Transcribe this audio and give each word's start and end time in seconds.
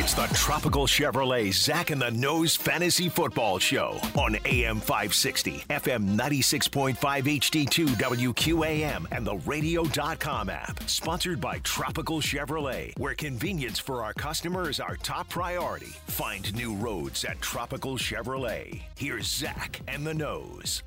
It's 0.00 0.14
the 0.14 0.24
Tropical 0.28 0.86
Chevrolet 0.86 1.52
Zach 1.52 1.90
and 1.90 2.00
the 2.00 2.10
Nose 2.10 2.56
Fantasy 2.56 3.10
Football 3.10 3.58
Show 3.58 4.00
on 4.16 4.38
AM 4.46 4.80
560, 4.80 5.64
FM 5.68 6.16
96.5 6.16 6.96
HD2 6.96 7.86
WQAM, 7.86 9.04
and 9.12 9.26
the 9.26 9.36
radio.com 9.36 10.48
app. 10.48 10.88
Sponsored 10.88 11.38
by 11.38 11.58
Tropical 11.58 12.22
Chevrolet, 12.22 12.98
where 12.98 13.14
convenience 13.14 13.78
for 13.78 14.02
our 14.02 14.14
customer 14.14 14.70
is 14.70 14.80
our 14.80 14.96
top 14.96 15.28
priority. 15.28 15.94
Find 16.06 16.54
new 16.54 16.74
roads 16.74 17.22
at 17.26 17.38
Tropical 17.42 17.98
Chevrolet. 17.98 18.80
Here's 18.96 19.26
Zach 19.26 19.82
and 19.86 20.06
the 20.06 20.14
Nose. 20.14 20.82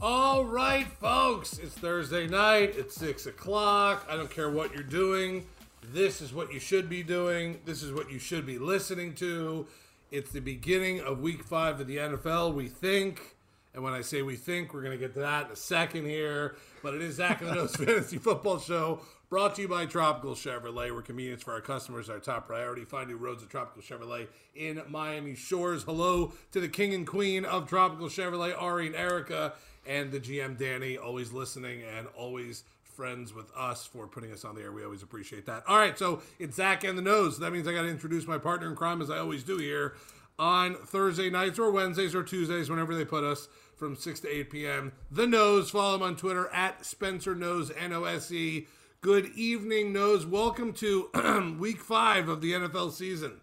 All 0.00 0.46
right, 0.46 0.86
folks, 0.86 1.58
it's 1.58 1.74
Thursday 1.74 2.26
night. 2.26 2.74
It's 2.78 2.94
six 2.94 3.26
o'clock. 3.26 4.06
I 4.08 4.16
don't 4.16 4.30
care 4.30 4.48
what 4.48 4.72
you're 4.72 4.82
doing. 4.82 5.44
This 5.92 6.20
is 6.20 6.32
what 6.32 6.52
you 6.52 6.60
should 6.60 6.88
be 6.88 7.02
doing. 7.02 7.60
This 7.64 7.82
is 7.82 7.92
what 7.92 8.10
you 8.10 8.18
should 8.18 8.46
be 8.46 8.58
listening 8.58 9.14
to. 9.14 9.66
It's 10.10 10.30
the 10.30 10.40
beginning 10.40 11.00
of 11.00 11.20
week 11.20 11.44
five 11.44 11.80
of 11.80 11.86
the 11.86 11.96
NFL, 11.96 12.54
we 12.54 12.68
think. 12.68 13.36
And 13.74 13.82
when 13.82 13.92
I 13.92 14.00
say 14.00 14.22
we 14.22 14.36
think, 14.36 14.72
we're 14.72 14.82
going 14.82 14.96
to 14.96 14.98
get 14.98 15.14
to 15.14 15.20
that 15.20 15.46
in 15.46 15.52
a 15.52 15.56
second 15.56 16.06
here. 16.06 16.56
But 16.82 16.94
it 16.94 17.02
is 17.02 17.16
Zach 17.16 17.40
and 17.40 17.50
the 17.50 17.54
Nose 17.56 17.74
Fantasy 17.74 18.18
Football 18.18 18.60
Show 18.60 19.00
brought 19.28 19.56
to 19.56 19.62
you 19.62 19.68
by 19.68 19.86
Tropical 19.86 20.34
Chevrolet, 20.34 20.92
where 20.92 21.02
convenience 21.02 21.42
for 21.42 21.52
our 21.52 21.60
customers 21.60 22.06
is 22.06 22.10
our 22.10 22.20
top 22.20 22.46
priority. 22.46 22.84
Find 22.84 23.08
new 23.08 23.16
roads 23.16 23.42
at 23.42 23.50
Tropical 23.50 23.82
Chevrolet 23.82 24.28
in 24.54 24.80
Miami 24.88 25.34
Shores. 25.34 25.82
Hello 25.82 26.32
to 26.52 26.60
the 26.60 26.68
king 26.68 26.94
and 26.94 27.06
queen 27.06 27.44
of 27.44 27.68
Tropical 27.68 28.06
Chevrolet, 28.06 28.54
Ari 28.56 28.86
and 28.86 28.96
Erica, 28.96 29.54
and 29.86 30.12
the 30.12 30.20
GM 30.20 30.56
Danny, 30.56 30.96
always 30.96 31.32
listening 31.32 31.82
and 31.82 32.06
always 32.16 32.62
friends 32.94 33.34
with 33.34 33.50
us 33.56 33.86
for 33.86 34.06
putting 34.06 34.32
us 34.32 34.44
on 34.44 34.54
the 34.54 34.62
air. 34.62 34.72
We 34.72 34.84
always 34.84 35.02
appreciate 35.02 35.46
that. 35.46 35.64
All 35.66 35.76
right, 35.76 35.98
so 35.98 36.22
it's 36.38 36.56
Zach 36.56 36.84
and 36.84 36.96
the 36.96 37.02
Nose. 37.02 37.38
That 37.38 37.52
means 37.52 37.66
I 37.66 37.72
got 37.72 37.82
to 37.82 37.88
introduce 37.88 38.26
my 38.26 38.38
partner 38.38 38.68
in 38.68 38.76
crime, 38.76 39.02
as 39.02 39.10
I 39.10 39.18
always 39.18 39.42
do 39.42 39.58
here 39.58 39.94
on 40.38 40.74
Thursday 40.76 41.30
nights 41.30 41.58
or 41.58 41.70
Wednesdays 41.70 42.14
or 42.14 42.22
Tuesdays, 42.22 42.70
whenever 42.70 42.94
they 42.94 43.04
put 43.04 43.24
us 43.24 43.48
from 43.76 43.96
6 43.96 44.20
to 44.20 44.28
8 44.28 44.50
p.m. 44.50 44.92
The 45.10 45.26
Nose. 45.26 45.70
Follow 45.70 45.96
him 45.96 46.02
on 46.02 46.16
Twitter 46.16 46.48
at 46.52 46.84
Spencer 46.84 47.34
Nose, 47.34 47.72
N 47.76 47.92
O 47.92 48.04
S 48.04 48.30
E. 48.32 48.66
Good 49.00 49.32
evening, 49.34 49.92
Nose. 49.92 50.24
Welcome 50.24 50.72
to 50.74 51.56
week 51.58 51.80
five 51.80 52.28
of 52.28 52.40
the 52.40 52.52
NFL 52.52 52.92
season. 52.92 53.40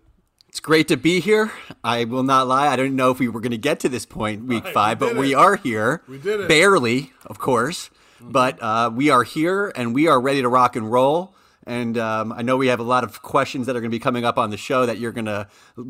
It's 0.48 0.60
great 0.60 0.88
to 0.90 0.98
be 0.98 1.22
here. 1.22 1.52
I 1.84 2.04
will 2.04 2.24
not 2.24 2.48
lie. 2.48 2.68
I 2.68 2.76
didn't 2.76 2.96
know 2.96 3.12
if 3.12 3.20
we 3.20 3.30
were 3.30 3.40
going 3.40 3.52
to 3.52 3.58
get 3.58 3.80
to 3.82 3.90
this 3.90 4.06
point, 4.06 4.46
week 4.46 4.66
Right, 4.66 4.74
five, 4.74 5.00
but 5.00 5.10
did 5.10 5.18
we 5.18 5.34
are 5.34 5.56
here. 5.56 6.02
We 6.10 6.18
did 6.18 6.42
it. 6.42 6.50
Barely, 6.50 7.14
of 7.26 7.40
course. 7.40 7.90
But 8.30 8.62
uh, 8.62 8.92
we 8.94 9.10
are 9.10 9.24
here 9.24 9.72
and 9.76 9.94
we 9.96 10.08
are 10.08 10.20
ready 10.20 10.42
to 10.42 10.50
rock 10.50 10.76
and 10.76 10.92
roll. 10.92 11.34
And 11.66 11.98
um, 11.98 12.32
I 12.32 12.42
know 12.42 12.58
we 12.58 12.68
have 12.68 12.80
a 12.80 12.84
lot 12.84 13.04
of 13.04 13.22
questions 13.22 13.68
that 13.68 13.76
are 13.76 13.80
going 13.80 13.92
to 13.92 13.96
be 13.96 14.00
coming 14.00 14.26
up 14.26 14.38
on 14.38 14.50
the 14.50 14.58
show 14.58 14.86
that 14.86 14.98
you're 14.98 15.12
going 15.12 15.26
to 15.26 15.48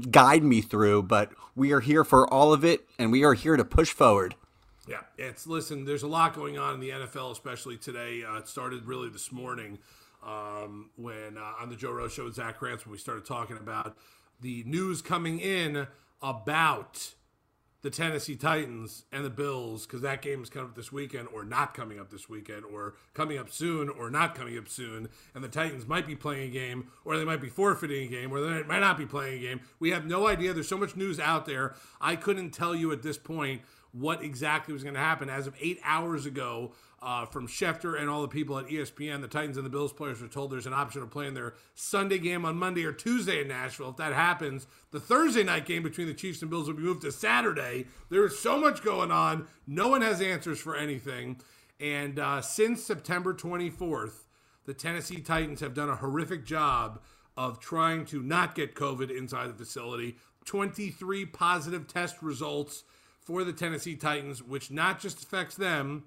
guide 0.10 0.44
me 0.44 0.62
through, 0.62 1.04
but 1.04 1.32
we 1.56 1.72
are 1.72 1.80
here 1.80 2.04
for 2.04 2.32
all 2.32 2.52
of 2.52 2.66
it 2.66 2.88
and 3.00 3.12
we 3.12 3.24
are 3.24 3.34
here 3.34 3.56
to 3.56 3.64
push 3.64 3.92
forward. 3.92 4.36
Yeah, 4.88 5.02
it's 5.18 5.48
listen. 5.48 5.86
There's 5.86 6.04
a 6.04 6.08
lot 6.08 6.36
going 6.36 6.58
on 6.58 6.74
in 6.74 6.80
the 6.80 6.90
NFL, 6.90 7.32
especially 7.32 7.78
today. 7.78 8.24
Uh, 8.24 8.38
it 8.38 8.48
started 8.48 8.86
really 8.86 9.10
this 9.10 9.32
morning 9.32 9.80
um, 10.26 10.90
when 10.98 11.38
uh, 11.38 11.54
on 11.62 11.70
the 11.70 11.76
Joe 11.76 11.92
Rose 11.92 12.14
Show 12.14 12.26
with 12.26 12.36
Zach 12.36 12.58
Krantz 12.58 12.86
when 12.86 12.92
we 12.92 12.98
started 12.98 13.26
talking 13.26 13.58
about 13.58 13.96
the 14.42 14.64
news 14.66 15.02
coming 15.02 15.40
in 15.40 15.88
about 16.22 17.14
the 17.82 17.90
Tennessee 17.90 18.36
Titans 18.36 19.06
and 19.12 19.26
the 19.26 19.30
Bills 19.30 19.86
because 19.86 20.02
that 20.02 20.22
game 20.22 20.44
is 20.44 20.50
coming 20.50 20.70
up 20.70 20.76
this 20.76 20.92
weekend 20.92 21.28
or 21.34 21.44
not 21.44 21.74
coming 21.74 22.00
up 22.00 22.12
this 22.12 22.30
weekend 22.30 22.64
or 22.66 22.96
coming 23.14 23.40
up 23.40 23.50
soon 23.50 23.90
or 23.90 24.12
not 24.12 24.36
coming 24.36 24.58
up 24.58 24.68
soon. 24.68 25.10
And 25.34 25.44
the 25.44 25.48
Titans 25.48 25.88
might 25.88 26.06
be 26.06 26.16
playing 26.16 26.50
a 26.50 26.52
game 26.52 26.92
or 27.06 27.18
they 27.18 27.26
might 27.26 27.42
be 27.42 27.50
forfeiting 27.50 28.08
a 28.08 28.08
game 28.08 28.32
or 28.32 28.42
they 28.42 28.64
might 28.64 28.80
not 28.80 28.98
be 28.98 29.06
playing 29.06 29.40
a 29.40 29.42
game. 29.42 29.62
We 29.80 29.90
have 29.92 30.06
no 30.06 30.28
idea. 30.28 30.54
There's 30.54 30.68
so 30.68 30.78
much 30.78 30.96
news 30.96 31.20
out 31.20 31.46
there. 31.46 31.76
I 32.00 32.16
couldn't 32.16 32.52
tell 32.52 32.76
you 32.76 32.92
at 32.92 33.02
this 33.02 33.18
point 33.18 33.62
what 33.94 34.24
exactly 34.24 34.74
was 34.74 34.84
going 34.84 34.96
to 34.96 35.02
happen. 35.02 35.30
As 35.30 35.48
of 35.48 35.56
eight 35.60 35.80
hours 35.84 36.26
ago, 36.26 36.74
uh, 37.02 37.26
from 37.26 37.48
Schefter 37.48 38.00
and 38.00 38.10
all 38.10 38.22
the 38.22 38.28
people 38.28 38.60
at 38.60 38.68
ESPN, 38.68 39.22
the 39.22 39.28
Titans 39.28 39.58
and 39.58 39.66
the 39.66 39.70
Bills 39.72 39.92
players 39.92 40.22
are 40.22 40.28
told 40.28 40.52
there's 40.52 40.68
an 40.68 40.74
option 40.74 41.02
of 41.02 41.10
playing 41.10 41.34
their 41.34 41.56
Sunday 41.74 42.20
game 42.20 42.46
on 42.46 42.58
Monday 42.58 42.86
or 42.86 42.94
Tuesday 42.94 43.42
in 43.42 43.48
Nashville. 43.48 43.90
If 43.90 43.98
that 43.98 44.14
happens, 44.14 44.68
the 44.92 45.00
Thursday 45.00 45.44
night 45.44 45.66
game 45.66 45.82
between 45.82 46.08
the 46.08 46.14
Chiefs 46.14 46.42
and 46.42 46.52
Bills 46.52 46.68
will 46.68 46.76
be 46.76 46.84
moved 46.84 47.02
to 47.02 47.12
Saturday. 47.12 47.86
There 48.10 48.24
is 48.26 48.38
so 48.38 48.60
much 48.60 48.84
going 48.84 49.12
on. 49.12 49.48
No 49.66 49.88
one 49.88 50.02
has 50.02 50.22
answers 50.22 50.60
for 50.60 50.76
anything. 50.76 51.42
And 51.80 52.20
uh, 52.20 52.42
since 52.42 52.84
September 52.84 53.34
24th, 53.34 54.26
the 54.66 54.74
Tennessee 54.76 55.22
Titans 55.22 55.60
have 55.62 55.74
done 55.74 55.90
a 55.90 55.96
horrific 55.96 56.46
job 56.46 57.02
of 57.36 57.60
trying 57.60 58.06
to 58.06 58.22
not 58.22 58.54
get 58.54 58.76
COVID 58.76 59.10
inside 59.10 59.48
the 59.48 59.54
facility. 59.54 60.18
23 60.46 61.26
positive 61.26 61.88
test 61.88 62.22
results 62.22 62.84
for 63.20 63.44
the 63.44 63.54
Tennessee 63.54 63.96
Titans, 63.96 64.44
which 64.44 64.70
not 64.70 65.00
just 65.00 65.24
affects 65.24 65.56
them, 65.56 66.04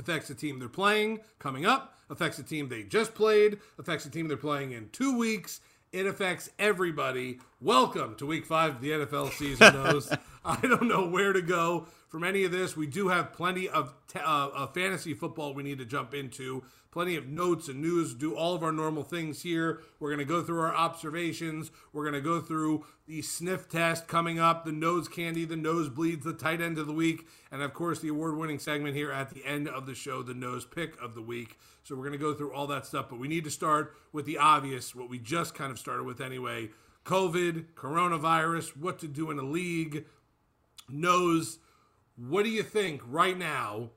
affects 0.00 0.28
the 0.28 0.34
team 0.34 0.58
they're 0.58 0.68
playing 0.68 1.20
coming 1.38 1.66
up, 1.66 1.94
affects 2.08 2.38
the 2.38 2.42
team 2.42 2.68
they 2.68 2.82
just 2.82 3.14
played, 3.14 3.58
affects 3.78 4.04
the 4.04 4.10
team 4.10 4.26
they're 4.26 4.36
playing 4.36 4.72
in 4.72 4.88
two 4.90 5.16
weeks. 5.16 5.60
It 5.92 6.06
affects 6.06 6.50
everybody. 6.58 7.38
Welcome 7.60 8.14
to 8.16 8.26
week 8.26 8.46
five 8.46 8.76
of 8.76 8.80
the 8.80 8.90
NFL 8.90 9.32
season, 9.32 9.74
Nose. 9.74 10.10
I 10.44 10.60
don't 10.62 10.88
know 10.88 11.06
where 11.06 11.32
to 11.32 11.42
go 11.42 11.86
from 12.08 12.24
any 12.24 12.44
of 12.44 12.52
this. 12.52 12.76
We 12.76 12.86
do 12.86 13.08
have 13.08 13.32
plenty 13.32 13.68
of, 13.68 13.92
t- 14.08 14.18
uh, 14.18 14.48
of 14.48 14.72
fantasy 14.72 15.14
football 15.14 15.52
we 15.52 15.62
need 15.62 15.78
to 15.78 15.84
jump 15.84 16.14
into, 16.14 16.62
plenty 16.90 17.16
of 17.16 17.28
notes 17.28 17.68
and 17.68 17.80
news, 17.80 18.14
do 18.14 18.34
all 18.34 18.54
of 18.54 18.62
our 18.62 18.72
normal 18.72 19.02
things 19.02 19.42
here. 19.42 19.80
We're 19.98 20.10
going 20.10 20.18
to 20.18 20.24
go 20.24 20.42
through 20.42 20.60
our 20.60 20.74
observations. 20.74 21.70
We're 21.92 22.04
going 22.04 22.14
to 22.14 22.20
go 22.20 22.40
through 22.40 22.84
the 23.06 23.22
sniff 23.22 23.68
test 23.68 24.08
coming 24.08 24.38
up, 24.38 24.64
the 24.64 24.72
nose 24.72 25.08
candy, 25.08 25.44
the 25.44 25.54
nosebleeds, 25.54 26.22
the 26.22 26.32
tight 26.32 26.60
end 26.60 26.78
of 26.78 26.86
the 26.86 26.92
week, 26.92 27.26
and 27.50 27.62
of 27.62 27.74
course 27.74 28.00
the 28.00 28.08
award 28.08 28.36
winning 28.36 28.58
segment 28.58 28.96
here 28.96 29.12
at 29.12 29.30
the 29.30 29.44
end 29.44 29.68
of 29.68 29.86
the 29.86 29.94
show, 29.94 30.22
the 30.22 30.34
nose 30.34 30.64
pick 30.64 31.00
of 31.00 31.14
the 31.14 31.22
week. 31.22 31.58
So 31.82 31.94
we're 31.94 32.06
going 32.06 32.12
to 32.12 32.18
go 32.18 32.34
through 32.34 32.52
all 32.52 32.66
that 32.68 32.86
stuff, 32.86 33.06
but 33.08 33.18
we 33.18 33.28
need 33.28 33.44
to 33.44 33.50
start 33.50 33.94
with 34.12 34.26
the 34.26 34.38
obvious, 34.38 34.94
what 34.94 35.08
we 35.08 35.18
just 35.18 35.54
kind 35.54 35.70
of 35.70 35.78
started 35.78 36.04
with 36.04 36.20
anyway 36.20 36.70
COVID, 37.04 37.72
coronavirus, 37.74 38.76
what 38.76 38.98
to 38.98 39.08
do 39.08 39.30
in 39.30 39.38
a 39.38 39.42
league. 39.42 40.04
Nose, 40.88 41.58
what 42.16 42.44
do 42.44 42.50
you 42.50 42.62
think 42.62 43.00
right 43.06 43.38
now? 43.38 43.90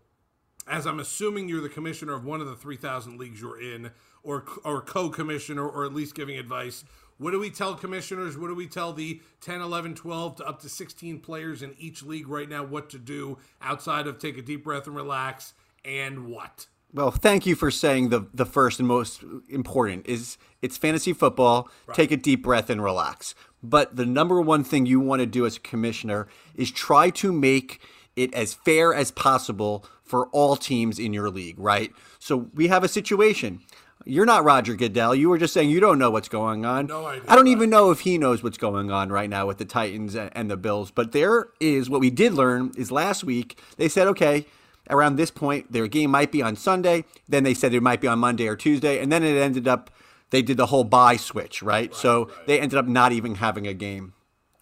As 0.67 0.87
I'm 0.87 0.99
assuming 0.99 1.49
you're 1.49 1.61
the 1.61 1.69
commissioner 1.69 2.13
of 2.13 2.25
one 2.25 2.41
of 2.41 2.47
the 2.47 2.55
3,000 2.55 3.17
leagues 3.17 3.41
you're 3.41 3.61
in, 3.61 3.91
or 4.23 4.45
or 4.63 4.81
co-commissioner, 4.81 5.67
or 5.67 5.85
at 5.85 5.93
least 5.93 6.15
giving 6.15 6.37
advice. 6.37 6.83
What 7.17 7.31
do 7.31 7.39
we 7.39 7.51
tell 7.51 7.75
commissioners? 7.75 8.37
What 8.37 8.47
do 8.47 8.55
we 8.55 8.67
tell 8.67 8.91
the 8.91 9.21
10, 9.41 9.61
11, 9.61 9.95
12 9.95 10.37
to 10.37 10.47
up 10.47 10.61
to 10.61 10.69
16 10.69 11.19
players 11.19 11.61
in 11.61 11.75
each 11.77 12.03
league 12.03 12.27
right 12.27 12.49
now 12.49 12.63
what 12.63 12.89
to 12.89 12.97
do 12.97 13.37
outside 13.61 14.07
of 14.07 14.17
take 14.17 14.37
a 14.37 14.41
deep 14.41 14.63
breath 14.63 14.87
and 14.87 14.95
relax 14.95 15.53
and 15.85 16.27
what? 16.27 16.67
Well, 16.93 17.11
thank 17.11 17.45
you 17.45 17.55
for 17.55 17.71
saying 17.71 18.09
the 18.09 18.27
the 18.33 18.45
first 18.45 18.79
and 18.79 18.87
most 18.87 19.23
important 19.49 20.07
is 20.07 20.37
it's 20.61 20.77
fantasy 20.77 21.13
football. 21.13 21.69
Take 21.93 22.11
a 22.11 22.17
deep 22.17 22.43
breath 22.43 22.69
and 22.69 22.83
relax. 22.83 23.35
But 23.61 23.95
the 23.95 24.05
number 24.05 24.41
one 24.41 24.63
thing 24.63 24.85
you 24.85 24.99
want 24.99 25.21
to 25.21 25.25
do 25.25 25.45
as 25.45 25.57
a 25.57 25.61
commissioner 25.61 26.27
is 26.55 26.69
try 26.69 27.09
to 27.11 27.31
make 27.31 27.81
it 28.15 28.33
as 28.33 28.53
fair 28.53 28.93
as 28.93 29.09
possible 29.09 29.85
for 30.03 30.27
all 30.27 30.55
teams 30.55 30.99
in 30.99 31.13
your 31.13 31.29
league, 31.29 31.57
right? 31.57 31.91
So 32.19 32.49
we 32.53 32.67
have 32.67 32.83
a 32.83 32.87
situation. 32.87 33.61
You're 34.05 34.25
not 34.25 34.43
Roger 34.43 34.75
Goodell. 34.75 35.15
You 35.15 35.29
were 35.29 35.37
just 35.37 35.53
saying 35.53 35.69
you 35.69 35.79
don't 35.79 35.97
know 35.97 36.11
what's 36.11 36.27
going 36.27 36.65
on. 36.65 36.87
No 36.87 37.05
idea. 37.05 37.23
I 37.27 37.35
don't 37.35 37.47
even 37.47 37.69
know 37.69 37.91
if 37.91 38.01
he 38.01 38.17
knows 38.17 38.43
what's 38.43 38.57
going 38.57 38.91
on 38.91 39.09
right 39.09 39.29
now 39.29 39.47
with 39.47 39.59
the 39.59 39.65
Titans 39.65 40.13
and 40.15 40.29
and 40.35 40.51
the 40.51 40.57
Bills. 40.57 40.91
But 40.91 41.13
there 41.13 41.47
is 41.59 41.89
what 41.89 42.01
we 42.01 42.09
did 42.09 42.33
learn 42.33 42.71
is 42.77 42.91
last 42.91 43.23
week 43.23 43.57
they 43.77 43.87
said, 43.87 44.07
okay, 44.07 44.45
around 44.89 45.15
this 45.15 45.31
point 45.31 45.71
their 45.71 45.87
game 45.87 46.11
might 46.11 46.31
be 46.31 46.41
on 46.41 46.57
Sunday. 46.57 47.05
Then 47.29 47.43
they 47.43 47.53
said 47.53 47.73
it 47.73 47.81
might 47.81 48.01
be 48.01 48.07
on 48.07 48.19
Monday 48.19 48.47
or 48.47 48.57
Tuesday, 48.57 48.99
and 49.01 49.11
then 49.11 49.23
it 49.23 49.37
ended 49.37 49.67
up 49.67 49.89
they 50.31 50.41
did 50.41 50.57
the 50.57 50.65
whole 50.65 50.83
bye 50.83 51.15
switch, 51.15 51.61
right? 51.61 51.93
so 51.93 52.29
they 52.47 52.59
ended 52.59 52.77
up 52.77 52.87
not 52.87 53.11
even 53.11 53.35
having 53.35 53.67
a 53.67 53.73
game. 53.73 54.13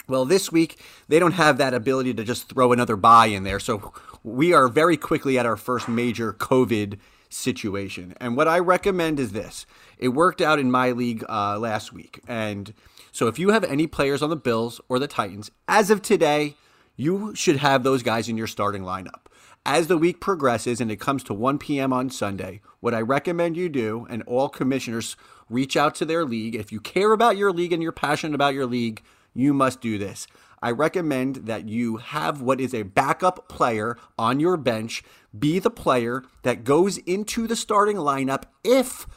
Well, 0.07 0.25
this 0.25 0.51
week 0.51 0.77
they 1.07 1.17
don't 1.17 1.31
have 1.33 1.57
that 1.57 1.73
ability 1.73 2.13
to 2.15 2.23
just 2.23 2.49
throw 2.49 2.73
another 2.73 2.97
bye 2.97 3.27
in 3.27 3.43
there. 3.43 3.59
So 3.59 3.93
we 4.23 4.53
are 4.53 4.67
very 4.67 4.97
quickly 4.97 5.37
at 5.37 5.45
our 5.45 5.57
first 5.57 5.87
major 5.87 6.33
COVID 6.33 6.97
situation. 7.29 8.13
And 8.19 8.35
what 8.35 8.47
I 8.47 8.59
recommend 8.59 9.19
is 9.19 9.31
this 9.31 9.65
it 9.97 10.09
worked 10.09 10.41
out 10.41 10.59
in 10.59 10.71
my 10.71 10.91
league 10.91 11.23
uh, 11.29 11.57
last 11.57 11.93
week. 11.93 12.21
And 12.27 12.73
so 13.11 13.27
if 13.27 13.39
you 13.39 13.49
have 13.49 13.63
any 13.63 13.87
players 13.87 14.21
on 14.21 14.29
the 14.29 14.35
Bills 14.35 14.81
or 14.89 14.99
the 14.99 15.07
Titans, 15.07 15.51
as 15.67 15.89
of 15.89 16.01
today, 16.01 16.55
you 16.95 17.33
should 17.35 17.57
have 17.57 17.83
those 17.83 18.03
guys 18.03 18.29
in 18.29 18.37
your 18.37 18.47
starting 18.47 18.83
lineup. 18.83 19.25
As 19.65 19.87
the 19.87 19.97
week 19.97 20.19
progresses 20.19 20.81
and 20.81 20.91
it 20.91 20.99
comes 20.99 21.23
to 21.25 21.33
1 21.33 21.59
p.m. 21.59 21.93
on 21.93 22.09
Sunday, 22.09 22.61
what 22.79 22.95
I 22.95 23.01
recommend 23.01 23.57
you 23.57 23.69
do, 23.69 24.07
and 24.09 24.23
all 24.23 24.49
commissioners 24.49 25.15
reach 25.49 25.77
out 25.77 25.93
to 25.95 26.05
their 26.05 26.25
league. 26.25 26.55
If 26.55 26.71
you 26.71 26.79
care 26.79 27.11
about 27.11 27.37
your 27.37 27.51
league 27.51 27.71
and 27.71 27.83
you're 27.83 27.91
passionate 27.91 28.33
about 28.33 28.55
your 28.55 28.65
league, 28.65 29.03
you 29.33 29.53
must 29.53 29.79
do 29.81 29.97
this. 29.97 30.25
I 30.61 30.71
recommend 30.71 31.47
that 31.47 31.67
you 31.67 31.97
have 31.97 32.41
what 32.41 32.61
is 32.61 32.73
a 32.73 32.83
backup 32.83 33.49
player 33.49 33.97
on 34.17 34.39
your 34.39 34.57
bench 34.57 35.03
be 35.37 35.59
the 35.59 35.71
player 35.71 36.23
that 36.43 36.63
goes 36.63 36.97
into 36.99 37.47
the 37.47 37.55
starting 37.55 37.97
lineup 37.97 38.43
if 38.63 39.07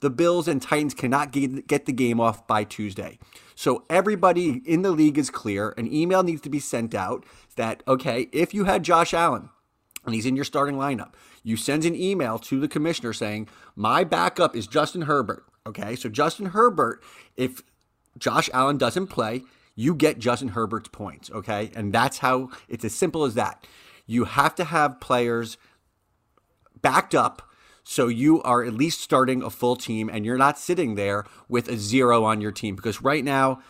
the 0.00 0.10
Bills 0.10 0.48
and 0.48 0.60
Titans 0.60 0.94
cannot 0.94 1.30
get, 1.30 1.86
the 1.86 1.92
game 1.92 2.20
off 2.20 2.46
by 2.46 2.64
Tuesday. 2.64 3.18
So 3.54 3.84
everybody 3.90 4.62
in 4.64 4.82
the 4.82 4.90
league 4.90 5.18
is 5.18 5.30
clear. 5.30 5.74
An 5.76 5.92
email 5.92 6.22
needs 6.22 6.40
to 6.42 6.50
be 6.50 6.58
sent 6.58 6.94
out 6.94 7.24
that, 7.56 7.82
okay, 7.86 8.28
if 8.32 8.54
you 8.54 8.64
had 8.64 8.82
Josh 8.82 9.12
Allen 9.12 9.50
and 10.04 10.14
he's 10.14 10.26
in 10.26 10.36
your 10.36 10.44
starting 10.46 10.76
lineup, 10.76 11.12
you 11.42 11.56
send 11.56 11.84
an 11.84 11.94
email 11.94 12.38
to 12.38 12.60
the 12.60 12.68
commissioner 12.68 13.12
saying, 13.12 13.48
my 13.76 14.04
backup 14.04 14.56
is 14.56 14.66
Justin 14.66 15.02
Herbert. 15.02 15.44
Okay, 15.66 15.94
so 15.94 16.08
Justin 16.08 16.46
Herbert, 16.46 17.02
if 17.36 17.62
Josh 18.18 18.48
Allen 18.54 18.78
doesn't 18.78 19.08
play, 19.08 19.42
you 19.80 19.94
get 19.94 20.18
Justin 20.18 20.48
Herbert's 20.48 20.88
points. 20.88 21.30
Okay, 21.30 21.70
and 21.74 21.92
that's 21.92 22.18
how 22.18 22.50
it's 22.68 22.84
as 22.84 22.94
simple 22.94 23.24
as 23.24 23.34
that. 23.34 23.66
You 24.06 24.24
have 24.24 24.54
to 24.56 24.64
have 24.64 25.00
players 25.00 25.56
backed 26.82 27.14
up 27.14 27.42
so 27.84 28.08
you 28.08 28.42
are 28.42 28.62
at 28.62 28.74
least 28.74 29.00
starting 29.00 29.42
a 29.42 29.50
full 29.50 29.76
team 29.76 30.08
and 30.08 30.24
you're 30.24 30.38
not 30.38 30.58
sitting 30.58 30.94
there 30.94 31.24
with 31.48 31.68
a 31.68 31.76
zero 31.76 32.24
on 32.24 32.40
your 32.40 32.52
team 32.52 32.76
because 32.76 33.02
right 33.02 33.24
now 33.24 33.60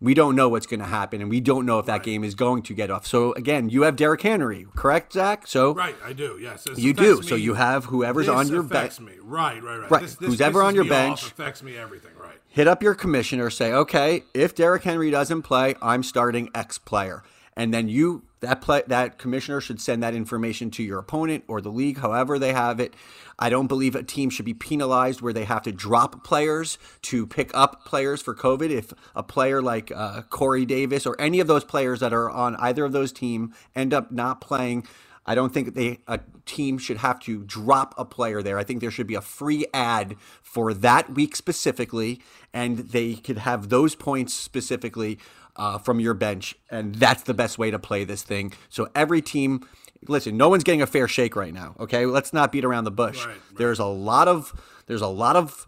we 0.00 0.14
don't 0.14 0.36
know 0.36 0.48
what's 0.48 0.66
going 0.66 0.80
to 0.80 0.86
happen 0.86 1.20
and 1.20 1.30
we 1.30 1.40
don't 1.40 1.64
know 1.66 1.78
if 1.78 1.86
that 1.86 2.02
game 2.02 2.24
is 2.24 2.34
going 2.34 2.62
to 2.62 2.74
get 2.74 2.90
off. 2.90 3.06
So 3.06 3.32
again, 3.34 3.68
you 3.70 3.82
have 3.82 3.96
Derrick 3.96 4.22
Henry, 4.22 4.66
correct, 4.76 5.14
Zach? 5.14 5.46
So 5.46 5.74
Right, 5.74 5.96
I 6.04 6.12
do. 6.12 6.38
Yes, 6.40 6.66
you 6.76 6.92
do. 6.92 7.12
affects 7.14 7.28
So 7.28 7.34
you 7.36 7.54
have 7.54 7.86
whoever's 7.86 8.26
This 8.26 8.34
on 8.34 8.48
your 8.48 8.62
bench. 8.62 9.00
me. 9.00 9.12
Right, 9.22 9.62
right, 9.62 9.78
right. 9.78 9.90
Right. 9.90 10.02
This, 10.02 10.16
this 10.16 10.28
Who's 10.28 10.40
ever 10.40 10.62
on 10.62 10.74
your 10.74 10.84
me 10.84 10.90
bench. 10.90 11.22
affects 11.26 11.62
me 11.62 11.76
everything. 11.76 12.12
Right. 12.20 12.38
Hit 12.54 12.68
up 12.68 12.84
your 12.84 12.94
commissioner, 12.94 13.50
say, 13.50 13.72
okay, 13.72 14.22
if 14.32 14.54
Derrick 14.54 14.84
Henry 14.84 15.10
doesn't 15.10 15.42
play, 15.42 15.74
I'm 15.82 16.04
starting 16.04 16.50
X 16.54 16.78
player. 16.78 17.24
And 17.56 17.74
then 17.74 17.88
you 17.88 18.22
that 18.40 18.60
play 18.60 18.82
that 18.86 19.18
commissioner 19.18 19.60
should 19.60 19.80
send 19.80 20.04
that 20.04 20.14
information 20.14 20.70
to 20.72 20.82
your 20.82 21.00
opponent 21.00 21.44
or 21.48 21.60
the 21.60 21.70
league, 21.70 21.98
however 21.98 22.38
they 22.38 22.52
have 22.52 22.78
it. 22.78 22.94
I 23.40 23.50
don't 23.50 23.66
believe 23.66 23.96
a 23.96 24.04
team 24.04 24.30
should 24.30 24.44
be 24.44 24.54
penalized 24.54 25.20
where 25.20 25.32
they 25.32 25.44
have 25.44 25.62
to 25.62 25.72
drop 25.72 26.22
players 26.22 26.78
to 27.02 27.26
pick 27.26 27.50
up 27.54 27.84
players 27.84 28.22
for 28.22 28.34
COVID. 28.34 28.70
If 28.70 28.92
a 29.16 29.24
player 29.24 29.60
like 29.60 29.90
uh, 29.90 30.22
Corey 30.22 30.64
Davis 30.64 31.06
or 31.06 31.20
any 31.20 31.40
of 31.40 31.48
those 31.48 31.64
players 31.64 31.98
that 32.00 32.12
are 32.12 32.30
on 32.30 32.54
either 32.56 32.84
of 32.84 32.92
those 32.92 33.12
team 33.12 33.52
end 33.74 33.92
up 33.92 34.12
not 34.12 34.40
playing, 34.40 34.86
I 35.26 35.34
don't 35.34 35.52
think 35.52 35.74
they 35.74 36.00
a 36.06 36.20
team 36.44 36.78
should 36.78 36.98
have 36.98 37.18
to 37.20 37.42
drop 37.44 37.94
a 37.96 38.04
player 38.04 38.42
there. 38.42 38.58
I 38.58 38.64
think 38.64 38.80
there 38.80 38.90
should 38.90 39.06
be 39.06 39.14
a 39.14 39.20
free 39.20 39.66
ad 39.72 40.16
for 40.42 40.74
that 40.74 41.14
week 41.14 41.34
specifically, 41.36 42.20
and 42.52 42.78
they 42.78 43.14
could 43.14 43.38
have 43.38 43.68
those 43.68 43.94
points 43.94 44.34
specifically 44.34 45.18
uh, 45.56 45.78
from 45.78 46.00
your 46.00 46.14
bench, 46.14 46.56
and 46.70 46.94
that's 46.96 47.22
the 47.22 47.34
best 47.34 47.58
way 47.58 47.70
to 47.70 47.78
play 47.78 48.04
this 48.04 48.22
thing. 48.22 48.52
So 48.68 48.88
every 48.94 49.22
team, 49.22 49.66
listen, 50.08 50.36
no 50.36 50.48
one's 50.48 50.64
getting 50.64 50.82
a 50.82 50.86
fair 50.86 51.08
shake 51.08 51.36
right 51.36 51.54
now. 51.54 51.74
Okay, 51.80 52.06
let's 52.06 52.32
not 52.32 52.52
beat 52.52 52.64
around 52.64 52.84
the 52.84 52.90
bush. 52.90 53.24
Right, 53.24 53.32
right. 53.32 53.56
There's 53.56 53.78
a 53.78 53.86
lot 53.86 54.28
of 54.28 54.52
there's 54.86 55.02
a 55.02 55.08
lot 55.08 55.36
of 55.36 55.66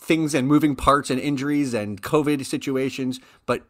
things 0.00 0.34
and 0.34 0.48
moving 0.48 0.74
parts 0.74 1.10
and 1.10 1.20
injuries 1.20 1.72
and 1.72 2.02
COVID 2.02 2.44
situations, 2.44 3.20
but 3.46 3.62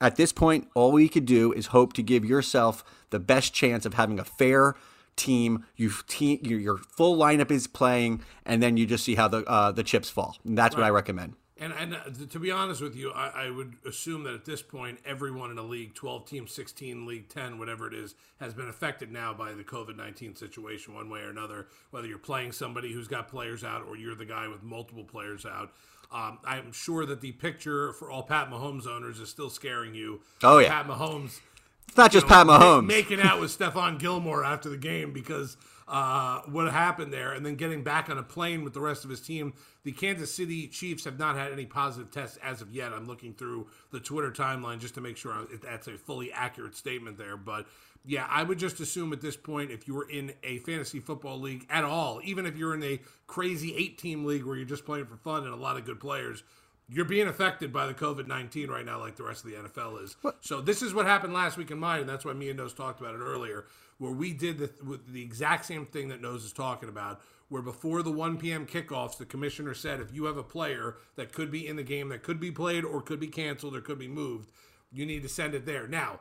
at 0.00 0.16
this 0.16 0.32
point, 0.32 0.68
all 0.74 0.92
we 0.92 1.08
could 1.08 1.26
do 1.26 1.52
is 1.52 1.66
hope 1.66 1.92
to 1.94 2.02
give 2.02 2.24
yourself 2.24 2.84
the 3.10 3.18
best 3.18 3.54
chance 3.54 3.86
of 3.86 3.94
having 3.94 4.18
a 4.18 4.24
fair 4.24 4.74
team. 5.16 5.64
You 5.76 5.90
team 6.06 6.40
your, 6.42 6.60
your 6.60 6.76
full 6.76 7.16
lineup 7.16 7.50
is 7.50 7.66
playing, 7.66 8.22
and 8.44 8.62
then 8.62 8.76
you 8.76 8.86
just 8.86 9.04
see 9.04 9.14
how 9.14 9.28
the 9.28 9.44
uh, 9.44 9.72
the 9.72 9.82
chips 9.82 10.10
fall. 10.10 10.36
And 10.44 10.56
that's 10.56 10.74
what 10.74 10.84
I 10.84 10.90
recommend. 10.90 11.34
And, 11.58 11.72
and 11.72 11.94
uh, 11.94 12.00
to 12.28 12.38
be 12.38 12.50
honest 12.50 12.82
with 12.82 12.94
you, 12.94 13.12
I, 13.12 13.46
I 13.46 13.50
would 13.50 13.76
assume 13.86 14.24
that 14.24 14.34
at 14.34 14.44
this 14.44 14.60
point, 14.60 14.98
everyone 15.06 15.50
in 15.50 15.56
a 15.56 15.62
league, 15.62 15.94
12 15.94 16.26
teams, 16.26 16.52
16, 16.52 17.06
league 17.06 17.30
10, 17.30 17.58
whatever 17.58 17.86
it 17.86 17.94
is, 17.94 18.14
has 18.40 18.52
been 18.52 18.68
affected 18.68 19.10
now 19.10 19.32
by 19.32 19.54
the 19.54 19.64
COVID 19.64 19.96
19 19.96 20.34
situation, 20.36 20.94
one 20.94 21.08
way 21.08 21.20
or 21.20 21.30
another. 21.30 21.68
Whether 21.90 22.08
you're 22.08 22.18
playing 22.18 22.52
somebody 22.52 22.92
who's 22.92 23.08
got 23.08 23.28
players 23.28 23.64
out 23.64 23.86
or 23.88 23.96
you're 23.96 24.14
the 24.14 24.26
guy 24.26 24.48
with 24.48 24.62
multiple 24.62 25.04
players 25.04 25.46
out. 25.46 25.72
Um, 26.12 26.38
I'm 26.44 26.72
sure 26.72 27.04
that 27.06 27.20
the 27.20 27.32
picture 27.32 27.92
for 27.92 28.10
all 28.10 28.22
Pat 28.22 28.48
Mahomes 28.50 28.86
owners 28.86 29.18
is 29.20 29.28
still 29.28 29.50
scaring 29.50 29.94
you. 29.94 30.20
Oh, 30.42 30.58
yeah. 30.58 30.68
Pat 30.82 30.86
Mahomes 30.86 31.40
It's 31.88 31.96
not 31.96 32.10
just 32.12 32.26
know, 32.26 32.34
Pat 32.34 32.46
Mahomes. 32.46 32.86
making 32.86 33.20
out 33.20 33.40
with 33.40 33.50
Stephon 33.58 33.98
Gilmore 33.98 34.44
after 34.44 34.68
the 34.68 34.76
game 34.76 35.12
because 35.12 35.56
uh, 35.88 36.40
what 36.46 36.70
happened 36.72 37.12
there, 37.12 37.32
and 37.32 37.46
then 37.46 37.54
getting 37.54 37.82
back 37.82 38.10
on 38.10 38.18
a 38.18 38.22
plane 38.22 38.64
with 38.64 38.74
the 38.74 38.80
rest 38.80 39.04
of 39.04 39.10
his 39.10 39.20
team. 39.20 39.54
The 39.84 39.92
Kansas 39.92 40.34
City 40.34 40.66
Chiefs 40.66 41.04
have 41.04 41.18
not 41.18 41.36
had 41.36 41.52
any 41.52 41.64
positive 41.64 42.10
tests 42.10 42.38
as 42.42 42.60
of 42.60 42.72
yet. 42.72 42.92
I'm 42.92 43.06
looking 43.06 43.34
through 43.34 43.68
the 43.92 44.00
Twitter 44.00 44.32
timeline 44.32 44.80
just 44.80 44.94
to 44.94 45.00
make 45.00 45.16
sure 45.16 45.46
that's 45.62 45.86
a 45.86 45.92
fully 45.92 46.32
accurate 46.32 46.74
statement 46.74 47.18
there. 47.18 47.36
But 47.36 47.66
yeah, 48.04 48.26
I 48.28 48.42
would 48.42 48.58
just 48.58 48.80
assume 48.80 49.12
at 49.12 49.20
this 49.20 49.36
point, 49.36 49.70
if 49.70 49.86
you 49.86 49.94
were 49.94 50.08
in 50.08 50.32
a 50.42 50.58
fantasy 50.58 50.98
football 50.98 51.40
league 51.40 51.66
at 51.70 51.84
all, 51.84 52.20
even 52.24 52.46
if 52.46 52.56
you're 52.56 52.74
in 52.74 52.82
a 52.82 53.00
crazy 53.26 53.74
eight 53.76 53.98
team 53.98 54.24
league 54.24 54.44
where 54.44 54.56
you're 54.56 54.64
just 54.64 54.84
playing 54.84 55.06
for 55.06 55.16
fun 55.16 55.44
and 55.44 55.52
a 55.52 55.56
lot 55.56 55.76
of 55.76 55.84
good 55.84 56.00
players, 56.00 56.42
you're 56.88 57.04
being 57.04 57.26
affected 57.26 57.72
by 57.72 57.86
the 57.86 57.94
COVID 57.94 58.26
19 58.26 58.70
right 58.70 58.84
now, 58.84 58.98
like 59.00 59.16
the 59.16 59.24
rest 59.24 59.44
of 59.44 59.50
the 59.50 59.56
NFL 59.56 60.02
is. 60.02 60.16
So, 60.40 60.60
this 60.60 60.82
is 60.82 60.94
what 60.94 61.06
happened 61.06 61.32
last 61.32 61.56
week 61.56 61.70
in 61.70 61.78
mine, 61.78 62.00
and 62.00 62.08
that's 62.08 62.24
why 62.24 62.32
me 62.32 62.48
and 62.48 62.58
Nose 62.58 62.72
talked 62.72 63.00
about 63.00 63.14
it 63.14 63.20
earlier, 63.20 63.66
where 63.98 64.12
we 64.12 64.32
did 64.32 64.58
the, 64.58 64.70
with 64.84 65.12
the 65.12 65.22
exact 65.22 65.64
same 65.64 65.86
thing 65.86 66.08
that 66.08 66.22
Nose 66.22 66.44
is 66.44 66.52
talking 66.52 66.88
about, 66.88 67.20
where 67.48 67.62
before 67.62 68.02
the 68.02 68.12
1 68.12 68.38
p.m. 68.38 68.66
kickoffs, 68.66 69.18
the 69.18 69.26
commissioner 69.26 69.74
said 69.74 70.00
if 70.00 70.12
you 70.12 70.24
have 70.24 70.36
a 70.36 70.42
player 70.42 70.96
that 71.16 71.32
could 71.32 71.50
be 71.50 71.66
in 71.66 71.76
the 71.76 71.82
game, 71.82 72.08
that 72.10 72.22
could 72.22 72.40
be 72.40 72.50
played 72.50 72.84
or 72.84 73.02
could 73.02 73.20
be 73.20 73.28
canceled 73.28 73.74
or 73.74 73.80
could 73.80 73.98
be 73.98 74.08
moved, 74.08 74.50
you 74.92 75.04
need 75.04 75.22
to 75.22 75.28
send 75.28 75.54
it 75.54 75.66
there. 75.66 75.88
Now, 75.88 76.20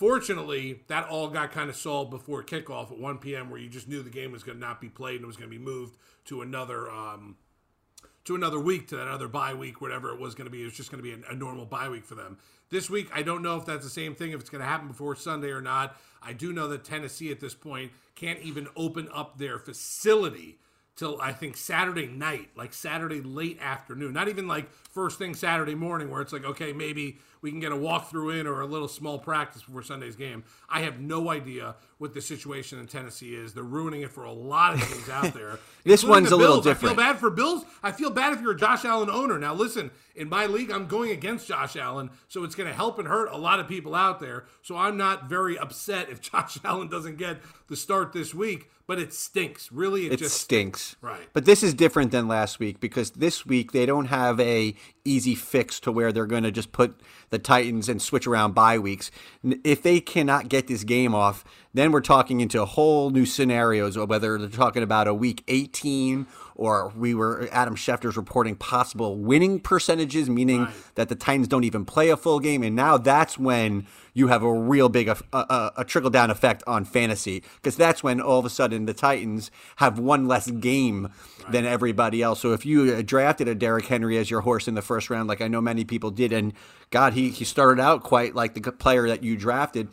Fortunately, 0.00 0.80
that 0.86 1.08
all 1.08 1.28
got 1.28 1.52
kind 1.52 1.68
of 1.68 1.76
solved 1.76 2.10
before 2.10 2.42
kickoff 2.42 2.90
at 2.90 2.98
1 2.98 3.18
p.m., 3.18 3.50
where 3.50 3.60
you 3.60 3.68
just 3.68 3.86
knew 3.86 4.02
the 4.02 4.08
game 4.08 4.32
was 4.32 4.42
going 4.42 4.56
to 4.56 4.66
not 4.66 4.80
be 4.80 4.88
played 4.88 5.16
and 5.16 5.24
it 5.24 5.26
was 5.26 5.36
going 5.36 5.50
to 5.50 5.54
be 5.54 5.62
moved 5.62 5.98
to 6.24 6.40
another 6.40 6.90
um, 6.90 7.36
to 8.30 8.36
another 8.36 8.60
week, 8.60 8.86
to 8.86 8.96
that 8.96 9.08
other 9.08 9.26
bye 9.26 9.54
week, 9.54 9.80
whatever 9.80 10.10
it 10.10 10.20
was 10.20 10.36
going 10.36 10.44
to 10.44 10.52
be. 10.52 10.62
It 10.62 10.66
was 10.66 10.74
just 10.76 10.92
going 10.92 11.02
to 11.02 11.16
be 11.16 11.20
a, 11.20 11.32
a 11.32 11.34
normal 11.34 11.66
bye 11.66 11.88
week 11.88 12.04
for 12.04 12.14
them. 12.14 12.38
This 12.70 12.88
week, 12.88 13.08
I 13.12 13.22
don't 13.22 13.42
know 13.42 13.56
if 13.56 13.66
that's 13.66 13.82
the 13.82 13.90
same 13.90 14.14
thing, 14.14 14.30
if 14.30 14.40
it's 14.40 14.48
going 14.48 14.62
to 14.62 14.68
happen 14.68 14.86
before 14.86 15.16
Sunday 15.16 15.48
or 15.48 15.60
not. 15.60 15.96
I 16.22 16.32
do 16.32 16.52
know 16.52 16.68
that 16.68 16.84
Tennessee 16.84 17.32
at 17.32 17.40
this 17.40 17.54
point 17.54 17.90
can't 18.14 18.38
even 18.40 18.68
open 18.76 19.08
up 19.12 19.38
their 19.38 19.58
facility 19.58 20.58
till 20.94 21.20
I 21.20 21.32
think 21.32 21.56
Saturday 21.56 22.06
night, 22.06 22.50
like 22.54 22.72
Saturday 22.72 23.20
late 23.20 23.58
afternoon. 23.60 24.12
Not 24.12 24.28
even 24.28 24.46
like 24.46 24.70
first 24.70 25.18
thing 25.18 25.34
Saturday 25.34 25.74
morning, 25.74 26.08
where 26.08 26.20
it's 26.20 26.32
like, 26.32 26.44
okay, 26.44 26.72
maybe 26.72 27.18
we 27.42 27.50
can 27.50 27.60
get 27.60 27.72
a 27.72 27.76
walkthrough 27.76 28.40
in 28.40 28.46
or 28.46 28.60
a 28.60 28.66
little 28.66 28.88
small 28.88 29.18
practice 29.18 29.62
before 29.62 29.82
Sunday's 29.82 30.16
game. 30.16 30.44
I 30.68 30.80
have 30.80 31.00
no 31.00 31.30
idea 31.30 31.76
what 31.98 32.14
the 32.14 32.20
situation 32.20 32.78
in 32.78 32.86
Tennessee 32.86 33.34
is. 33.34 33.54
They're 33.54 33.62
ruining 33.62 34.02
it 34.02 34.10
for 34.10 34.24
a 34.24 34.32
lot 34.32 34.74
of 34.74 34.80
teams 34.88 35.08
out 35.08 35.34
there. 35.34 35.58
This 35.84 36.04
one's 36.04 36.30
the 36.30 36.36
a 36.36 36.38
little 36.38 36.60
different. 36.60 36.94
I 36.94 36.96
feel 36.96 37.12
bad 37.12 37.18
for 37.18 37.30
Bills. 37.30 37.64
I 37.82 37.92
feel 37.92 38.10
bad 38.10 38.32
if 38.32 38.40
you're 38.40 38.52
a 38.52 38.56
Josh 38.56 38.84
Allen 38.84 39.10
owner. 39.10 39.38
Now, 39.38 39.54
listen, 39.54 39.90
in 40.14 40.28
my 40.28 40.46
league, 40.46 40.70
I'm 40.70 40.86
going 40.86 41.10
against 41.10 41.48
Josh 41.48 41.76
Allen, 41.76 42.10
so 42.28 42.44
it's 42.44 42.54
going 42.54 42.68
to 42.68 42.74
help 42.74 42.98
and 42.98 43.08
hurt 43.08 43.30
a 43.30 43.36
lot 43.36 43.60
of 43.60 43.68
people 43.68 43.94
out 43.94 44.20
there. 44.20 44.44
So 44.62 44.76
I'm 44.76 44.96
not 44.96 45.28
very 45.28 45.58
upset 45.58 46.10
if 46.10 46.20
Josh 46.30 46.58
Allen 46.64 46.88
doesn't 46.88 47.16
get 47.16 47.38
the 47.68 47.76
start 47.76 48.12
this 48.12 48.34
week, 48.34 48.70
but 48.86 48.98
it 48.98 49.12
stinks. 49.12 49.70
Really, 49.70 50.06
it, 50.06 50.12
It 50.14 50.18
just 50.18 50.40
stinks. 50.40 50.96
Right. 51.00 51.28
But 51.32 51.44
this 51.44 51.62
is 51.62 51.74
different 51.74 52.10
than 52.10 52.28
last 52.28 52.58
week 52.58 52.80
because 52.80 53.12
this 53.12 53.46
week 53.46 53.72
they 53.72 53.86
don't 53.86 54.06
have 54.06 54.40
a 54.40 54.74
easy 55.04 55.34
fix 55.34 55.80
to 55.80 55.92
where 55.92 56.12
they're 56.12 56.26
going 56.26 56.42
to 56.42 56.50
just 56.50 56.72
put 56.72 57.00
the 57.30 57.38
Titans 57.38 57.88
and 57.88 58.00
switch 58.00 58.26
around 58.26 58.54
bye 58.54 58.78
weeks. 58.78 59.10
If 59.42 59.82
they 59.82 60.00
cannot 60.00 60.48
get 60.48 60.66
this 60.66 60.84
game 60.84 61.14
off, 61.14 61.44
then 61.72 61.92
we're 61.92 62.00
talking 62.00 62.40
into 62.40 62.64
whole 62.64 63.10
new 63.10 63.24
scenarios, 63.24 63.96
whether 63.96 64.38
they're 64.38 64.48
talking 64.48 64.82
about 64.82 65.06
a 65.06 65.14
week 65.14 65.44
18 65.48 66.26
or 66.60 66.92
we 66.94 67.14
were 67.14 67.48
Adam 67.52 67.74
Schefter's 67.74 68.18
reporting 68.18 68.54
possible 68.54 69.16
winning 69.16 69.60
percentages, 69.60 70.28
meaning 70.28 70.64
right. 70.64 70.74
that 70.96 71.08
the 71.08 71.14
Titans 71.14 71.48
don't 71.48 71.64
even 71.64 71.86
play 71.86 72.10
a 72.10 72.18
full 72.18 72.38
game, 72.38 72.62
and 72.62 72.76
now 72.76 72.98
that's 72.98 73.38
when 73.38 73.86
you 74.12 74.26
have 74.26 74.42
a 74.42 74.52
real 74.52 74.90
big 74.90 75.08
a, 75.08 75.16
a, 75.32 75.72
a 75.78 75.84
trickle 75.86 76.10
down 76.10 76.30
effect 76.30 76.62
on 76.66 76.84
fantasy 76.84 77.42
because 77.56 77.76
that's 77.76 78.02
when 78.02 78.20
all 78.20 78.40
of 78.40 78.44
a 78.44 78.50
sudden 78.50 78.84
the 78.84 78.92
Titans 78.92 79.50
have 79.76 79.98
one 79.98 80.28
less 80.28 80.50
game 80.50 81.08
right. 81.42 81.52
than 81.52 81.64
everybody 81.64 82.20
else. 82.20 82.40
So 82.40 82.52
if 82.52 82.66
you 82.66 82.92
uh, 82.92 83.02
drafted 83.02 83.48
a 83.48 83.54
Derrick 83.54 83.86
Henry 83.86 84.18
as 84.18 84.30
your 84.30 84.42
horse 84.42 84.68
in 84.68 84.74
the 84.74 84.82
first 84.82 85.08
round, 85.08 85.30
like 85.30 85.40
I 85.40 85.48
know 85.48 85.62
many 85.62 85.86
people 85.86 86.10
did, 86.10 86.30
and 86.30 86.52
God, 86.90 87.14
he 87.14 87.30
he 87.30 87.46
started 87.46 87.80
out 87.80 88.02
quite 88.02 88.34
like 88.34 88.52
the 88.52 88.70
player 88.72 89.08
that 89.08 89.22
you 89.22 89.34
drafted. 89.34 89.88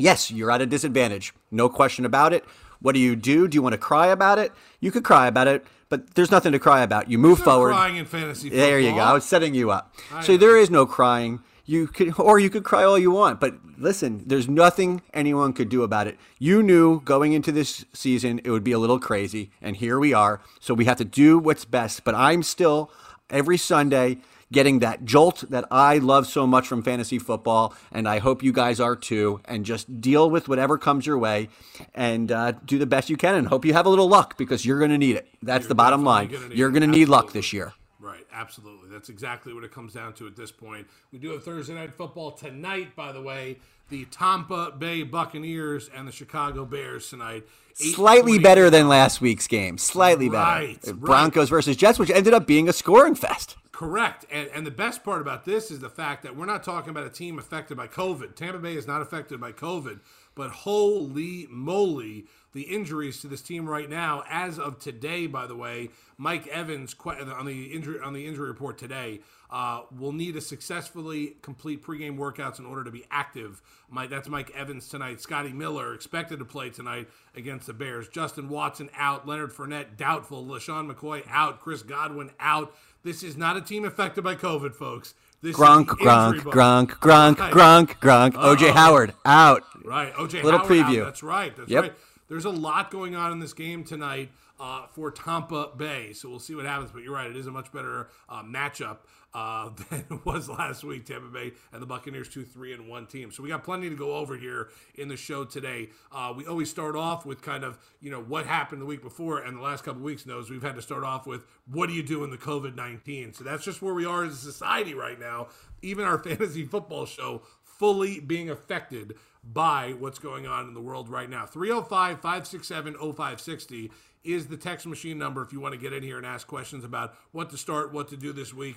Yes, 0.00 0.30
you're 0.30 0.50
at 0.50 0.62
a 0.62 0.66
disadvantage, 0.66 1.34
no 1.50 1.68
question 1.68 2.04
about 2.04 2.32
it. 2.32 2.44
What 2.80 2.92
do 2.92 3.00
you 3.00 3.14
do? 3.14 3.46
Do 3.46 3.54
you 3.54 3.62
want 3.62 3.74
to 3.74 3.78
cry 3.78 4.06
about 4.06 4.38
it? 4.38 4.52
You 4.80 4.90
could 4.90 5.04
cry 5.04 5.26
about 5.26 5.48
it 5.48 5.64
but 5.90 6.14
there's 6.14 6.30
nothing 6.30 6.52
to 6.52 6.58
cry 6.58 6.82
about. 6.82 7.10
You 7.10 7.18
move 7.18 7.40
forward. 7.40 7.72
Crying 7.72 7.96
in 7.96 8.06
fantasy 8.06 8.48
football. 8.48 8.66
There 8.66 8.80
you 8.80 8.92
go. 8.92 8.98
I 8.98 9.12
was 9.12 9.24
setting 9.24 9.54
you 9.54 9.70
up. 9.72 9.94
I 10.12 10.22
so 10.22 10.32
know. 10.32 10.38
there 10.38 10.56
is 10.56 10.70
no 10.70 10.86
crying. 10.86 11.40
You 11.66 11.88
could, 11.88 12.18
or 12.18 12.38
you 12.38 12.48
could 12.48 12.64
cry 12.64 12.84
all 12.84 12.98
you 12.98 13.10
want. 13.10 13.40
But 13.40 13.56
listen, 13.76 14.22
there's 14.24 14.48
nothing 14.48 15.02
anyone 15.12 15.52
could 15.52 15.68
do 15.68 15.82
about 15.82 16.06
it. 16.06 16.16
You 16.38 16.62
knew 16.62 17.00
going 17.00 17.32
into 17.32 17.52
this 17.52 17.84
season 17.92 18.40
it 18.44 18.50
would 18.50 18.64
be 18.64 18.72
a 18.72 18.78
little 18.78 19.00
crazy, 19.00 19.50
and 19.60 19.76
here 19.76 19.98
we 19.98 20.14
are. 20.14 20.40
So 20.60 20.74
we 20.74 20.84
have 20.84 20.96
to 20.98 21.04
do 21.04 21.38
what's 21.38 21.64
best. 21.64 22.04
But 22.04 22.14
I'm 22.14 22.44
still 22.44 22.90
every 23.28 23.58
Sunday 23.58 24.18
getting 24.52 24.80
that 24.80 25.04
jolt 25.04 25.44
that 25.50 25.64
I 25.70 25.98
love 25.98 26.26
so 26.26 26.46
much 26.46 26.66
from 26.66 26.82
fantasy 26.82 27.18
football, 27.18 27.74
and 27.92 28.08
I 28.08 28.18
hope 28.18 28.42
you 28.42 28.52
guys 28.52 28.80
are 28.80 28.96
too. 28.96 29.40
And 29.44 29.64
just 29.64 30.00
deal 30.00 30.28
with 30.30 30.48
whatever 30.48 30.78
comes 30.78 31.06
your 31.06 31.18
way, 31.18 31.48
and 31.94 32.30
uh, 32.30 32.52
do 32.64 32.78
the 32.78 32.86
best 32.86 33.10
you 33.10 33.16
can, 33.16 33.34
and 33.34 33.48
hope 33.48 33.64
you 33.64 33.72
have 33.72 33.86
a 33.86 33.90
little 33.90 34.08
luck 34.08 34.36
because 34.36 34.64
you're 34.64 34.78
going 34.78 34.90
to 34.90 34.98
need 34.98 35.16
it. 35.16 35.28
That's 35.42 35.64
you're 35.64 35.68
the 35.68 35.74
bottom 35.74 36.04
line. 36.04 36.28
Gonna 36.28 36.54
you're 36.54 36.70
going 36.70 36.82
to 36.82 36.88
need 36.88 37.08
luck 37.08 37.32
this 37.32 37.52
year. 37.52 37.72
Right, 38.00 38.26
absolutely. 38.32 38.88
That's 38.88 39.10
exactly 39.10 39.52
what 39.52 39.62
it 39.62 39.72
comes 39.72 39.92
down 39.92 40.14
to 40.14 40.26
at 40.26 40.34
this 40.34 40.50
point. 40.50 40.86
We 41.12 41.18
do 41.18 41.30
have 41.30 41.44
Thursday 41.44 41.74
night 41.74 41.92
football 41.92 42.32
tonight, 42.32 42.96
by 42.96 43.12
the 43.12 43.20
way. 43.20 43.58
The 43.90 44.04
Tampa 44.06 44.72
Bay 44.78 45.02
Buccaneers 45.02 45.90
and 45.94 46.06
the 46.06 46.12
Chicago 46.12 46.64
Bears 46.64 47.10
tonight. 47.10 47.44
Slightly 47.74 48.38
better 48.38 48.70
than 48.70 48.88
last 48.88 49.20
week's 49.20 49.46
game. 49.46 49.78
Slightly 49.78 50.28
right, 50.28 50.80
better. 50.80 50.94
Broncos 50.94 51.50
right. 51.50 51.56
versus 51.56 51.76
Jets, 51.76 51.98
which 51.98 52.10
ended 52.10 52.32
up 52.32 52.46
being 52.46 52.68
a 52.68 52.72
scoring 52.72 53.14
fest. 53.14 53.56
Correct. 53.80 54.26
And, 54.30 54.50
and 54.50 54.66
the 54.66 54.70
best 54.70 55.02
part 55.02 55.22
about 55.22 55.46
this 55.46 55.70
is 55.70 55.80
the 55.80 55.88
fact 55.88 56.22
that 56.24 56.36
we're 56.36 56.44
not 56.44 56.62
talking 56.62 56.90
about 56.90 57.06
a 57.06 57.08
team 57.08 57.38
affected 57.38 57.78
by 57.78 57.86
COVID. 57.86 58.34
Tampa 58.36 58.58
Bay 58.58 58.74
is 58.74 58.86
not 58.86 59.00
affected 59.00 59.40
by 59.40 59.52
COVID, 59.52 60.00
but 60.34 60.50
holy 60.50 61.46
moly, 61.48 62.26
the 62.52 62.64
injuries 62.64 63.22
to 63.22 63.26
this 63.26 63.40
team 63.40 63.66
right 63.66 63.88
now, 63.88 64.22
as 64.28 64.58
of 64.58 64.80
today, 64.80 65.26
by 65.26 65.46
the 65.46 65.56
way, 65.56 65.88
Mike 66.18 66.46
Evans 66.48 66.94
on 67.06 67.46
the 67.46 67.72
injury 67.72 67.98
on 68.04 68.12
the 68.12 68.26
injury 68.26 68.48
report 68.48 68.76
today 68.76 69.20
uh, 69.50 69.82
will 69.98 70.12
need 70.12 70.34
to 70.34 70.40
successfully 70.40 71.36
complete 71.40 71.82
pregame 71.82 72.18
workouts 72.18 72.58
in 72.58 72.66
order 72.66 72.84
to 72.84 72.90
be 72.90 73.04
active. 73.10 73.62
That's 74.08 74.28
Mike 74.28 74.50
Evans 74.54 74.88
tonight. 74.88 75.20
Scotty 75.20 75.52
Miller 75.52 75.94
expected 75.94 76.38
to 76.38 76.44
play 76.44 76.70
tonight 76.70 77.08
against 77.34 77.66
the 77.66 77.72
Bears. 77.72 78.08
Justin 78.08 78.48
Watson 78.48 78.90
out. 78.96 79.26
Leonard 79.26 79.52
Fournette 79.52 79.96
doubtful. 79.96 80.44
LeSean 80.44 80.92
McCoy 80.92 81.24
out. 81.28 81.60
Chris 81.60 81.82
Godwin 81.82 82.30
out. 82.38 82.74
This 83.02 83.22
is 83.22 83.36
not 83.36 83.56
a 83.56 83.62
team 83.62 83.84
affected 83.84 84.22
by 84.22 84.34
COVID, 84.34 84.74
folks. 84.74 85.14
This 85.42 85.56
Gronk, 85.56 85.86
Gronk, 85.86 86.40
Gronk, 86.40 86.88
Gronk, 86.88 87.38
right. 87.38 87.52
Gronk, 87.52 87.86
Gronk, 87.98 88.34
uh 88.34 88.54
OJ 88.54 88.72
Howard 88.72 89.14
out. 89.24 89.62
Right, 89.82 90.12
OJ 90.12 90.32
Howard. 90.32 90.44
Little 90.44 90.58
Howard 90.60 90.70
preview. 90.70 91.00
Out. 91.00 91.04
That's 91.06 91.22
right. 91.22 91.56
That's 91.56 91.70
yep. 91.70 91.82
right. 91.82 91.94
There's 92.28 92.44
a 92.44 92.50
lot 92.50 92.90
going 92.90 93.16
on 93.16 93.32
in 93.32 93.38
this 93.38 93.54
game 93.54 93.82
tonight 93.82 94.30
uh, 94.60 94.86
for 94.88 95.10
Tampa 95.10 95.70
Bay, 95.74 96.12
so 96.12 96.28
we'll 96.28 96.40
see 96.40 96.54
what 96.54 96.66
happens. 96.66 96.90
But 96.90 97.02
you're 97.02 97.14
right; 97.14 97.30
it 97.30 97.36
is 97.36 97.46
a 97.46 97.50
much 97.50 97.72
better 97.72 98.10
uh, 98.28 98.42
matchup 98.42 98.98
uh, 99.32 99.70
than 99.90 100.04
it 100.10 100.26
was 100.26 100.48
last 100.48 100.84
week. 100.84 101.06
Tampa 101.06 101.28
Bay 101.28 101.52
and 101.72 101.80
the 101.80 101.86
Buccaneers, 101.86 102.28
two, 102.28 102.44
three, 102.44 102.72
and 102.72 102.88
one 102.88 103.06
team. 103.06 103.30
So 103.30 103.42
we 103.42 103.48
got 103.48 103.64
plenty 103.64 103.88
to 103.88 103.96
go 103.96 104.16
over 104.16 104.36
here 104.36 104.68
in 104.94 105.08
the 105.08 105.16
show 105.16 105.44
today. 105.44 105.90
Uh, 106.12 106.32
we 106.36 106.46
always 106.46 106.70
start 106.70 106.96
off 106.96 107.24
with 107.24 107.42
kind 107.42 107.64
of 107.64 107.78
you 108.00 108.10
know 108.10 108.20
what 108.20 108.46
happened 108.46 108.80
the 108.80 108.86
week 108.86 109.02
before, 109.02 109.38
and 109.38 109.56
the 109.56 109.62
last 109.62 109.84
couple 109.84 110.02
weeks 110.02 110.26
Nose 110.26 110.50
we've 110.50 110.62
had 110.62 110.74
to 110.76 110.82
start 110.82 111.04
off 111.04 111.26
with 111.26 111.44
what 111.66 111.88
do 111.88 111.94
you 111.94 112.02
do 112.02 112.24
in 112.24 112.30
the 112.30 112.38
COVID 112.38 112.74
nineteen. 112.74 113.32
So 113.32 113.44
that's 113.44 113.64
just 113.64 113.82
where 113.82 113.94
we 113.94 114.06
are 114.06 114.24
as 114.24 114.32
a 114.32 114.36
society 114.36 114.94
right 114.94 115.18
now. 115.18 115.48
Even 115.82 116.04
our 116.04 116.18
fantasy 116.22 116.64
football 116.64 117.06
show 117.06 117.42
fully 117.62 118.20
being 118.20 118.50
affected 118.50 119.14
by 119.42 119.94
what's 119.98 120.18
going 120.18 120.46
on 120.46 120.68
in 120.68 120.74
the 120.74 120.80
world 120.82 121.08
right 121.08 121.30
now. 121.30 121.46
305 121.46 122.20
567 122.20 122.92
0560 122.94 123.90
is 124.22 124.48
the 124.48 124.56
text 124.58 124.86
machine 124.86 125.16
number 125.16 125.42
if 125.42 125.50
you 125.50 125.60
want 125.60 125.72
to 125.72 125.80
get 125.80 125.94
in 125.94 126.02
here 126.02 126.18
and 126.18 126.26
ask 126.26 126.46
questions 126.46 126.84
about 126.84 127.14
what 127.32 127.48
to 127.48 127.56
start, 127.56 127.90
what 127.90 128.08
to 128.08 128.18
do 128.18 128.34
this 128.34 128.52
week 128.52 128.76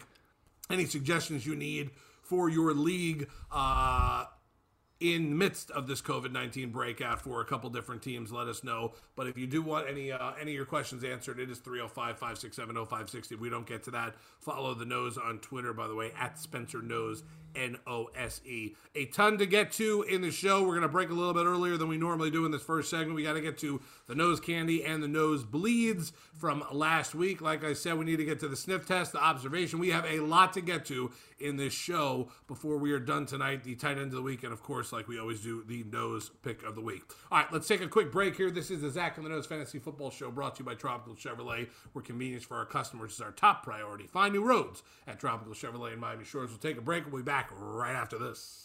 any 0.70 0.86
suggestions 0.86 1.46
you 1.46 1.56
need 1.56 1.92
for 2.22 2.50
your 2.50 2.74
league 2.74 3.28
uh, 3.52 4.26
in 5.00 5.38
midst 5.38 5.70
of 5.72 5.88
this 5.88 6.02
COVID 6.02 6.32
nineteen 6.32 6.70
breakout 6.72 7.22
for 7.22 7.42
a 7.42 7.46
couple 7.46 7.70
different 7.70 8.02
teams, 8.02 8.32
let 8.32 8.48
us 8.48 8.64
know. 8.64 8.94
But 9.16 9.28
if 9.28 9.38
you 9.38 9.46
do 9.46 9.62
want 9.62 9.90
any 9.90 10.12
uh, 10.12 10.32
any 10.40 10.52
of 10.52 10.56
your 10.56 10.66
questions 10.66 11.04
answered, 11.04 11.40
it 11.40 11.50
is 11.50 11.60
305-567-0560. 11.60 13.34
If 13.34 13.40
we 13.40 13.50
don't 13.50 13.68
get 13.68 13.84
to 13.84 13.92
that, 13.92 14.16
follow 14.40 14.74
the 14.74 14.86
nose 14.86 15.18
on 15.18 15.40
Twitter, 15.40 15.74
by 15.74 15.88
the 15.88 15.96
way, 15.96 16.12
at 16.18 16.40
Spencer 16.40 16.82
Nose 16.82 17.24
N 17.56 17.78
O 17.88 18.10
S 18.16 18.42
E. 18.46 18.76
A 18.96 19.06
ton 19.06 19.38
to 19.38 19.46
get 19.46 19.72
to 19.74 20.04
in 20.04 20.22
the 20.22 20.32
show. 20.32 20.62
We're 20.62 20.70
going 20.70 20.82
to 20.82 20.88
break 20.88 21.10
a 21.10 21.14
little 21.14 21.34
bit 21.34 21.46
earlier 21.46 21.78
than 21.78 21.88
we 21.88 21.98
normally 21.98 22.32
do 22.32 22.46
in 22.46 22.52
this 22.52 22.62
first 22.62 22.90
segment. 22.90 23.16
We 23.16 23.24
got 23.24 23.34
to 23.34 23.42
get 23.42 23.58
to 23.60 23.82
the 24.08 24.16
nose 24.16 24.40
candy 24.40 24.84
and 24.84 25.02
the 25.02 25.08
nose 25.08 25.44
bleeds 25.44 26.14
from 26.38 26.64
last 26.72 27.16
week. 27.16 27.42
Like 27.42 27.64
I 27.64 27.74
said, 27.74 27.98
we 27.98 28.06
need 28.06 28.18
to 28.18 28.26
get 28.26 28.40
to 28.42 28.48
the 28.48 28.56
sniff 28.56 28.86
test, 28.86 29.12
the 29.12 29.24
observation. 29.24 29.80
We 29.80 29.90
have 29.90 30.06
a 30.06 30.20
lot 30.20 30.54
to 30.54 30.62
get 30.62 30.86
to 30.86 31.12
in 31.40 31.58
this 31.58 31.74
show 31.74 32.30
before 32.48 32.78
we 32.78 32.92
are 32.92 33.00
done 33.00 33.26
tonight. 33.26 33.64
The 33.64 33.76
tight 33.76 33.98
end 33.98 34.08
of 34.08 34.12
the 34.12 34.22
week, 34.22 34.44
and 34.44 34.54
of 34.54 34.64
course, 34.64 34.92
like 34.92 35.08
we 35.08 35.20
always 35.20 35.42
do, 35.42 35.64
the 35.68 35.84
nose 35.84 36.32
pick 36.42 36.64
of 36.64 36.76
the 36.76 36.82
week. 36.82 37.04
All 37.32 37.40
right, 37.40 37.52
let's 37.52 37.68
take 37.68 37.82
a 37.82 37.88
quick 37.88 38.12
break 38.12 38.36
here. 38.36 38.50
This 38.50 38.72
is 38.72 38.82
the 38.82 38.90
Zach 38.90 39.18
and 39.18 39.26
the 39.26 39.30
Nose 39.30 39.46
Fantasy 39.46 39.80
Football 39.80 40.10
Show 40.10 40.32
brought 40.32 40.56
to 40.56 40.60
you 40.60 40.66
by 40.66 40.76
Tropical 40.76 41.16
Chevrolet, 41.16 41.70
where 41.92 42.04
convenience 42.04 42.44
for 42.44 42.58
our 42.58 42.66
customers 42.66 43.14
is 43.14 43.22
our 43.22 43.32
top 43.32 43.64
priority. 43.64 44.08
Find 44.08 44.34
new 44.34 44.44
roads 44.44 44.84
at 45.08 45.20
Tropical 45.20 45.54
Chevrolet 45.54 45.94
in 45.94 46.00
Miami 46.00 46.24
Shores. 46.24 46.50
We'll 46.50 46.60
take 46.60 46.78
a 46.78 46.82
break. 46.82 47.06
We'll 47.06 47.22
be 47.22 47.26
back 47.26 47.43
right 47.52 47.94
after 47.94 48.18
this. 48.18 48.64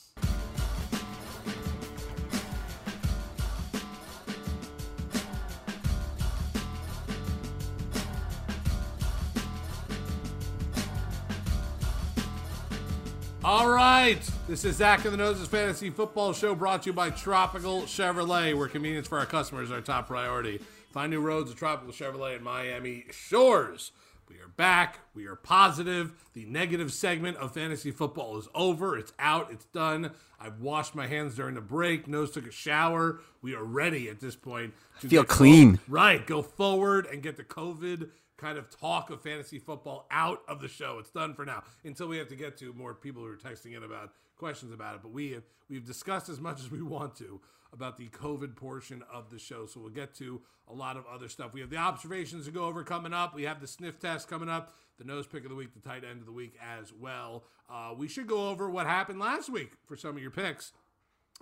All 13.44 13.70
right. 13.70 14.20
This 14.47 14.64
is 14.66 14.76
Zach 14.76 15.04
and 15.04 15.14
the 15.14 15.16
Noses 15.16 15.49
Fantasy 15.49 15.88
Football 15.88 16.35
Show 16.35 16.54
brought 16.54 16.82
to 16.82 16.90
you 16.90 16.92
by 16.92 17.08
Tropical 17.08 17.85
Chevrolet, 17.85 18.54
where 18.54 18.68
convenience 18.68 19.08
for 19.08 19.18
our 19.18 19.25
customers 19.25 19.68
is 19.68 19.73
our 19.73 19.80
top 19.80 20.08
priority. 20.08 20.61
Find 20.92 21.11
new 21.11 21.20
roads 21.20 21.50
at 21.50 21.56
Tropical 21.56 21.94
Chevrolet 21.94 22.37
in 22.37 22.42
Miami 22.42 23.06
Shores. 23.11 23.92
We 24.28 24.37
are 24.40 24.49
back. 24.49 24.99
We 25.14 25.26
are 25.26 25.37
positive. 25.37 26.12
The 26.35 26.44
negative 26.44 26.92
segment 26.92 27.38
of 27.38 27.54
fantasy 27.54 27.90
football 27.90 28.37
is 28.38 28.49
over. 28.54 28.97
It's 28.99 29.12
out. 29.18 29.49
It's 29.50 29.64
done. 29.66 30.12
I've 30.38 30.61
washed 30.61 30.94
my 30.94 31.06
hands 31.06 31.35
during 31.35 31.54
the 31.54 31.61
break. 31.61 32.06
Nose 32.06 32.30
took 32.30 32.47
a 32.47 32.50
shower. 32.50 33.20
We 33.40 33.54
are 33.54 33.64
ready 33.64 34.08
at 34.08 34.20
this 34.20 34.37
point 34.37 34.75
to 35.00 35.08
feel 35.08 35.25
clean. 35.25 35.78
right. 35.88 36.26
Go 36.26 36.42
forward 36.42 37.06
and 37.06 37.23
get 37.23 37.37
the 37.37 37.44
COVID 37.44 38.11
kind 38.37 38.58
of 38.58 38.70
talk 38.70 39.11
of 39.11 39.23
fantasy 39.23 39.58
football 39.58 40.06
out 40.11 40.42
of 40.47 40.61
the 40.61 40.68
show. 40.68 40.99
It's 40.99 41.11
done 41.11 41.35
for 41.35 41.44
now 41.44 41.64
until 41.85 42.06
we 42.08 42.18
have 42.18 42.28
to 42.28 42.37
get 42.37 42.56
to 42.58 42.73
more 42.73 42.94
people 42.94 43.23
who 43.23 43.28
are 43.28 43.37
texting 43.37 43.76
in 43.76 43.82
about 43.82 44.12
questions 44.38 44.73
about 44.73 44.95
it. 44.95 45.02
But 45.02 45.12
we 45.12 45.33
have, 45.33 45.42
we've 45.68 45.87
discussed 45.87 46.28
as 46.28 46.40
much 46.40 46.61
as 46.61 46.71
we 46.71 46.83
want 46.83 47.16
to 47.16 47.40
about 47.73 47.97
the 47.97 48.09
COVID 48.09 48.57
portion 48.57 49.02
of 49.12 49.30
the 49.30 49.38
show. 49.38 49.66
So 49.66 49.80
we'll 49.80 49.90
get 49.90 50.14
to 50.16 50.40
a 50.68 50.73
lot 50.73 50.97
of 50.97 51.04
other 51.12 51.28
stuff. 51.28 51.52
We 51.52 51.61
have 51.61 51.71
the 51.71 51.76
observations 51.76 52.47
to 52.47 52.50
go 52.50 52.64
over 52.64 52.83
coming 52.83 53.12
up. 53.12 53.35
We 53.35 53.45
have 53.45 53.61
the 53.61 53.66
sniff 53.66 53.99
test 53.99 54.28
coming 54.28 54.49
up, 54.49 54.73
the 54.99 55.04
nose 55.04 55.26
pick 55.26 55.45
of 55.45 55.50
the 55.50 55.57
week, 55.57 55.75
the 55.75 55.87
tight 55.87 56.04
end 56.04 56.21
of 56.21 56.26
the 56.26 56.33
week 56.33 56.54
as 56.62 56.92
well. 56.92 57.45
Uh, 57.71 57.95
we 57.97 58.09
should 58.09 58.26
go 58.26 58.49
over 58.49 58.71
what 58.71 58.87
happened 58.87 59.21
last 59.21 59.50
week 59.50 59.73
for 59.87 59.97
some 59.97 60.16
of 60.16 60.23
your 60.23 60.30
picks, 60.30 60.73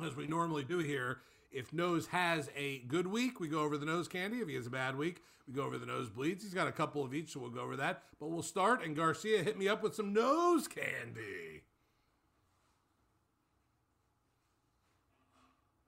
as 0.04 0.16
we 0.16 0.26
normally 0.26 0.64
do 0.64 0.78
here. 0.78 1.18
If 1.52 1.72
Nose 1.72 2.08
has 2.08 2.50
a 2.56 2.80
good 2.80 3.06
week, 3.06 3.40
we 3.40 3.48
go 3.48 3.60
over 3.60 3.78
the 3.78 3.86
nose 3.86 4.08
candy. 4.08 4.38
If 4.38 4.48
he 4.48 4.56
has 4.56 4.66
a 4.66 4.70
bad 4.70 4.96
week, 4.96 5.22
we 5.46 5.54
go 5.54 5.62
over 5.62 5.78
the 5.78 5.86
nose 5.86 6.10
bleeds. 6.10 6.42
He's 6.42 6.52
got 6.52 6.68
a 6.68 6.72
couple 6.72 7.04
of 7.04 7.14
each, 7.14 7.32
so 7.32 7.40
we'll 7.40 7.50
go 7.50 7.60
over 7.60 7.76
that. 7.76 8.02
But 8.18 8.30
we'll 8.30 8.42
start, 8.42 8.84
and 8.84 8.96
Garcia 8.96 9.42
hit 9.42 9.58
me 9.58 9.68
up 9.68 9.82
with 9.82 9.94
some 9.94 10.12
nose 10.12 10.66
candy. 10.66 11.62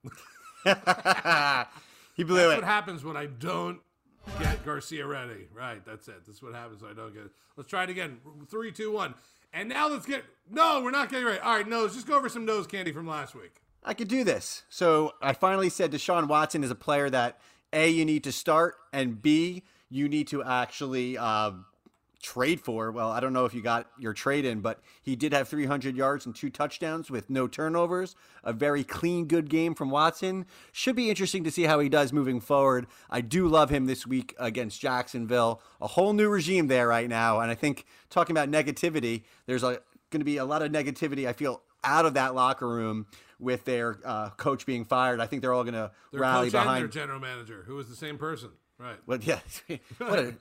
he 2.15 2.25
blew 2.25 2.37
that's 2.37 2.53
it. 2.53 2.57
what 2.57 2.65
happens 2.65 3.05
when 3.05 3.17
I 3.17 3.27
don't 3.27 3.81
get 4.39 4.65
Garcia 4.65 5.07
ready. 5.07 5.49
Right, 5.55 5.85
that's 5.85 6.09
it. 6.09 6.27
That's 6.27 6.43
what 6.43 6.55
happens 6.55 6.83
when 6.83 6.91
I 6.91 6.95
don't 6.95 7.13
get 7.13 7.25
it. 7.25 7.31
Let's 7.57 7.71
try 7.71 7.85
it 7.85 7.91
again. 7.91 8.19
Three, 8.49 8.73
two, 8.73 8.93
one. 8.93 9.15
And 9.53 9.69
now 9.69 9.89
let's 9.89 10.07
get. 10.07 10.25
No, 10.51 10.83
we're 10.83 10.91
not 10.91 11.11
getting 11.11 11.27
ready. 11.27 11.41
All 11.41 11.57
right, 11.57 11.67
nose. 11.69 11.95
Just 11.95 12.07
go 12.07 12.17
over 12.17 12.29
some 12.29 12.45
nose 12.45 12.67
candy 12.67 12.93
from 12.93 13.07
last 13.07 13.35
week. 13.35 13.63
I 13.85 13.95
could 13.95 14.09
do 14.09 14.25
this. 14.25 14.65
So 14.69 15.15
I 15.23 15.33
finally 15.33 15.69
said 15.71 15.93
Deshaun 15.93 16.29
Watson 16.29 16.63
is 16.65 16.71
a 16.71 16.75
player 16.75 17.09
that 17.11 17.39
A, 17.73 17.89
you 17.89 18.05
need 18.05 18.25
to 18.25 18.33
start, 18.33 18.75
and 18.93 19.23
B, 19.23 19.63
you 19.89 20.09
need 20.09 20.29
to 20.29 20.43
actually 20.43 21.17
uh, 21.17 21.53
trade 22.23 22.61
for. 22.61 22.91
Well, 22.91 23.11
I 23.11 23.21
don't 23.21 23.33
know 23.33 23.45
if 23.45 23.55
you 23.55 23.63
got 23.63 23.89
your 23.99 24.13
trade 24.13 24.45
in, 24.45 24.61
but 24.61 24.81
he 25.03 25.17
did 25.17 25.33
have 25.33 25.49
300 25.49 25.97
yards 25.97 26.27
and 26.27 26.35
two 26.35 26.51
touchdowns 26.51 27.11
with 27.11 27.31
no 27.31 27.47
turnovers. 27.47 28.17
A 28.45 28.53
very 28.53 28.85
clean, 28.85 29.27
good 29.27 29.49
game 29.49 29.75
from 29.75 29.91
Watson. 29.91 30.47
Should 30.73 30.97
be 30.97 31.11
interesting 31.11 31.45
to 31.45 31.51
see 31.51 31.65
how 31.65 31.79
he 31.81 31.89
does 31.89 32.13
moving 32.13 32.41
forward. 32.41 32.87
I 33.11 33.21
do 33.21 33.47
love 33.47 33.71
him 33.71 33.87
this 33.87 34.07
week 34.07 34.35
against 34.39 34.81
Jacksonville. 34.81 35.63
A 35.81 35.87
whole 35.87 36.13
new 36.13 36.29
regime 36.29 36.67
there 36.67 36.89
right 36.89 37.09
now. 37.09 37.41
And 37.41 37.51
I 37.51 37.55
think 37.55 37.85
talking 38.11 38.37
about 38.37 38.51
negativity, 38.51 39.23
there's 39.47 39.63
a 39.63 39.81
going 40.11 40.21
to 40.21 40.25
be 40.25 40.39
a 40.39 40.45
lot 40.45 40.63
of 40.63 40.73
negativity, 40.73 41.29
I 41.29 41.33
feel, 41.33 41.63
out 41.85 42.07
of 42.07 42.15
that 42.15 42.35
locker 42.35 42.69
room 42.69 43.07
with 43.39 43.65
their 43.65 43.99
uh, 44.05 44.31
coach 44.31 44.67
being 44.67 44.85
fired. 44.85 45.21
I 45.21 45.27
think 45.27 45.43
they're 45.43 45.53
all 45.53 45.65
going 45.65 45.75
to 45.75 45.91
rally 46.13 46.51
behind 46.51 46.83
their 46.83 46.89
general 46.89 47.21
manager, 47.21 47.63
who 47.67 47.75
was 47.77 47.89
the 47.89 47.97
same 47.97 48.19
person. 48.19 48.51
Right. 48.79 48.97
Well, 49.07 49.19
yeah. 49.21 49.41
what 49.99 50.19
an 50.19 50.39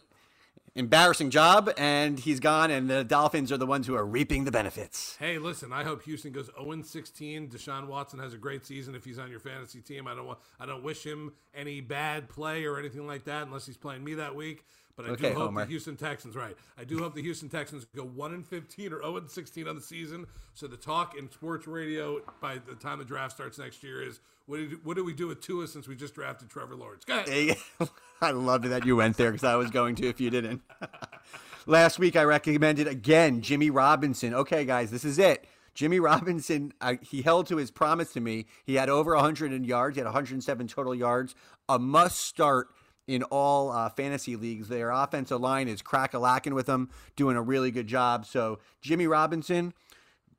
embarrassing 0.78 1.30
job, 1.32 1.70
and 1.78 2.20
he's 2.20 2.40
gone, 2.40 2.72
and 2.72 2.90
the 2.90 3.04
Dolphins 3.04 3.52
are 3.52 3.58
the 3.58 3.66
ones 3.66 3.88
who 3.88 3.96
are 3.96 4.06
reaping 4.06 4.46
the 4.46 4.52
benefits. 4.52 5.16
Hey, 5.20 5.38
listen, 5.38 5.74
I 5.74 5.84
hope 5.84 6.04
Houston 6.04 6.32
goes 6.32 6.50
0 6.62 6.82
16. 6.84 7.50
Deshaun 7.50 7.88
Watson 7.88 8.20
has 8.20 8.34
a 8.34 8.38
great 8.38 8.66
season 8.66 8.96
if 8.96 9.04
he's 9.04 9.20
on 9.20 9.30
your 9.30 9.40
fantasy 9.40 9.82
team. 9.82 10.08
I 10.08 10.16
don't 10.16 10.26
want 10.28 10.40
I 10.60 10.66
don't 10.66 10.84
wish 10.84 11.04
him 11.04 11.34
any 11.56 11.82
bad 11.82 12.30
play 12.30 12.66
or 12.66 12.80
anything 12.80 13.06
like 13.08 13.26
that 13.26 13.48
unless 13.48 13.66
he's 13.66 13.78
playing 13.78 14.04
me 14.04 14.14
that 14.16 14.36
week. 14.36 14.64
But 14.96 15.06
I 15.06 15.10
Okay, 15.10 15.30
do 15.30 15.36
hope 15.36 15.46
Homer. 15.48 15.62
the 15.62 15.68
Houston 15.70 15.96
Texans, 15.96 16.36
right? 16.36 16.58
I 16.76 16.84
do 16.84 16.98
hope 16.98 17.14
the 17.14 17.22
Houston 17.22 17.50
Texans 17.50 17.86
go 17.96 18.04
1 18.04 18.34
and 18.34 18.44
15 18.46 18.94
or 18.94 19.02
0 19.02 19.18
and 19.18 19.30
16 19.30 19.68
on 19.68 19.76
the 19.76 19.82
season. 19.82 20.26
So 20.56 20.66
the 20.68 20.78
talk 20.78 21.16
in 21.16 21.30
sports 21.30 21.68
radio 21.68 22.20
by 22.42 22.58
the 22.58 22.74
time 22.76 22.98
the 22.98 23.06
draft 23.06 23.34
starts 23.36 23.60
next 23.60 23.84
year 23.84 24.02
is 24.02 24.20
what 24.48 24.58
did 24.58 24.86
what 24.86 24.96
do 24.96 25.04
we 25.04 25.14
do 25.14 25.28
with 25.28 25.42
Tua 25.42 25.68
since 25.68 25.88
we 25.88 25.96
just 25.96 26.16
drafted 26.16 26.50
Trevor 26.50 26.76
Lawrence? 26.76 27.04
Go 27.06 27.20
ahead. 27.20 27.58
I 28.22 28.32
loved 28.32 28.66
that 28.66 28.86
you 28.86 28.96
went 28.96 29.18
there 29.18 29.32
because 29.32 29.44
I 29.44 29.56
was 29.56 29.70
going 29.70 29.96
to 29.96 30.08
if 30.08 30.20
you 30.20 30.30
didn't. 30.30 30.62
Last 31.68 32.00
week 32.00 32.16
I 32.16 32.24
recommended 32.24 32.88
again 32.88 33.42
Jimmy 33.42 33.70
Robinson. 33.70 34.34
Okay, 34.34 34.66
guys, 34.66 34.90
this 34.90 35.06
is 35.06 35.20
it. 35.20 35.46
Jimmy 35.76 36.00
Robinson, 36.00 36.74
he 37.02 37.22
held 37.22 37.46
to 37.48 37.58
his 37.58 37.70
promise 37.70 38.12
to 38.14 38.20
me. 38.20 38.48
He 38.66 38.76
had 38.76 38.90
over 38.90 39.14
100 39.14 39.54
in 39.54 39.64
yards. 39.64 39.96
He 39.96 40.00
had 40.00 40.08
107 40.08 40.68
total 40.68 40.96
yards. 40.96 41.36
A 41.70 41.78
must 41.78 42.18
start 42.18 42.70
in 43.06 43.22
all 43.24 43.72
uh, 43.72 43.90
fantasy 43.90 44.36
leagues. 44.36 44.70
Their 44.70 44.90
offensive 44.90 45.40
line 45.40 45.68
is 45.68 45.84
crack 45.84 46.16
a 46.16 46.20
lacking 46.20 46.56
with 46.56 46.66
them, 46.66 46.90
doing 47.16 47.38
a 47.38 47.44
really 47.44 47.70
good 47.70 47.86
job. 47.86 48.26
So 48.26 48.58
Jimmy 48.82 49.06
Robinson, 49.06 49.74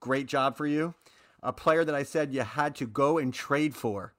great 0.00 0.26
job 0.26 0.56
for 0.56 0.66
you. 0.66 0.94
A 1.42 1.52
player 1.52 1.84
that 1.84 1.94
I 1.94 2.02
said 2.02 2.32
you 2.32 2.42
had 2.42 2.74
to 2.76 2.86
go 2.86 3.18
and 3.18 3.32
trade 3.32 3.74
for. 3.74 4.14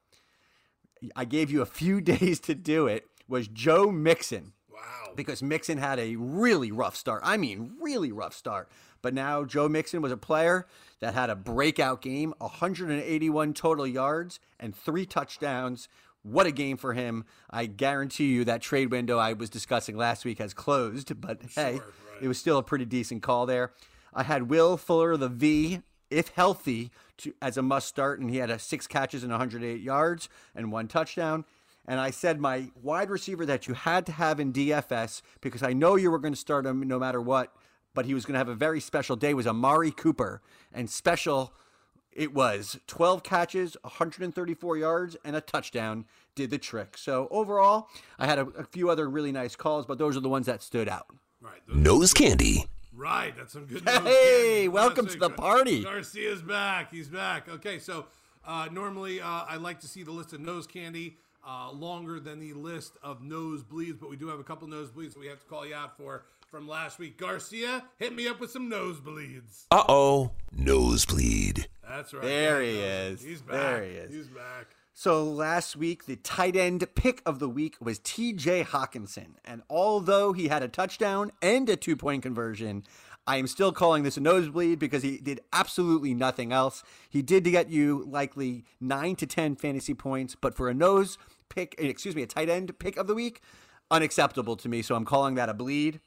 I 1.16 1.26
gave 1.26 1.50
you 1.52 1.62
a 1.62 1.66
few 1.66 2.02
days 2.02 2.40
to 2.42 2.56
do 2.56 2.88
it. 2.88 3.06
Was 3.28 3.48
Joe 3.48 3.92
Mixon 3.92 4.54
Wow. 4.74 5.12
because 5.16 5.44
Mixon 5.44 5.78
had 5.78 6.00
a 6.00 6.16
really 6.16 6.72
rough 6.72 6.96
start. 6.96 7.22
I 7.24 7.38
mean, 7.38 7.74
really 7.82 8.12
rough 8.12 8.34
start. 8.34 8.70
But 9.02 9.14
now 9.14 9.44
Joe 9.46 9.70
Mixon 9.70 10.02
was 10.02 10.12
a 10.12 10.18
player 10.18 10.66
that 11.00 11.14
had 11.14 11.30
a 11.30 11.36
breakout 11.36 12.02
game 12.02 12.34
181 12.40 13.54
total 13.54 13.86
yards 13.88 14.40
and 14.60 14.76
three 14.76 15.06
touchdowns. 15.06 15.88
What 16.24 16.48
a 16.48 16.52
game 16.52 16.76
for 16.78 16.94
him. 16.94 17.24
I 17.50 17.66
guarantee 17.68 18.26
you 18.34 18.44
that 18.46 18.62
trade 18.62 18.92
window 18.92 19.18
I 19.18 19.34
was 19.34 19.50
discussing 19.50 19.96
last 19.96 20.26
week 20.26 20.40
has 20.40 20.54
closed, 20.54 21.20
but 21.22 21.40
hey, 21.56 21.74
right. 21.74 21.82
it 22.22 22.28
was 22.28 22.38
still 22.40 22.58
a 22.58 22.64
pretty 22.64 22.86
decent 22.86 23.22
call 23.22 23.46
there. 23.46 23.72
I 24.14 24.24
had 24.24 24.50
Will 24.50 24.76
Fuller, 24.76 25.16
the 25.18 25.30
V, 25.30 25.82
if 26.10 26.30
healthy, 26.30 26.92
to, 27.18 27.34
as 27.42 27.58
a 27.58 27.62
must 27.62 27.88
start, 27.88 28.20
and 28.20 28.30
he 28.30 28.38
had 28.38 28.50
a 28.50 28.60
six 28.60 28.88
catches 28.88 29.24
and 29.24 29.32
108 29.32 29.82
yards 29.82 30.30
and 30.56 30.72
one 30.72 30.88
touchdown. 30.88 31.46
And 31.88 32.00
I 32.00 32.12
said 32.12 32.40
my 32.40 32.70
wide 32.82 33.10
receiver 33.10 33.46
that 33.46 33.68
you 33.68 33.74
had 33.74 34.06
to 34.06 34.12
have 34.12 34.40
in 34.40 34.54
DFS 34.54 35.22
because 35.42 35.64
I 35.64 35.74
know 35.74 35.96
you 35.96 36.12
were 36.12 36.20
going 36.20 36.34
to 36.34 36.40
start 36.40 36.66
him 36.66 36.82
no 36.88 37.00
matter 37.00 37.22
what, 37.22 37.56
but 37.94 38.06
he 38.06 38.14
was 38.14 38.26
going 38.26 38.34
to 38.34 38.40
have 38.40 38.50
a 38.50 38.56
very 38.56 38.80
special 38.80 39.16
day 39.16 39.34
was 39.34 39.48
Amari 39.48 39.92
Cooper. 39.92 40.42
And 40.72 40.90
special 40.90 41.54
it 42.12 42.34
was 42.34 42.80
12 42.88 43.24
catches, 43.24 43.78
134 43.82 44.78
yards, 44.78 45.16
and 45.24 45.36
a 45.36 45.42
touchdown 45.42 46.06
did 46.36 46.50
the 46.50 46.58
trick. 46.58 46.98
So 46.98 47.28
overall, 47.32 47.88
I 48.18 48.26
had 48.26 48.40
a, 48.40 48.48
a 48.58 48.64
few 48.64 48.90
other 48.90 49.10
really 49.10 49.32
nice 49.32 49.56
calls, 49.56 49.86
but 49.86 49.98
those 49.98 50.18
are 50.18 50.22
the 50.22 50.30
ones 50.30 50.46
that 50.48 50.62
stood 50.62 50.90
out. 50.90 51.08
Right. 51.42 51.62
Nose 51.68 52.14
candy. 52.14 52.68
Right, 53.00 53.34
that's 53.38 53.54
some 53.54 53.66
good 53.66 53.86
news. 53.86 53.98
Hey, 54.00 54.52
Candy. 54.56 54.68
welcome 54.68 55.06
Classic. 55.06 55.22
to 55.22 55.28
the 55.30 55.34
party. 55.34 55.84
Garcia's 55.84 56.42
back. 56.42 56.92
He's 56.92 57.08
back. 57.08 57.48
Okay, 57.48 57.80
so 57.80 58.08
uh, 58.46 58.68
normally 58.74 59.22
uh, 59.22 59.26
I 59.26 59.56
like 59.56 59.80
to 59.80 59.88
see 59.88 60.04
the 60.04 60.12
list 60.12 60.34
of 60.34 60.42
nose 60.42 60.68
candy 60.68 61.16
uh, 61.48 61.72
longer 61.72 62.20
than 62.20 62.40
the 62.40 62.52
list 62.52 62.98
of 63.02 63.22
nosebleeds, 63.22 63.98
but 63.98 64.10
we 64.10 64.18
do 64.18 64.28
have 64.28 64.42
a 64.42 64.44
couple 64.44 64.68
nosebleeds 64.68 65.14
that 65.14 65.20
we 65.20 65.28
have 65.28 65.40
to 65.40 65.46
call 65.46 65.66
you 65.66 65.76
out 65.76 65.96
for 65.96 66.26
from 66.52 66.68
last 66.68 67.00
week. 67.00 67.18
Garcia, 67.18 67.86
hit 68.00 68.14
me 68.14 68.28
up 68.28 68.42
with 68.42 68.52
some 68.52 68.70
nosebleeds. 68.70 69.68
Uh 69.72 69.84
oh. 69.88 70.32
Nosebleed. 70.58 71.68
That's 71.88 72.14
right. 72.14 72.24
There 72.24 72.62
he 72.62 72.80
is. 72.80 73.22
He's 73.22 73.42
back. 73.42 73.56
There 73.56 73.84
he 73.86 73.92
is. 73.92 74.14
He's 74.14 74.28
back. 74.28 74.76
So 75.02 75.24
last 75.24 75.78
week, 75.78 76.08
the 76.08 76.18
tight 76.18 76.58
end 76.58 76.86
pick 76.94 77.22
of 77.26 77.40
the 77.40 77.48
week 77.48 77.78
was 77.80 78.00
TJ 78.00 78.66
Hockenson. 78.66 79.36
And 79.46 79.62
although 79.70 80.34
he 80.34 80.50
had 80.50 80.62
a 80.62 80.68
touchdown 80.68 81.32
and 81.42 81.70
a 81.70 81.78
two 81.78 81.96
point 81.96 82.22
conversion, 82.22 82.84
I 83.26 83.38
am 83.38 83.48
still 83.48 83.72
calling 83.72 84.04
this 84.04 84.18
a 84.18 84.20
nosebleed 84.20 84.78
because 84.78 85.02
he 85.02 85.18
did 85.18 85.40
absolutely 85.54 86.14
nothing 86.14 86.52
else. 86.52 86.84
He 87.10 87.22
did 87.22 87.46
get 87.46 87.70
you 87.70 88.04
likely 88.10 88.66
nine 88.82 89.16
to 89.16 89.26
10 89.26 89.56
fantasy 89.56 89.94
points, 89.94 90.36
but 90.36 90.54
for 90.54 90.68
a 90.68 90.74
nose 90.74 91.18
pick, 91.48 91.76
excuse 91.78 92.14
me, 92.14 92.24
a 92.24 92.28
tight 92.28 92.50
end 92.50 92.78
pick 92.78 92.98
of 92.98 93.08
the 93.08 93.16
week, 93.16 93.40
unacceptable 93.90 94.58
to 94.58 94.68
me. 94.68 94.82
So 94.82 94.96
I'm 94.96 95.06
calling 95.06 95.36
that 95.36 95.48
a 95.48 95.54
bleed. 95.54 96.02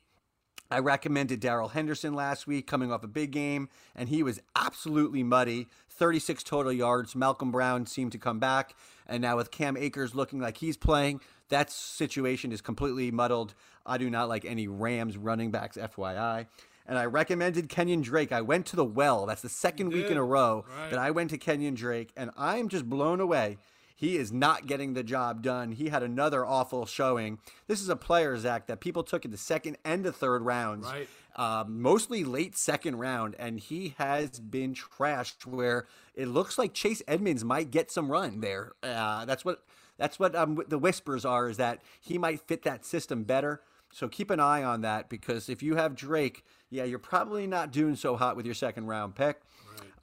I 0.73 0.79
recommended 0.79 1.39
Darrell 1.41 1.69
Henderson 1.69 2.15
last 2.15 2.47
week 2.47 2.67
coming 2.67 2.91
off 2.91 3.05
a 3.05 3.09
big 3.09 3.31
game, 3.31 3.69
and 3.95 4.09
he 4.09 4.23
was 4.23 4.41
absolutely 4.57 5.23
muddy. 5.23 5.69
36 5.91 6.43
total 6.43 6.73
yards. 6.73 7.15
Malcolm 7.15 7.51
Brown 7.53 7.85
seemed 7.85 8.13
to 8.13 8.19
come 8.19 8.39
back, 8.39 8.75
and 9.07 9.21
now 9.21 9.37
with 9.37 9.51
Cam 9.51 9.77
Akers 9.77 10.15
looking 10.15 10.41
like 10.41 10.57
he's 10.57 10.79
playing, 10.79 11.21
that 11.51 11.71
situation 11.71 12.51
is 12.53 12.63
completely 12.63 13.11
muddled. 13.11 13.55
I 13.85 13.99
do 13.99 14.09
not 14.09 14.29
like 14.31 14.45
any 14.47 14.67
Rams 14.67 15.19
running 15.19 15.51
backs, 15.51 15.77
FYI. 15.77 16.47
And 16.87 16.99
I 16.99 17.05
recommended 17.05 17.69
Kenyan 17.69 18.03
Drake. 18.03 18.33
I 18.33 18.41
went 18.41 18.67
to 18.67 18.77
the 18.77 18.85
well. 18.85 19.27
That's 19.27 19.43
the 19.43 19.49
second 19.49 19.91
week 19.93 20.11
in 20.11 20.17
a 20.17 20.25
row 20.25 20.65
Right. 20.77 20.91
that 20.91 20.99
I 20.99 21.11
went 21.13 21.31
to 21.31 21.39
Kenyan 21.39 21.77
Drake, 21.77 22.11
and 22.17 22.31
I 22.37 22.57
am 22.57 22.69
just 22.69 22.89
blown 22.89 23.21
away. 23.21 23.59
He 24.03 24.17
is 24.17 24.33
not 24.33 24.67
getting 24.67 24.95
the 24.95 25.05
job 25.05 25.43
done. 25.43 25.71
He 25.71 25.91
had 25.91 26.03
another 26.03 26.45
awful 26.45 26.87
showing. 26.87 27.38
This 27.69 27.81
is 27.81 27.88
a 27.88 27.95
player, 27.95 28.37
Zach, 28.37 28.67
that 28.67 28.81
people 28.81 29.05
took 29.05 29.25
in 29.25 29.31
the 29.31 29.37
second 29.37 29.77
and 29.85 30.03
the 30.05 30.11
third 30.11 30.43
rounds, 30.43 30.87
Right. 30.88 31.09
um, 31.37 31.81
mostly 31.81 32.25
late 32.25 32.57
second 32.57 32.97
round, 32.99 33.37
and 33.38 33.61
he 33.61 33.95
has 33.99 34.41
been 34.41 34.75
trashed. 34.75 35.47
Where 35.47 35.87
it 36.17 36.27
looks 36.27 36.59
like 36.59 36.75
Chase 36.75 37.01
Edmonds 37.07 37.45
might 37.45 37.71
get 37.71 37.93
some 37.93 38.11
run 38.11 38.41
there. 38.41 38.73
Uh, 38.83 39.25
that's 39.25 39.45
what 39.45 39.62
that's 39.99 40.19
what 40.19 40.35
um, 40.35 40.61
the 40.67 40.79
whispers 40.79 41.25
are 41.25 41.49
is 41.49 41.57
that 41.59 41.81
he 42.01 42.19
might 42.19 42.41
fit 42.41 42.65
that 42.65 42.85
system 42.85 43.23
better. 43.23 43.62
So 43.93 44.09
keep 44.09 44.31
an 44.31 44.41
eye 44.41 44.65
on 44.65 44.81
that 44.81 45.09
because 45.11 45.49
if 45.49 45.62
you 45.62 45.77
have 45.77 45.95
Drake, 45.95 46.45
yeah, 46.71 46.83
you're 46.83 46.99
probably 46.99 47.47
not 47.47 47.71
doing 47.71 47.95
so 47.95 48.17
hot 48.17 48.35
with 48.35 48.47
your 48.47 48.55
second 48.57 48.88
round 48.88 49.15
pick. 49.15 49.43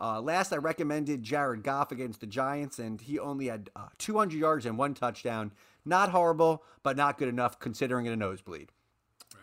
Uh, 0.02 0.22
last, 0.22 0.54
I 0.54 0.58
recommended 0.58 1.24
Jared 1.24 1.64
Goff 1.64 1.92
against 1.92 2.22
the 2.22 2.28
Giants, 2.28 2.80
and 2.80 3.02
he 3.02 3.20
only 3.20 3.48
had 3.48 3.70
uh, 3.76 3.88
200 3.98 4.38
yards 4.38 4.66
and 4.66 4.78
one 4.78 4.94
touchdown. 4.94 5.52
Not 5.86 6.10
horrible, 6.10 6.64
but 6.84 6.96
not 6.96 7.18
good 7.18 7.28
enough 7.28 7.60
considering 7.60 8.06
it 8.06 8.12
a 8.14 8.16
nosebleed. 8.16 8.72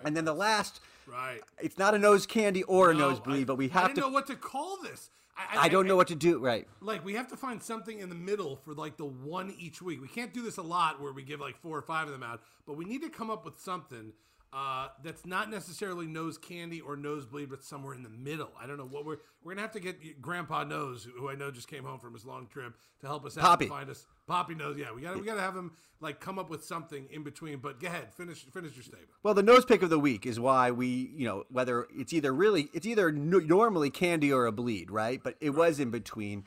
And 0.05 0.17
then 0.17 0.25
the 0.25 0.35
last, 0.35 0.81
Right. 1.07 1.41
it's 1.61 1.79
not 1.79 1.95
a 1.95 1.99
nose 1.99 2.27
candy 2.27 2.63
or 2.65 2.91
a 2.91 2.95
nosebleed, 2.95 3.43
I- 3.43 3.45
but 3.45 3.57
we 3.57 3.71
I 3.71 3.73
have 3.75 3.95
to. 3.95 4.01
know 4.01 4.09
what 4.09 4.27
to 4.29 4.37
call 4.37 4.79
this. 4.83 5.11
I 5.53 5.69
don't 5.69 5.87
know 5.87 5.97
what 5.97 6.09
to 6.09 6.15
do. 6.15 6.39
Right. 6.39 6.67
like 6.81 7.05
we 7.05 7.13
have 7.15 7.29
to 7.29 7.37
find 7.37 7.63
something 7.63 7.99
in 8.01 8.09
the 8.09 8.15
middle 8.15 8.57
for 8.57 8.73
like 8.73 8.97
the 8.97 9.05
one 9.05 9.55
each 9.59 9.83
week. 9.83 10.01
We 10.01 10.09
can't 10.09 10.33
do 10.33 10.41
this 10.41 10.57
a 10.57 10.63
lot 10.63 10.99
where 10.99 11.13
we 11.13 11.23
give 11.23 11.41
like 11.41 11.59
four 11.59 11.77
or 11.77 11.83
five 11.83 12.07
of 12.07 12.13
them 12.15 12.23
out, 12.23 12.41
but 12.67 12.75
we 12.79 12.87
need 12.87 13.03
to 13.03 13.11
come 13.11 13.29
up 13.29 13.45
with 13.45 13.61
something 13.61 14.15
uh, 14.57 14.89
that's 15.05 15.27
not 15.27 15.51
necessarily 15.51 16.07
nose 16.07 16.39
candy 16.39 16.81
or 16.81 16.97
nosebleed, 16.97 17.51
but 17.51 17.63
somewhere 17.63 17.95
in 17.95 18.03
the 18.03 18.09
middle. 18.09 18.51
I 18.59 18.67
don't 18.67 18.79
know 18.79 18.87
what 18.87 19.05
we're 19.05 19.19
we're 19.45 19.53
gonna 19.53 19.61
have 19.61 19.73
to 19.73 19.81
get 19.81 20.23
Grandpa 20.23 20.65
Nose, 20.65 21.07
who 21.19 21.29
I 21.29 21.35
know 21.35 21.51
just 21.51 21.69
came 21.69 21.85
home 21.85 21.99
from 21.99 22.15
his 22.15 22.25
long 22.25 22.47
trip, 22.47 22.73
to 23.03 23.07
help 23.07 23.27
us 23.27 23.37
out 23.37 23.43
Poppy. 23.43 23.67
and 23.67 23.75
find 23.75 23.91
us. 23.91 24.07
Poppy 24.27 24.55
Nose, 24.55 24.79
yeah, 24.79 24.95
we 24.95 25.03
got 25.03 25.13
to 25.13 25.19
we 25.19 25.27
got 25.27 25.35
to 25.35 25.43
have 25.43 25.55
him 25.55 25.73
like 26.01 26.21
come 26.21 26.39
up 26.39 26.49
with 26.49 26.65
something 26.65 27.07
in 27.11 27.23
between. 27.23 27.59
But 27.59 27.81
go 27.81 27.89
ahead, 27.89 28.15
finish 28.15 28.45
finish 28.45 28.75
your 28.75 28.83
statement. 28.83 29.11
Well, 29.23 29.35
the 29.35 29.43
nose 29.43 29.67
pick 29.67 29.83
of 29.83 29.91
the 29.91 29.99
week 29.99 30.25
is 30.25 30.41
why 30.41 30.71
we, 30.71 31.13
you 31.15 31.27
know, 31.27 31.45
whether 31.51 31.87
it's 31.95 32.15
either 32.15 32.33
really, 32.33 32.71
it's 32.73 32.87
either 32.87 33.13
no, 33.13 33.39
normally 33.41 33.91
candy 33.91 34.33
or 34.33 34.47
a 34.47 34.53
bleed, 34.53 34.91
right? 34.91 35.21
But 35.23 35.37
it 35.39 35.51
was 35.51 35.79
in 35.79 35.91
between. 35.91 36.45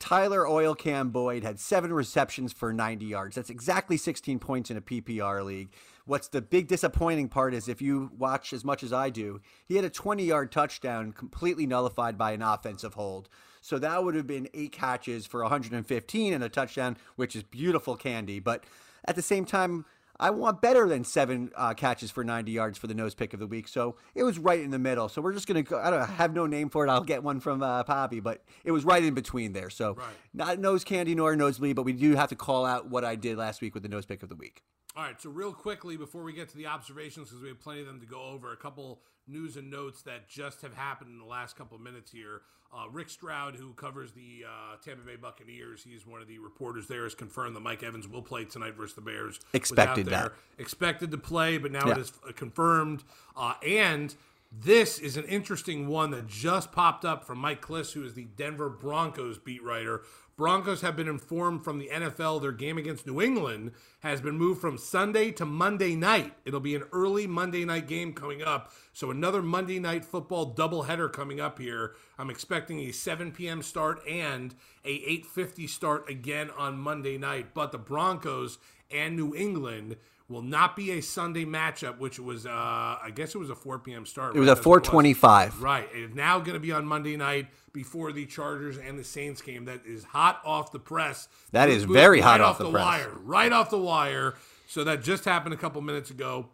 Tyler 0.00 0.48
Oil 0.48 0.74
Can 0.74 1.10
Boyd 1.10 1.44
had 1.44 1.60
seven 1.60 1.92
receptions 1.92 2.52
for 2.52 2.72
90 2.72 3.06
yards. 3.06 3.36
That's 3.36 3.50
exactly 3.50 3.96
16 3.96 4.40
points 4.40 4.68
in 4.68 4.76
a 4.76 4.80
PPR 4.80 5.44
league. 5.44 5.68
What's 6.04 6.28
the 6.28 6.42
big 6.42 6.66
disappointing 6.68 7.28
part 7.28 7.54
is 7.54 7.68
if 7.68 7.80
you 7.80 8.10
watch 8.18 8.52
as 8.52 8.64
much 8.64 8.82
as 8.82 8.92
I 8.92 9.10
do, 9.10 9.40
he 9.64 9.76
had 9.76 9.84
a 9.84 9.90
20 9.90 10.24
yard 10.24 10.50
touchdown 10.50 11.12
completely 11.12 11.66
nullified 11.66 12.18
by 12.18 12.32
an 12.32 12.42
offensive 12.42 12.94
hold. 12.94 13.28
So 13.60 13.78
that 13.78 14.02
would 14.02 14.16
have 14.16 14.26
been 14.26 14.48
eight 14.54 14.72
catches 14.72 15.24
for 15.26 15.42
115 15.42 16.32
and 16.34 16.42
a 16.42 16.48
touchdown, 16.48 16.96
which 17.16 17.36
is 17.36 17.44
beautiful 17.44 17.96
candy. 17.96 18.40
But 18.40 18.64
at 19.04 19.14
the 19.14 19.22
same 19.22 19.44
time, 19.44 19.84
I 20.18 20.30
want 20.30 20.60
better 20.60 20.88
than 20.88 21.04
seven 21.04 21.50
uh, 21.56 21.74
catches 21.74 22.10
for 22.10 22.22
90 22.22 22.50
yards 22.52 22.78
for 22.78 22.86
the 22.86 22.94
nose 22.94 23.14
pick 23.14 23.32
of 23.32 23.40
the 23.40 23.46
week. 23.46 23.66
So 23.66 23.96
it 24.14 24.22
was 24.24 24.38
right 24.38 24.60
in 24.60 24.70
the 24.70 24.78
middle. 24.78 25.08
So 25.08 25.22
we're 25.22 25.32
just 25.32 25.46
going 25.46 25.64
to, 25.64 25.76
I 25.76 25.90
don't 25.90 26.08
have 26.08 26.34
no 26.34 26.46
name 26.46 26.68
for 26.68 26.86
it. 26.86 26.90
I'll 26.90 27.02
get 27.02 27.22
one 27.22 27.40
from 27.40 27.62
uh, 27.62 27.82
Poppy, 27.84 28.20
but 28.20 28.44
it 28.64 28.70
was 28.72 28.84
right 28.84 29.02
in 29.02 29.14
between 29.14 29.52
there. 29.52 29.70
So 29.70 29.94
Right. 29.94 30.06
not 30.34 30.58
nose 30.58 30.84
candy 30.84 31.14
nor 31.14 31.34
nosebleed, 31.34 31.74
but 31.76 31.82
we 31.84 31.92
do 31.92 32.14
have 32.16 32.28
to 32.28 32.36
call 32.36 32.64
out 32.66 32.88
what 32.88 33.04
I 33.04 33.14
did 33.16 33.36
last 33.36 33.60
week 33.60 33.74
with 33.74 33.82
the 33.84 33.88
nose 33.88 34.06
pick 34.06 34.22
of 34.22 34.28
the 34.28 34.36
week. 34.36 34.62
All 34.94 35.02
right, 35.02 35.20
so 35.20 35.30
real 35.30 35.54
quickly 35.54 35.96
before 35.96 36.22
we 36.22 36.34
get 36.34 36.50
to 36.50 36.56
the 36.56 36.66
observations, 36.66 37.28
because 37.28 37.42
we 37.42 37.48
have 37.48 37.60
plenty 37.60 37.80
of 37.80 37.86
them 37.86 38.00
to 38.00 38.06
go 38.06 38.20
over, 38.22 38.52
a 38.52 38.56
couple 38.56 39.00
news 39.26 39.56
and 39.56 39.70
notes 39.70 40.02
that 40.02 40.28
just 40.28 40.60
have 40.60 40.74
happened 40.74 41.10
in 41.10 41.18
the 41.18 41.24
last 41.24 41.56
couple 41.56 41.76
of 41.76 41.82
minutes 41.82 42.10
here. 42.12 42.42
Uh, 42.74 42.88
Rick 42.90 43.08
Stroud, 43.08 43.56
who 43.56 43.72
covers 43.72 44.12
the 44.12 44.44
uh, 44.46 44.76
Tampa 44.84 45.02
Bay 45.02 45.16
Buccaneers, 45.16 45.82
he's 45.82 46.06
one 46.06 46.20
of 46.20 46.28
the 46.28 46.38
reporters 46.38 46.88
there, 46.88 47.04
has 47.04 47.14
confirmed 47.14 47.56
that 47.56 47.60
Mike 47.60 47.82
Evans 47.82 48.06
will 48.06 48.22
play 48.22 48.44
tonight 48.44 48.74
versus 48.74 48.94
the 48.94 49.00
Bears. 49.00 49.40
Expected 49.54 50.06
that. 50.06 50.32
Expected 50.58 51.10
to 51.10 51.18
play, 51.18 51.56
but 51.56 51.72
now 51.72 51.86
Yeah. 51.86 51.92
it 51.92 51.98
is 51.98 52.12
uh, 52.28 52.32
confirmed. 52.32 53.02
Uh, 53.34 53.54
and 53.66 54.14
this 54.50 54.98
is 54.98 55.16
an 55.16 55.24
interesting 55.24 55.88
one 55.88 56.10
that 56.10 56.26
just 56.26 56.72
popped 56.72 57.06
up 57.06 57.24
from 57.24 57.38
Mike 57.38 57.62
Klis, 57.62 57.92
who 57.92 58.04
is 58.04 58.12
the 58.12 58.24
Denver 58.24 58.68
Broncos 58.68 59.38
beat 59.38 59.62
writer. 59.62 60.02
Broncos 60.36 60.80
have 60.80 60.96
been 60.96 61.08
informed 61.08 61.62
from 61.62 61.78
the 61.78 61.88
NFL 61.88 62.40
their 62.40 62.52
game 62.52 62.78
against 62.78 63.06
New 63.06 63.20
England 63.20 63.72
has 64.00 64.20
been 64.20 64.38
moved 64.38 64.60
from 64.60 64.78
Sunday 64.78 65.30
to 65.32 65.44
Monday 65.44 65.94
night. 65.94 66.34
It'll 66.44 66.60
be 66.60 66.74
an 66.74 66.84
early 66.92 67.26
Monday 67.26 67.64
night 67.64 67.86
game 67.86 68.12
coming 68.14 68.42
up. 68.42 68.72
So 68.92 69.10
another 69.10 69.42
Monday 69.42 69.78
night 69.78 70.04
football 70.04 70.54
doubleheader 70.54 71.12
coming 71.12 71.40
up 71.40 71.58
here. 71.58 71.94
I'm 72.18 72.30
expecting 72.30 72.80
a 72.80 72.92
7 72.92 73.32
p.m. 73.32 73.62
start 73.62 74.06
and 74.08 74.54
a 74.84 74.98
8:50 74.98 75.68
start 75.68 76.08
again 76.08 76.50
on 76.50 76.78
Monday 76.78 77.18
night. 77.18 77.54
But 77.54 77.70
the 77.70 77.78
Broncos 77.78 78.58
and 78.90 79.16
New 79.16 79.34
England 79.34 79.96
will 80.28 80.42
not 80.42 80.76
be 80.76 80.92
a 80.92 81.00
Sunday 81.00 81.44
matchup, 81.44 81.98
which 81.98 82.18
was 82.18 82.46
uh, 82.46 82.50
I 82.50 83.10
guess 83.14 83.34
it 83.34 83.38
was 83.38 83.50
a 83.50 83.54
4 83.54 83.78
p.m. 83.80 84.06
start. 84.06 84.34
It 84.36 84.38
was 84.38 84.48
right? 84.48 84.52
a 84.52 84.54
That's 84.56 84.66
what 84.66 84.76
it 84.78 84.80
was. 84.82 84.88
425. 85.18 85.62
Right. 85.62 85.88
It's 85.92 86.14
now 86.14 86.38
going 86.38 86.54
to 86.54 86.60
be 86.60 86.72
on 86.72 86.84
Monday 86.86 87.16
night 87.16 87.48
before 87.72 88.12
the 88.12 88.26
Chargers 88.26 88.78
and 88.78 88.98
the 88.98 89.04
Saints 89.04 89.42
game. 89.42 89.64
That 89.66 89.80
is 89.86 90.04
hot 90.04 90.40
off 90.44 90.72
the 90.72 90.78
press. 90.78 91.28
That 91.52 91.68
is 91.68 91.74
Moved- 91.74 91.82
is 91.82 91.86
moved 91.88 91.98
very 92.00 92.20
hot 92.20 92.40
right 92.40 92.46
off 92.46 92.58
the 92.58 92.70
press. 92.70 92.84
wire. 92.84 93.12
Right 93.22 93.52
off 93.52 93.70
the 93.70 93.78
wire. 93.78 94.34
So 94.66 94.84
that 94.84 95.02
just 95.02 95.24
happened 95.24 95.54
a 95.54 95.58
couple 95.58 95.80
minutes 95.82 96.10
ago. 96.10 96.48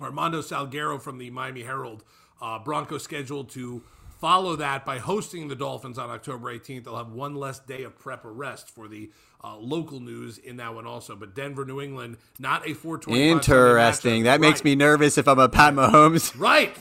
Armando 0.00 0.40
Salguero 0.40 1.00
from 1.00 1.18
the 1.18 1.28
Miami 1.30 1.62
Herald. 1.62 2.04
Uh, 2.40 2.58
Broncos 2.58 3.02
scheduled 3.02 3.50
to 3.50 3.82
follow 4.18 4.56
that 4.56 4.84
by 4.86 4.98
hosting 4.98 5.48
the 5.48 5.54
Dolphins 5.54 5.98
on 5.98 6.08
October 6.10 6.54
18th. 6.54 6.84
They'll 6.84 6.96
have 6.96 7.12
one 7.12 7.34
less 7.34 7.58
day 7.58 7.82
of 7.82 7.98
prep 7.98 8.24
or 8.24 8.32
rest 8.32 8.70
for 8.70 8.88
the 8.88 9.10
uh, 9.42 9.56
local 9.56 10.00
news 10.00 10.38
in 10.38 10.56
that 10.58 10.74
one 10.74 10.86
also. 10.86 11.16
But 11.16 11.34
Denver, 11.34 11.64
New 11.64 11.80
England, 11.80 12.18
not 12.38 12.68
a 12.68 12.74
420. 12.74 13.30
Interesting. 13.30 14.24
That 14.24 14.40
makes 14.40 14.62
me 14.64 14.74
nervous 14.74 15.16
if 15.18 15.26
I'm 15.26 15.38
a 15.38 15.48
Pat 15.48 15.74
Mahomes. 15.74 16.34
Right, 16.40 16.74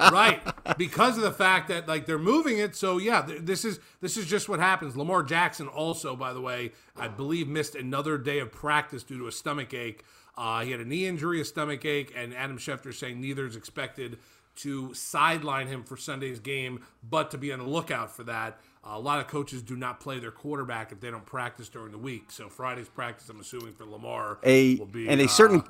right. 0.00 0.40
Because 0.78 1.16
of 1.16 1.22
the 1.22 1.32
fact 1.32 1.68
that 1.68 1.88
like 1.88 2.06
they're 2.06 2.18
moving 2.18 2.58
it, 2.58 2.76
so 2.76 2.98
yeah, 2.98 3.22
th- 3.22 3.42
this 3.42 3.64
is 3.64 3.80
this 4.00 4.16
is 4.16 4.26
just 4.26 4.48
what 4.48 4.60
happens. 4.60 4.96
Lamar 4.96 5.22
Jackson 5.22 5.66
also, 5.66 6.14
by 6.14 6.32
the 6.32 6.40
way, 6.40 6.72
I 6.96 7.08
believe 7.08 7.48
missed 7.48 7.74
another 7.74 8.16
day 8.18 8.38
of 8.38 8.52
practice 8.52 9.02
due 9.02 9.18
to 9.18 9.26
a 9.26 9.32
stomach 9.32 9.74
ache. 9.74 10.04
Uh, 10.36 10.62
he 10.62 10.70
had 10.70 10.80
a 10.80 10.84
knee 10.84 11.06
injury, 11.06 11.40
a 11.40 11.44
stomach 11.44 11.84
ache, 11.84 12.12
and 12.16 12.32
Adam 12.34 12.58
Schefter 12.58 12.94
saying 12.94 13.20
neither 13.20 13.46
is 13.46 13.56
expected 13.56 14.18
to 14.56 14.92
sideline 14.94 15.66
him 15.66 15.82
for 15.82 15.96
Sunday's 15.96 16.38
game, 16.38 16.84
but 17.08 17.30
to 17.30 17.38
be 17.38 17.52
on 17.52 17.58
the 17.58 17.66
lookout 17.66 18.14
for 18.14 18.24
that. 18.24 18.58
A 18.84 18.98
lot 18.98 19.20
of 19.20 19.28
coaches 19.28 19.62
do 19.62 19.76
not 19.76 20.00
play 20.00 20.18
their 20.18 20.30
quarterback 20.30 20.92
if 20.92 21.00
they 21.00 21.10
don't 21.10 21.26
practice 21.26 21.68
during 21.68 21.92
the 21.92 21.98
week. 21.98 22.30
So 22.30 22.48
Friday's 22.48 22.88
practice, 22.88 23.28
I'm 23.28 23.40
assuming 23.40 23.72
for 23.74 23.84
Lamar, 23.84 24.38
A 24.42 24.76
will 24.76 24.86
be 24.86 25.08
and 25.08 25.20
a 25.20 25.24
uh, 25.24 25.28
certain 25.28 25.62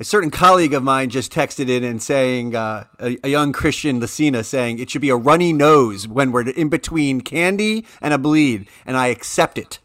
a 0.00 0.04
certain 0.04 0.30
colleague 0.30 0.74
of 0.74 0.82
mine 0.82 1.10
just 1.10 1.32
texted 1.32 1.68
in 1.68 1.82
and 1.82 2.00
saying 2.02 2.54
uh, 2.54 2.84
a, 3.00 3.18
a 3.24 3.28
young 3.28 3.52
Christian 3.52 3.98
Lucina 3.98 4.44
saying 4.44 4.78
it 4.78 4.90
should 4.90 5.00
be 5.02 5.10
a 5.10 5.16
runny 5.16 5.52
nose 5.52 6.06
when 6.06 6.30
we're 6.30 6.48
in 6.48 6.68
between 6.68 7.20
candy 7.20 7.84
and 8.00 8.14
a 8.14 8.18
bleed, 8.18 8.68
and 8.86 8.96
I 8.96 9.08
accept 9.08 9.58
it. 9.58 9.80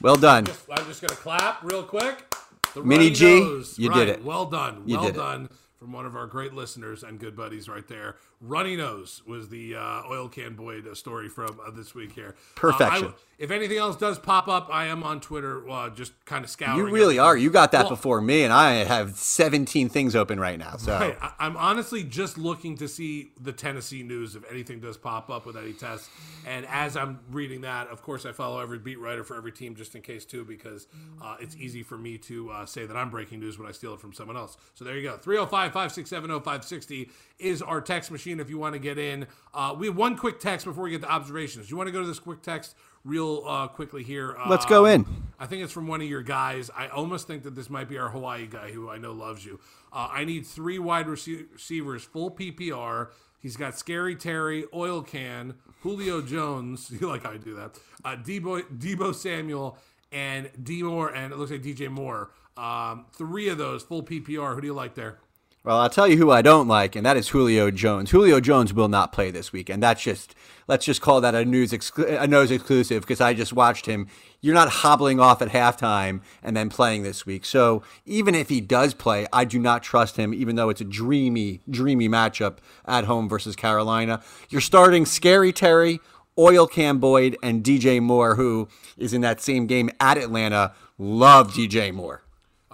Well 0.00 0.16
done. 0.16 0.46
I'm 0.70 0.84
just 0.86 1.00
gonna 1.00 1.14
clap 1.14 1.62
real 1.62 1.84
quick. 1.84 2.34
The 2.74 2.82
Mini 2.82 3.10
G, 3.10 3.40
nose. 3.40 3.78
you 3.78 3.88
Right. 3.90 4.00
did 4.00 4.08
it. 4.08 4.24
Well 4.24 4.46
done. 4.46 4.82
You 4.86 4.96
well 4.96 5.06
did 5.06 5.16
it. 5.16 5.50
From 5.84 5.92
one 5.92 6.06
of 6.06 6.16
our 6.16 6.26
great 6.26 6.54
listeners 6.54 7.02
and 7.02 7.20
good 7.20 7.36
buddies 7.36 7.68
right 7.68 7.86
there. 7.86 8.16
Runny 8.40 8.74
nose 8.74 9.20
was 9.26 9.50
the 9.50 9.76
uh, 9.76 10.02
oil 10.10 10.30
can 10.30 10.54
boy 10.54 10.78
uh, 10.80 10.94
story 10.94 11.28
from 11.28 11.60
uh, 11.64 11.70
this 11.72 11.94
week 11.94 12.12
here. 12.12 12.34
Uh, 12.56 12.60
Perfection. 12.60 13.08
I- 13.08 13.14
if 13.38 13.50
anything 13.50 13.78
else 13.78 13.96
does 13.96 14.18
pop 14.18 14.48
up, 14.48 14.68
I 14.70 14.86
am 14.86 15.02
on 15.02 15.20
Twitter, 15.20 15.68
uh, 15.68 15.90
just 15.90 16.12
kind 16.24 16.44
of 16.44 16.50
scouring. 16.50 16.78
You 16.78 16.84
really 16.84 17.18
everything. 17.18 17.20
are. 17.20 17.36
You 17.36 17.50
got 17.50 17.72
that 17.72 17.84
Well, 17.84 17.90
before 17.90 18.20
me, 18.20 18.44
and 18.44 18.52
I 18.52 18.84
have 18.84 19.16
17 19.16 19.88
things 19.88 20.14
open 20.14 20.38
right 20.38 20.58
now. 20.58 20.76
So 20.76 20.92
Right. 20.92 21.16
I, 21.20 21.32
I'm 21.38 21.56
honestly 21.56 22.04
just 22.04 22.38
looking 22.38 22.76
to 22.78 22.88
see 22.88 23.32
the 23.40 23.52
Tennessee 23.52 24.02
news 24.02 24.36
if 24.36 24.50
anything 24.50 24.80
does 24.80 24.96
pop 24.96 25.30
up 25.30 25.46
with 25.46 25.56
any 25.56 25.72
tests. 25.72 26.08
And 26.46 26.66
as 26.66 26.96
I'm 26.96 27.20
reading 27.30 27.62
that, 27.62 27.88
of 27.88 28.02
course, 28.02 28.24
I 28.26 28.32
follow 28.32 28.60
every 28.60 28.78
beat 28.78 29.00
writer 29.00 29.24
for 29.24 29.36
every 29.36 29.52
team 29.52 29.74
just 29.74 29.94
in 29.94 30.02
case 30.02 30.24
too, 30.24 30.44
because 30.44 30.86
uh, 31.22 31.36
it's 31.40 31.56
easy 31.56 31.82
for 31.82 31.96
me 31.98 32.18
to 32.18 32.50
uh, 32.50 32.66
say 32.66 32.86
that 32.86 32.96
I'm 32.96 33.10
breaking 33.10 33.40
news 33.40 33.58
when 33.58 33.68
I 33.68 33.72
steal 33.72 33.94
it 33.94 34.00
from 34.00 34.12
someone 34.12 34.36
else. 34.36 34.56
So 34.74 34.84
there 34.84 34.96
you 34.96 35.02
go. 35.02 35.16
305 35.16 35.72
567 35.72 36.30
0560 36.30 37.10
is 37.38 37.62
our 37.62 37.80
text 37.80 38.10
machine 38.10 38.38
if 38.40 38.48
you 38.48 38.58
want 38.58 38.74
to 38.74 38.78
get 38.78 38.98
in. 38.98 39.26
Uh, 39.52 39.74
we 39.76 39.86
have 39.88 39.96
one 39.96 40.16
quick 40.16 40.38
text 40.38 40.66
before 40.66 40.84
we 40.84 40.90
get 40.90 41.02
to 41.02 41.10
observations. 41.10 41.70
You 41.70 41.76
want 41.76 41.88
to 41.88 41.92
go 41.92 42.00
to 42.00 42.06
this 42.06 42.18
quick 42.18 42.42
text 42.42 42.74
real 43.04 43.42
uh, 43.46 43.68
quickly 43.68 44.02
here? 44.02 44.36
Let's 44.48 44.64
go 44.66 44.86
Um, 44.86 44.92
in. 44.92 45.06
I 45.38 45.46
think 45.46 45.62
it's 45.62 45.72
from 45.72 45.86
one 45.88 46.00
of 46.00 46.08
your 46.08 46.22
guys. 46.22 46.70
I 46.76 46.88
almost 46.88 47.26
think 47.26 47.42
that 47.42 47.54
this 47.54 47.68
might 47.68 47.88
be 47.88 47.98
our 47.98 48.08
Hawaii 48.08 48.46
guy 48.46 48.70
who 48.70 48.88
I 48.88 48.98
know 48.98 49.12
loves 49.12 49.44
you. 49.44 49.60
Uh, 49.92 50.08
I 50.10 50.24
need 50.24 50.46
three 50.46 50.78
wide 50.78 51.06
rece- 51.06 51.52
receivers, 51.52 52.04
full 52.04 52.30
PPR. 52.30 53.08
He's 53.40 53.56
got 53.56 53.78
Scary 53.78 54.16
Terry, 54.16 54.64
Oil 54.72 55.02
Can, 55.02 55.54
Julio 55.82 56.22
Jones. 56.22 56.90
You 57.00 57.08
like 57.08 57.24
how 57.24 57.32
I 57.32 57.36
do 57.36 57.54
that? 57.56 57.78
Uh, 58.04 58.16
Deebo, 58.16 58.62
Deebo 58.78 59.14
Samuel, 59.14 59.76
and 60.12 60.50
D 60.62 60.82
Moore, 60.82 61.08
and 61.14 61.32
it 61.32 61.38
looks 61.38 61.50
like 61.50 61.62
DJ 61.62 61.90
Moore. 61.90 62.30
Um, 62.56 63.06
three 63.12 63.48
of 63.48 63.58
those 63.58 63.82
full 63.82 64.02
PPR. 64.02 64.54
Who 64.54 64.60
do 64.60 64.66
you 64.68 64.72
like 64.74 64.94
there? 64.94 65.18
Well, 65.64 65.78
I'll 65.78 65.88
tell 65.88 66.06
you 66.06 66.18
who 66.18 66.30
I 66.30 66.42
don't 66.42 66.68
like, 66.68 66.94
and 66.94 67.06
that 67.06 67.16
is 67.16 67.28
Julio 67.28 67.70
Jones. 67.70 68.10
Julio 68.10 68.38
Jones 68.38 68.74
will 68.74 68.88
not 68.88 69.12
play 69.12 69.30
this 69.30 69.50
week, 69.50 69.70
and 69.70 69.82
that's 69.82 70.02
just 70.02 70.34
let's 70.68 70.84
just 70.84 71.00
call 71.00 71.22
that 71.22 71.34
a 71.34 71.42
news 71.42 71.72
exclu- 71.72 72.20
a 72.20 72.26
nose 72.26 72.50
exclusive 72.50 73.00
because 73.00 73.18
I 73.18 73.32
just 73.32 73.54
watched 73.54 73.86
him. 73.86 74.06
You're 74.42 74.54
not 74.54 74.68
hobbling 74.68 75.20
off 75.20 75.40
at 75.40 75.48
halftime 75.48 76.20
and 76.42 76.54
then 76.54 76.68
playing 76.68 77.02
this 77.02 77.24
week. 77.24 77.46
So 77.46 77.82
even 78.04 78.34
if 78.34 78.50
he 78.50 78.60
does 78.60 78.92
play, 78.92 79.26
I 79.32 79.46
do 79.46 79.58
not 79.58 79.82
trust 79.82 80.18
him, 80.18 80.34
even 80.34 80.56
though 80.56 80.68
it's 80.68 80.82
a 80.82 80.84
dreamy, 80.84 81.62
dreamy 81.70 82.10
matchup 82.10 82.58
at 82.84 83.04
home 83.04 83.26
versus 83.26 83.56
Carolina. 83.56 84.22
You're 84.50 84.60
starting 84.60 85.06
Scary 85.06 85.50
Terry, 85.50 85.98
Oil 86.38 86.66
Can 86.66 86.98
Boyd, 86.98 87.38
and 87.42 87.64
DJ 87.64 88.02
Moore, 88.02 88.34
who 88.34 88.68
is 88.98 89.14
in 89.14 89.22
that 89.22 89.40
same 89.40 89.66
game 89.66 89.88
at 89.98 90.18
Atlanta. 90.18 90.74
Love 90.98 91.54
DJ 91.54 91.90
Moore. 91.90 92.23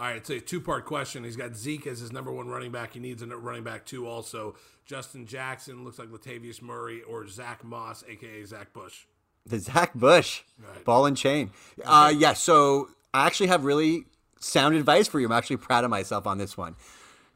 All 0.00 0.06
right, 0.06 0.16
it's 0.16 0.30
a 0.30 0.40
two 0.40 0.62
part 0.62 0.86
question. 0.86 1.24
He's 1.24 1.36
got 1.36 1.54
Zeke 1.54 1.86
as 1.86 2.00
his 2.00 2.10
number 2.10 2.32
one 2.32 2.48
running 2.48 2.72
back. 2.72 2.94
He 2.94 3.00
needs 3.00 3.20
a 3.20 3.26
running 3.26 3.64
back 3.64 3.84
too, 3.84 4.06
also. 4.06 4.56
Justin 4.86 5.26
Jackson 5.26 5.84
looks 5.84 5.98
like 5.98 6.08
Latavius 6.08 6.62
Murray 6.62 7.02
or 7.02 7.28
Zach 7.28 7.62
Moss, 7.62 8.02
aka 8.08 8.42
Zach 8.44 8.72
Bush. 8.72 9.04
The 9.44 9.58
Zach 9.58 9.92
Bush, 9.92 10.40
ball 10.86 11.04
and 11.04 11.18
chain. 11.18 11.50
Uh, 11.84 12.14
yeah, 12.16 12.32
so 12.32 12.88
I 13.12 13.26
actually 13.26 13.48
have 13.48 13.66
really 13.66 14.04
sound 14.38 14.74
advice 14.74 15.06
for 15.06 15.20
you. 15.20 15.26
I'm 15.26 15.32
actually 15.32 15.58
proud 15.58 15.84
of 15.84 15.90
myself 15.90 16.26
on 16.26 16.38
this 16.38 16.56
one. 16.56 16.76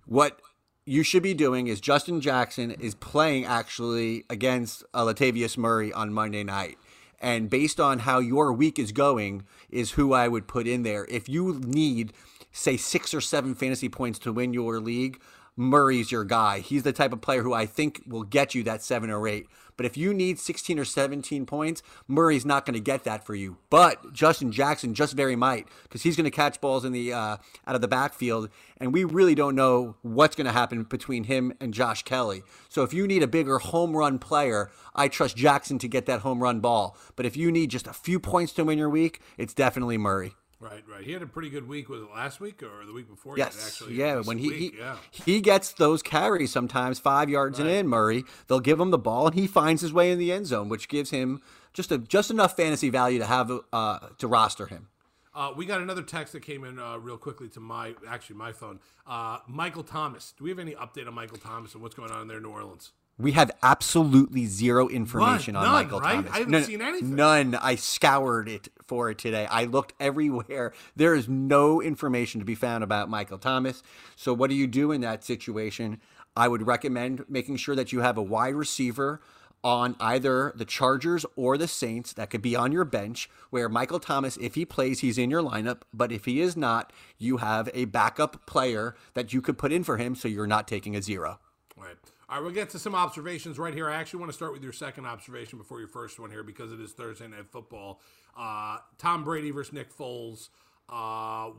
What 0.06 0.40
you 0.86 1.02
should 1.02 1.22
be 1.22 1.34
doing 1.34 1.66
is 1.66 1.82
Justin 1.82 2.22
Jackson 2.22 2.70
is 2.70 2.94
playing 2.94 3.44
actually 3.44 4.24
against 4.30 4.84
uh, 4.94 5.04
Latavius 5.04 5.58
Murray 5.58 5.92
on 5.92 6.14
Monday 6.14 6.44
night. 6.44 6.78
And 7.20 7.48
based 7.48 7.80
on 7.80 8.00
how 8.00 8.18
your 8.18 8.52
week 8.52 8.78
is 8.78 8.92
going, 8.92 9.44
is 9.70 9.92
who 9.92 10.12
I 10.12 10.28
would 10.28 10.46
put 10.46 10.66
in 10.66 10.82
there. 10.82 11.06
If 11.08 11.28
you 11.28 11.58
need, 11.64 12.12
say, 12.54 12.78
six 12.78 13.12
or 13.12 13.20
seven 13.20 13.54
fantasy 13.54 13.90
points 13.90 14.18
to 14.20 14.32
win 14.32 14.54
your 14.54 14.80
league, 14.80 15.20
Murray's 15.56 16.10
your 16.10 16.24
guy. 16.24 16.60
He's 16.60 16.82
the 16.82 16.92
type 16.92 17.12
of 17.12 17.20
player 17.20 17.42
who 17.42 17.52
I 17.52 17.66
think 17.66 18.02
will 18.06 18.24
get 18.24 18.54
you 18.54 18.62
that 18.64 18.82
seven 18.82 19.10
or 19.10 19.28
eight. 19.28 19.46
But 19.76 19.86
if 19.86 19.96
you 19.96 20.14
need 20.14 20.38
16 20.38 20.78
or 20.78 20.84
17 20.84 21.46
points, 21.46 21.82
Murray's 22.06 22.46
not 22.46 22.64
going 22.64 22.74
to 22.74 22.80
get 22.80 23.04
that 23.04 23.24
for 23.24 23.34
you. 23.34 23.56
But 23.70 24.12
Justin 24.12 24.52
Jackson 24.52 24.94
just 24.94 25.14
very 25.14 25.36
might 25.36 25.68
because 25.82 26.02
he's 26.02 26.16
going 26.16 26.24
to 26.24 26.30
catch 26.30 26.60
balls 26.60 26.84
in 26.84 26.92
the 26.92 27.12
uh, 27.12 27.36
out 27.66 27.74
of 27.74 27.80
the 27.80 27.88
backfield, 27.88 28.50
and 28.78 28.92
we 28.92 29.04
really 29.04 29.34
don't 29.34 29.56
know 29.56 29.96
what's 30.02 30.36
going 30.36 30.46
to 30.46 30.52
happen 30.52 30.84
between 30.84 31.24
him 31.24 31.52
and 31.60 31.74
Josh 31.74 32.02
Kelley. 32.02 32.42
So 32.68 32.82
if 32.82 32.92
you 32.92 33.06
need 33.06 33.22
a 33.22 33.28
bigger 33.28 33.58
home 33.58 33.96
run 33.96 34.18
player, 34.18 34.70
I 34.94 35.08
trust 35.08 35.36
Jackson 35.36 35.78
to 35.80 35.88
get 35.88 36.06
that 36.06 36.20
home 36.20 36.42
run 36.42 36.60
ball. 36.60 36.96
But 37.16 37.26
if 37.26 37.36
you 37.36 37.50
need 37.50 37.70
just 37.70 37.86
a 37.86 37.92
few 37.92 38.20
points 38.20 38.52
to 38.54 38.64
win 38.64 38.78
your 38.78 38.90
week, 38.90 39.20
it's 39.38 39.54
definitely 39.54 39.98
Murray. 39.98 40.34
Right, 40.64 40.82
right. 40.90 41.04
He 41.04 41.12
had 41.12 41.20
a 41.20 41.26
pretty 41.26 41.50
good 41.50 41.68
week. 41.68 41.90
Was 41.90 42.00
it 42.00 42.08
last 42.10 42.40
week 42.40 42.62
or 42.62 42.86
the 42.86 42.92
week 42.94 43.06
before? 43.06 43.36
Yes, 43.36 43.66
actually 43.66 43.96
yeah. 43.96 44.20
When 44.20 44.38
he 44.38 44.48
week, 44.48 44.58
he, 44.72 44.78
yeah. 44.78 44.96
he 45.10 45.42
gets 45.42 45.72
those 45.72 46.02
carries 46.02 46.52
sometimes 46.52 46.98
five 46.98 47.28
yards 47.28 47.58
and 47.58 47.68
in 47.68 47.86
Murray, 47.86 48.24
they'll 48.46 48.60
give 48.60 48.80
him 48.80 48.90
the 48.90 48.96
ball 48.96 49.26
and 49.26 49.34
he 49.34 49.46
finds 49.46 49.82
his 49.82 49.92
way 49.92 50.10
in 50.10 50.18
the 50.18 50.32
end 50.32 50.46
zone, 50.46 50.70
which 50.70 50.88
gives 50.88 51.10
him 51.10 51.42
just 51.74 51.92
a 51.92 51.98
just 51.98 52.30
enough 52.30 52.56
fantasy 52.56 52.88
value 52.88 53.18
to 53.18 53.26
have 53.26 53.52
uh, 53.74 53.98
to 54.16 54.26
roster 54.26 54.66
him. 54.66 54.88
Uh, 55.34 55.52
we 55.54 55.66
got 55.66 55.82
another 55.82 56.02
text 56.02 56.32
that 56.32 56.40
came 56.40 56.64
in 56.64 56.78
uh, 56.78 56.96
real 56.96 57.18
quickly 57.18 57.48
to 57.50 57.60
my 57.60 57.94
actually 58.08 58.36
my 58.36 58.52
phone. 58.52 58.80
Uh, 59.06 59.40
Michael 59.46 59.82
Thomas. 59.82 60.32
Do 60.38 60.44
we 60.44 60.50
have 60.50 60.58
any 60.58 60.74
update 60.76 61.06
on 61.06 61.12
Michael 61.12 61.36
Thomas 61.36 61.74
and 61.74 61.82
what's 61.82 61.94
going 61.94 62.10
on 62.10 62.22
in 62.22 62.28
there 62.28 62.38
in 62.38 62.42
New 62.42 62.50
Orleans? 62.50 62.92
We 63.18 63.32
have 63.32 63.52
absolutely 63.62 64.46
zero 64.46 64.88
information 64.88 65.54
on 65.54 65.64
None, 65.64 65.72
Michael 65.72 66.00
right? 66.00 66.14
Thomas. 66.16 66.32
I 66.32 66.38
haven't 66.38 66.50
No, 66.50 66.62
seen 66.62 66.82
anything. 66.82 67.14
None. 67.14 67.54
I 67.54 67.76
scoured 67.76 68.48
it 68.48 68.68
for 68.84 69.10
it 69.10 69.18
today. 69.18 69.46
I 69.46 69.64
looked 69.64 69.92
everywhere. 70.00 70.72
There 70.96 71.14
is 71.14 71.28
no 71.28 71.80
information 71.80 72.40
to 72.40 72.44
be 72.44 72.56
found 72.56 72.82
about 72.82 73.08
Michael 73.08 73.38
Thomas. 73.38 73.82
So 74.16 74.34
what 74.34 74.50
do 74.50 74.56
you 74.56 74.66
do 74.66 74.90
in 74.90 75.00
that 75.02 75.22
situation? 75.22 76.00
I 76.36 76.48
would 76.48 76.66
recommend 76.66 77.24
making 77.28 77.56
sure 77.56 77.76
that 77.76 77.92
you 77.92 78.00
have 78.00 78.16
a 78.18 78.22
wide 78.22 78.54
receiver 78.54 79.20
on 79.62 79.96
either 80.00 80.52
the 80.56 80.64
Chargers 80.64 81.24
or 81.36 81.56
the 81.56 81.68
Saints 81.68 82.12
that 82.14 82.28
could 82.30 82.42
be 82.42 82.54
on 82.54 82.72
your 82.72 82.84
bench 82.84 83.30
where 83.50 83.68
Michael 83.68 84.00
Thomas 84.00 84.36
if 84.36 84.56
he 84.56 84.66
plays 84.66 85.00
he's 85.00 85.16
in 85.16 85.30
your 85.30 85.42
lineup 85.42 85.82
but 85.94 86.12
if 86.12 86.26
he 86.26 86.42
is 86.42 86.54
not 86.54 86.92
you 87.16 87.38
have 87.38 87.70
a 87.72 87.86
backup 87.86 88.44
player 88.44 88.94
that 89.14 89.32
you 89.32 89.40
could 89.40 89.56
put 89.56 89.72
in 89.72 89.82
for 89.82 89.96
him 89.96 90.14
so 90.14 90.28
you're 90.28 90.46
not 90.46 90.68
taking 90.68 90.94
a 90.94 91.00
zero. 91.00 91.38
Right. 91.78 91.96
All 92.28 92.36
right, 92.36 92.44
we'll 92.44 92.54
get 92.54 92.70
to 92.70 92.78
some 92.78 92.94
observations 92.94 93.58
right 93.58 93.74
here. 93.74 93.88
I 93.88 93.96
actually 93.96 94.20
want 94.20 94.30
to 94.32 94.36
start 94.36 94.52
with 94.52 94.62
your 94.62 94.72
second 94.72 95.04
observation 95.04 95.58
before 95.58 95.78
your 95.78 95.88
first 95.88 96.18
one 96.18 96.30
here 96.30 96.42
because 96.42 96.72
it 96.72 96.80
is 96.80 96.92
Thursday 96.92 97.28
Night 97.28 97.46
Football. 97.50 98.00
Uh, 98.36 98.78
Tom 98.96 99.24
Brady 99.24 99.50
versus 99.50 99.74
Nick 99.74 99.94
Foles. 99.94 100.48
Uh, 100.88 101.50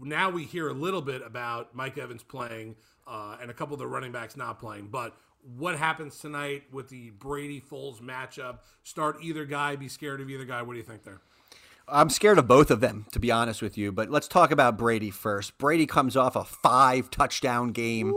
now 0.00 0.30
we 0.30 0.44
hear 0.44 0.68
a 0.68 0.72
little 0.72 1.02
bit 1.02 1.22
about 1.24 1.74
Mike 1.74 1.98
Evans 1.98 2.22
playing 2.22 2.76
uh, 3.06 3.36
and 3.40 3.50
a 3.50 3.54
couple 3.54 3.74
of 3.74 3.78
the 3.78 3.86
running 3.86 4.10
backs 4.10 4.36
not 4.36 4.58
playing. 4.58 4.88
But 4.88 5.14
what 5.56 5.76
happens 5.76 6.18
tonight 6.18 6.64
with 6.72 6.88
the 6.88 7.10
Brady 7.10 7.60
Foles 7.60 8.00
matchup? 8.00 8.60
Start 8.84 9.18
either 9.22 9.44
guy, 9.44 9.76
be 9.76 9.88
scared 9.88 10.20
of 10.20 10.30
either 10.30 10.44
guy. 10.44 10.62
What 10.62 10.72
do 10.72 10.78
you 10.78 10.84
think 10.84 11.04
there? 11.04 11.20
I'm 11.88 12.10
scared 12.10 12.38
of 12.38 12.48
both 12.48 12.72
of 12.72 12.80
them, 12.80 13.06
to 13.12 13.20
be 13.20 13.30
honest 13.30 13.62
with 13.62 13.78
you. 13.78 13.92
But 13.92 14.10
let's 14.10 14.26
talk 14.26 14.50
about 14.50 14.76
Brady 14.76 15.10
first. 15.10 15.56
Brady 15.56 15.86
comes 15.86 16.16
off 16.16 16.34
a 16.34 16.44
five 16.44 17.10
touchdown 17.10 17.68
game. 17.68 18.12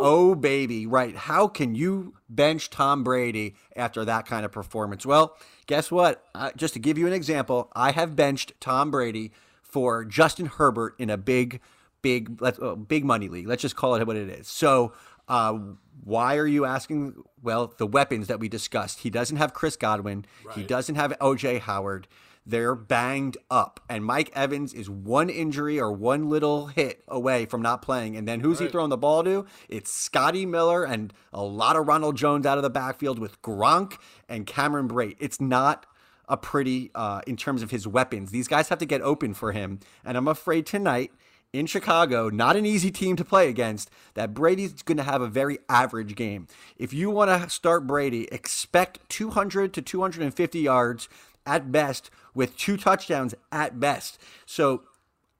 Oh, 0.00 0.34
baby. 0.34 0.86
Right. 0.86 1.16
How 1.16 1.48
can 1.48 1.74
you 1.74 2.14
bench 2.28 2.70
Tom 2.70 3.04
Brady 3.04 3.54
after 3.76 4.04
that 4.04 4.26
kind 4.26 4.44
of 4.44 4.52
performance? 4.52 5.04
Well, 5.06 5.36
guess 5.66 5.90
what? 5.90 6.24
Uh, 6.34 6.50
just 6.56 6.74
to 6.74 6.80
give 6.80 6.98
you 6.98 7.06
an 7.06 7.12
example, 7.12 7.70
I 7.74 7.92
have 7.92 8.16
benched 8.16 8.52
Tom 8.60 8.90
Brady 8.90 9.32
for 9.62 10.04
Justin 10.04 10.46
Herbert 10.46 10.94
in 10.98 11.10
a 11.10 11.16
big, 11.16 11.60
big, 12.02 12.40
let's, 12.40 12.58
uh, 12.58 12.74
big 12.74 13.04
money 13.04 13.28
league. 13.28 13.46
Let's 13.46 13.62
just 13.62 13.76
call 13.76 13.94
it 13.94 14.06
what 14.06 14.16
it 14.16 14.28
is. 14.28 14.48
So, 14.48 14.92
uh, 15.28 15.58
why 16.04 16.36
are 16.36 16.46
you 16.46 16.64
asking? 16.64 17.22
Well, 17.42 17.72
the 17.78 17.86
weapons 17.86 18.26
that 18.26 18.40
we 18.40 18.48
discussed. 18.48 19.00
He 19.00 19.10
doesn't 19.10 19.38
have 19.38 19.54
Chris 19.54 19.76
Godwin. 19.76 20.26
He 20.54 20.62
doesn't 20.62 20.96
have 20.96 21.12
OJ 21.20 21.60
Howard. 21.60 22.06
They're 22.46 22.74
banged 22.74 23.36
up. 23.50 23.80
And 23.88 24.04
Mike 24.04 24.30
Evans 24.34 24.74
is 24.74 24.90
one 24.90 25.30
injury 25.30 25.80
or 25.80 25.92
one 25.92 26.28
little 26.28 26.66
hit 26.66 27.02
away 27.08 27.46
from 27.46 27.62
not 27.62 27.82
playing. 27.82 28.16
And 28.16 28.28
then 28.28 28.40
who's 28.40 28.58
he 28.58 28.68
throwing 28.68 28.90
the 28.90 28.96
ball 28.96 29.24
to? 29.24 29.46
It's 29.68 29.90
Scotty 29.90 30.44
Miller 30.44 30.84
and 30.84 31.12
a 31.32 31.42
lot 31.42 31.76
of 31.76 31.86
Ronald 31.86 32.16
Jones 32.16 32.44
out 32.44 32.58
of 32.58 32.62
the 32.62 32.70
backfield 32.70 33.18
with 33.18 33.40
Gronk 33.40 33.98
and 34.28 34.46
Cameron 34.46 34.88
Brate. 34.88 35.16
It's 35.18 35.40
not 35.40 35.86
a 36.28 36.36
pretty, 36.36 36.90
uh, 36.94 37.22
in 37.26 37.36
terms 37.36 37.62
of 37.62 37.70
his 37.70 37.86
weapons. 37.86 38.30
These 38.30 38.48
guys 38.48 38.68
have 38.68 38.78
to 38.78 38.86
get 38.86 39.00
open 39.00 39.34
for 39.34 39.52
him. 39.52 39.80
And 40.04 40.16
I'm 40.16 40.28
afraid 40.28 40.66
tonight, 40.66 41.12
in 41.52 41.66
Chicago, 41.66 42.30
not 42.30 42.56
an 42.56 42.66
easy 42.66 42.90
team 42.90 43.14
to 43.14 43.24
play 43.24 43.48
against, 43.48 43.88
that 44.14 44.34
Brady's 44.34 44.82
going 44.82 44.96
to 44.96 45.04
have 45.04 45.22
a 45.22 45.28
very 45.28 45.58
average 45.68 46.16
game. 46.16 46.48
If 46.76 46.92
you 46.92 47.10
want 47.10 47.30
to 47.30 47.48
start 47.48 47.86
Brady, 47.86 48.26
expect 48.32 49.08
200 49.08 49.72
to 49.74 49.80
250 49.80 50.58
yards 50.58 51.08
at 51.46 51.70
best 51.70 52.10
with 52.34 52.56
two 52.56 52.76
touchdowns 52.76 53.34
at 53.52 53.78
best. 53.78 54.18
So 54.46 54.82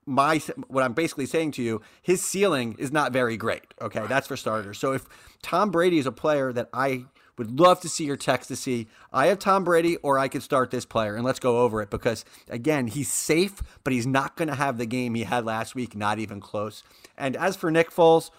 my 0.07 0.39
what 0.69 0.85
I'm 0.85 0.93
basically 0.93 1.27
saying 1.27 1.53
to 1.53 1.63
you, 1.63 1.81
his 2.03 2.23
ceiling 2.23 2.77
is 2.79 2.93
not 2.93 3.13
very 3.13 3.37
great. 3.37 3.75
Okay, 3.81 4.07
that's 4.09 4.27
for 4.27 4.37
starters. 4.37 4.79
So 4.79 4.93
if 4.93 5.07
Tom 5.43 5.71
Brady 5.71 5.99
is 5.99 6.07
a 6.07 6.13
player 6.13 6.53
that 6.53 6.69
I 6.73 7.07
would 7.37 7.59
love 7.59 7.81
to 7.81 7.89
see 7.89 8.05
your 8.05 8.17
text 8.17 8.49
to 8.49 8.57
see, 8.57 8.87
I 9.13 9.27
have 9.27 9.39
Tom 9.39 9.65
Brady 9.65 9.97
or 9.97 10.19
I 10.19 10.29
could 10.29 10.43
start 10.43 10.71
this 10.71 10.85
player 10.85 11.17
and 11.17 11.25
let's 11.25 11.41
go 11.41 11.63
over 11.63 11.83
it 11.83 11.91
because 11.91 12.25
again, 12.49 12.87
he's 12.87 13.11
safe, 13.11 13.61
but 13.83 13.93
he's 13.93 14.07
not 14.07 14.37
going 14.37 14.49
to 14.49 14.55
have 14.55 14.79
the 14.79 14.87
game 14.87 15.15
he 15.15 15.25
had 15.25 15.45
last 15.45 15.75
week, 15.75 15.97
not 15.97 16.19
even 16.19 16.41
close. 16.41 16.85
And 17.19 17.37
as 17.37 17.57
for 17.57 17.71
Nick 17.71 17.91
Foles, 17.91 18.31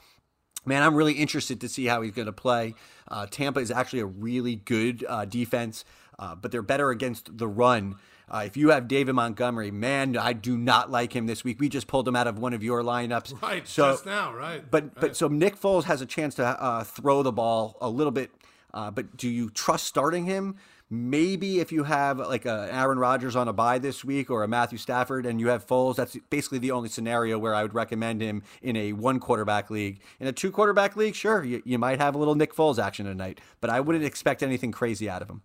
Man, 0.68 0.82
I'm 0.82 0.96
really 0.96 1.14
interested 1.14 1.62
to 1.62 1.70
see 1.70 1.86
how 1.86 2.02
he's 2.02 2.14
going 2.14 2.26
to 2.26 2.34
play. 2.34 2.74
Uh, 3.08 3.28
Tampa 3.30 3.60
is 3.60 3.70
actually 3.70 4.00
a 4.00 4.08
really 4.08 4.56
good 4.56 5.06
uh, 5.08 5.26
defense, 5.26 5.86
uh, 6.20 6.36
but 6.36 6.52
they're 6.52 6.62
better 6.62 6.90
against 6.90 7.38
the 7.38 7.48
run. 7.48 7.96
Uh, 8.28 8.44
if 8.46 8.58
you 8.58 8.70
have 8.70 8.88
David 8.88 9.14
Montgomery, 9.14 9.70
man, 9.70 10.18
I 10.18 10.34
do 10.34 10.58
not 10.58 10.90
like 10.90 11.16
him 11.16 11.28
this 11.28 11.44
week. 11.44 11.60
We 11.60 11.70
just 11.70 11.86
pulled 11.86 12.08
him 12.08 12.16
out 12.16 12.26
of 12.28 12.40
one 12.40 12.54
of 12.54 12.64
your 12.64 12.82
lineups. 12.82 13.40
Right, 13.42 13.68
So, 13.68 13.92
just 13.92 14.06
now, 14.06 14.34
right? 14.34 14.64
but 14.70 14.84
right. 14.86 14.94
but 15.00 15.16
so 15.16 15.28
Nick 15.28 15.60
Foles 15.60 15.84
has 15.84 16.02
a 16.02 16.06
chance 16.08 16.34
to 16.36 16.46
uh, 16.46 16.84
throw 16.84 17.22
the 17.22 17.32
ball 17.32 17.78
a 17.82 17.90
little 17.90 18.12
bit. 18.12 18.32
Uh, 18.74 18.92
but 18.92 19.16
do 19.16 19.30
you 19.30 19.50
trust 19.52 19.86
starting 19.86 20.26
him? 20.26 20.56
Maybe 20.90 21.60
if 21.60 21.72
you 21.72 21.84
have 21.84 22.20
like 22.20 22.46
a 22.46 22.70
Aaron 22.72 23.00
Rodgers 23.00 23.36
on 23.36 23.48
a 23.48 23.54
bye 23.54 23.80
this 23.80 24.04
week 24.06 24.30
or 24.30 24.44
a 24.44 24.48
Matthew 24.48 24.78
Stafford 24.78 25.26
and 25.26 25.40
you 25.40 25.48
have 25.48 25.66
Foles, 25.66 25.96
that's 25.96 26.16
basically 26.30 26.60
the 26.60 26.72
only 26.72 26.90
scenario 26.90 27.40
where 27.40 27.56
I 27.56 27.64
would 27.64 27.74
recommend 27.74 28.22
him 28.22 28.44
in 28.62 28.76
a 28.76 28.94
one 28.94 29.20
quarterback 29.20 29.70
league. 29.72 30.00
In 30.20 30.28
a 30.28 30.32
two 30.32 30.52
quarterback 30.52 30.96
league, 30.96 31.16
sure, 31.16 31.44
you, 31.44 31.62
you 31.66 31.80
might 31.80 32.00
have 32.00 32.14
a 32.16 32.18
little 32.18 32.36
Nick 32.36 32.54
Foles 32.54 32.78
action 32.84 33.06
tonight, 33.06 33.40
but 33.62 33.70
I 33.72 33.80
wouldn't 33.80 34.04
expect 34.06 34.44
anything 34.44 34.72
crazy 34.72 35.10
out 35.10 35.22
of 35.24 35.30
him. 35.30 35.42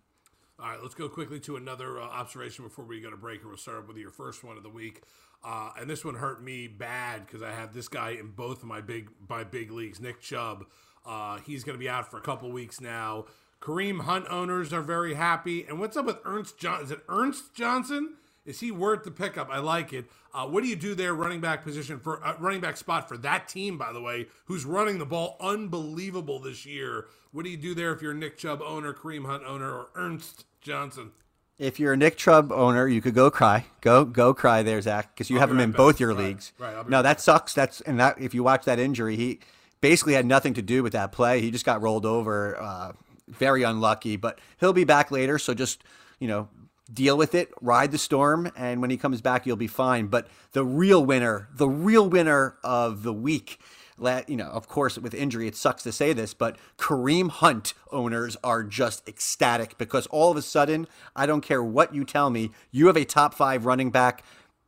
All 0.61 0.69
right, 0.69 0.79
let's 0.79 0.93
go 0.93 1.09
quickly 1.09 1.39
to 1.39 1.55
another 1.55 1.99
uh, 1.99 2.03
observation 2.03 2.63
before 2.63 2.85
we 2.85 3.01
go 3.01 3.09
to 3.09 3.17
break, 3.17 3.39
and 3.39 3.49
we'll 3.49 3.57
start 3.57 3.87
with 3.87 3.97
your 3.97 4.11
first 4.11 4.43
one 4.43 4.57
of 4.57 4.63
the 4.63 4.69
week. 4.69 5.01
Uh, 5.43 5.71
and 5.79 5.89
this 5.89 6.05
one 6.05 6.13
hurt 6.13 6.43
me 6.43 6.67
bad 6.67 7.25
because 7.25 7.41
I 7.41 7.51
have 7.51 7.73
this 7.73 7.87
guy 7.87 8.11
in 8.11 8.27
both 8.29 8.59
of 8.59 8.65
my 8.65 8.79
big 8.79 9.09
my 9.27 9.43
big 9.43 9.71
leagues, 9.71 9.99
Nick 9.99 10.21
Chubb. 10.21 10.65
Uh, 11.03 11.39
he's 11.39 11.63
going 11.63 11.75
to 11.75 11.79
be 11.79 11.89
out 11.89 12.11
for 12.11 12.17
a 12.17 12.21
couple 12.21 12.51
weeks 12.51 12.79
now. 12.79 13.25
Kareem 13.59 14.01
Hunt 14.01 14.27
owners 14.29 14.71
are 14.71 14.83
very 14.83 15.15
happy. 15.15 15.65
And 15.67 15.79
what's 15.79 15.97
up 15.97 16.05
with 16.05 16.19
Ernst 16.25 16.59
Johnson? 16.59 16.85
Is 16.85 16.91
it 16.91 16.99
Ernst 17.09 17.55
Johnson? 17.55 18.13
Is 18.45 18.59
he 18.59 18.69
worth 18.69 19.03
the 19.03 19.09
pickup? 19.09 19.49
I 19.49 19.57
like 19.57 19.93
it. 19.93 20.05
Uh, 20.31 20.45
what 20.45 20.61
do 20.61 20.69
you 20.69 20.75
do 20.75 20.93
there, 20.93 21.15
running 21.15 21.41
back 21.41 21.63
position 21.63 21.99
for 21.99 22.23
uh, 22.23 22.35
running 22.39 22.61
back 22.61 22.77
spot 22.77 23.09
for 23.09 23.17
that 23.17 23.47
team? 23.47 23.79
By 23.79 23.93
the 23.93 24.01
way, 24.01 24.27
who's 24.45 24.63
running 24.63 24.99
the 24.99 25.07
ball 25.07 25.37
unbelievable 25.39 26.39
this 26.39 26.67
year? 26.67 27.07
What 27.31 27.45
do 27.45 27.49
you 27.49 27.57
do 27.57 27.73
there 27.73 27.91
if 27.93 28.01
you're 28.03 28.13
Nick 28.13 28.37
Chubb 28.37 28.61
owner, 28.61 28.93
Kareem 28.93 29.25
Hunt 29.25 29.43
owner, 29.43 29.71
or 29.71 29.89
Ernst 29.95 30.45
Johnson? 30.61 31.11
If 31.57 31.79
you're 31.79 31.93
a 31.93 31.97
Nick 31.97 32.17
Chubb 32.17 32.51
owner, 32.51 32.87
you 32.87 33.01
could 33.01 33.13
go 33.13 33.29
cry, 33.29 33.65
go 33.81 34.03
go 34.03 34.33
cry 34.33 34.63
there, 34.63 34.81
Zach, 34.81 35.13
because 35.13 35.29
you 35.29 35.35
I'll 35.35 35.41
have 35.41 35.49
be 35.49 35.53
him 35.53 35.57
right 35.57 35.63
in 35.65 35.71
back. 35.71 35.77
both 35.77 35.99
your 35.99 36.09
Right, 36.09 36.17
leagues. 36.17 36.53
right, 36.57 36.89
no, 36.89 36.97
right 36.97 37.03
that 37.03 37.21
sucks. 37.21 37.53
That's 37.53 37.81
and 37.81 37.99
that 37.99 38.19
if 38.19 38.33
you 38.33 38.41
watch 38.43 38.65
that 38.65 38.79
injury, 38.79 39.15
he 39.15 39.39
basically 39.79 40.13
had 40.13 40.25
nothing 40.25 40.53
to 40.55 40.61
do 40.61 40.81
with 40.81 40.93
that 40.93 41.11
play. 41.11 41.39
He 41.41 41.51
just 41.51 41.65
got 41.65 41.81
rolled 41.81 42.05
over. 42.05 42.59
Uh, 42.59 42.93
very 43.27 43.63
unlucky, 43.63 44.15
but 44.17 44.39
he'll 44.59 44.73
be 44.73 44.83
back 44.83 45.11
later. 45.11 45.37
So 45.37 45.53
just 45.53 45.83
you 46.19 46.27
know, 46.27 46.49
deal 46.91 47.15
with 47.17 47.35
it, 47.35 47.51
ride 47.61 47.91
the 47.91 47.97
storm, 47.97 48.51
and 48.55 48.81
when 48.81 48.89
he 48.89 48.97
comes 48.97 49.21
back, 49.21 49.45
you'll 49.45 49.55
be 49.55 49.67
fine. 49.67 50.07
But 50.07 50.27
the 50.53 50.65
real 50.65 51.05
winner, 51.05 51.47
the 51.53 51.69
real 51.69 52.09
winner 52.09 52.57
of 52.63 53.03
the 53.03 53.13
week. 53.13 53.59
You 54.01 54.37
know, 54.37 54.47
of 54.47 54.67
course, 54.67 54.97
with 54.97 55.13
injury, 55.13 55.47
it 55.47 55.55
sucks 55.55 55.83
to 55.83 55.91
say 55.91 56.13
this, 56.13 56.33
but 56.33 56.57
Kareem 56.77 57.29
Hunt 57.29 57.73
owners 57.91 58.35
are 58.43 58.63
just 58.63 59.07
ecstatic 59.07 59.77
because 59.77 60.07
all 60.07 60.31
of 60.31 60.37
a 60.37 60.41
sudden, 60.41 60.87
I 61.15 61.25
don't 61.25 61.41
care 61.41 61.63
what 61.63 61.93
you 61.93 62.03
tell 62.03 62.29
me, 62.29 62.51
you 62.71 62.87
have 62.87 62.97
a 62.97 63.05
top 63.05 63.33
five 63.33 63.65
running 63.65 63.91
back, 63.91 64.23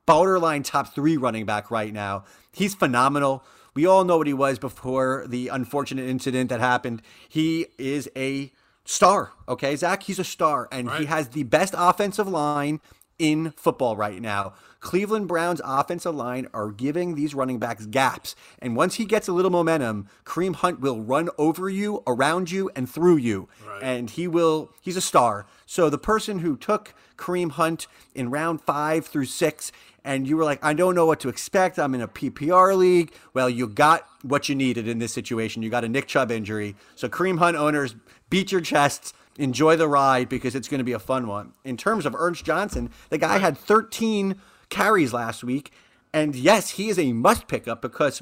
borderline 0.05 0.63
top 0.63 0.93
three 0.93 1.17
running 1.17 1.45
back 1.45 1.71
right 1.71 1.93
now. 1.93 2.25
He's 2.51 2.75
phenomenal. 2.75 3.43
We 3.73 3.87
all 3.87 4.03
know 4.03 4.17
what 4.17 4.27
he 4.27 4.33
was 4.33 4.59
before 4.59 5.25
the 5.27 5.47
unfortunate 5.47 6.07
incident 6.07 6.49
that 6.49 6.59
happened. 6.59 7.01
He 7.27 7.67
is 7.79 8.07
a 8.15 8.51
star, 8.85 9.31
okay, 9.47 9.75
Zach? 9.75 10.03
He's 10.03 10.19
a 10.19 10.23
star, 10.23 10.67
and 10.71 10.91
he 10.91 11.05
has 11.05 11.29
the 11.29 11.43
best 11.43 11.73
offensive 11.75 12.27
line 12.27 12.81
in 13.19 13.51
football 13.51 13.95
right 13.95 14.21
now. 14.21 14.53
Cleveland 14.79 15.29
Browns 15.29 15.61
offensive 15.63 16.13
line 16.13 16.47
are 16.53 16.69
giving 16.69 17.15
these 17.15 17.33
running 17.33 17.57
backs 17.57 17.85
gaps. 17.85 18.35
And 18.59 18.75
once 18.75 18.95
he 18.95 19.05
gets 19.05 19.29
a 19.29 19.33
little 19.33 19.49
momentum, 19.49 20.09
Kareem 20.25 20.55
Hunt 20.55 20.81
will 20.81 21.01
run 21.01 21.29
over 21.37 21.69
you, 21.69 22.03
around 22.05 22.51
you, 22.51 22.69
and 22.75 22.89
through 22.89 23.17
you. 23.17 23.47
And 23.81 24.09
he 24.09 24.27
will, 24.27 24.73
he's 24.81 24.97
a 24.97 25.01
star. 25.01 25.45
So 25.65 25.89
the 25.89 25.97
person 25.97 26.39
who 26.39 26.57
took 26.57 26.93
Kareem 27.17 27.51
Hunt 27.51 27.87
in 28.13 28.29
round 28.29 28.61
five 28.61 29.05
through 29.05 29.25
six, 29.25 29.71
and 30.03 30.27
you 30.27 30.35
were 30.35 30.43
like, 30.43 30.63
I 30.63 30.73
don't 30.73 30.95
know 30.95 31.05
what 31.05 31.21
to 31.21 31.29
expect. 31.29 31.79
I'm 31.79 31.95
in 31.95 32.01
a 32.01 32.07
PPR 32.07 32.75
league. 32.75 33.13
Well, 33.33 33.49
you 33.49 33.67
got 33.67 34.05
what 34.21 34.49
you 34.49 34.55
needed 34.55 34.87
in 34.87 34.99
this 34.99 35.13
situation. 35.13 35.63
You 35.63 35.69
got 35.69 35.85
a 35.85 35.89
Nick 35.89 36.07
Chubb 36.07 36.29
injury. 36.29 36.75
So 36.95 37.07
Kareem 37.07 37.39
Hunt 37.39 37.55
owners, 37.55 37.95
beat 38.29 38.51
your 38.51 38.61
chests 38.61 39.13
enjoy 39.37 39.75
the 39.75 39.87
ride 39.87 40.29
because 40.29 40.55
it's 40.55 40.67
going 40.67 40.79
to 40.79 40.83
be 40.83 40.93
a 40.93 40.99
fun 40.99 41.27
one. 41.27 41.53
In 41.63 41.77
terms 41.77 42.05
of 42.05 42.15
Ernst 42.15 42.45
Johnson, 42.45 42.89
the 43.09 43.17
guy 43.17 43.37
had 43.39 43.57
13 43.57 44.35
carries 44.69 45.13
last 45.13 45.43
week. 45.43 45.71
And 46.13 46.35
yes, 46.35 46.71
he 46.71 46.89
is 46.89 46.99
a 46.99 47.13
must 47.13 47.47
pickup 47.47 47.81
because 47.81 48.21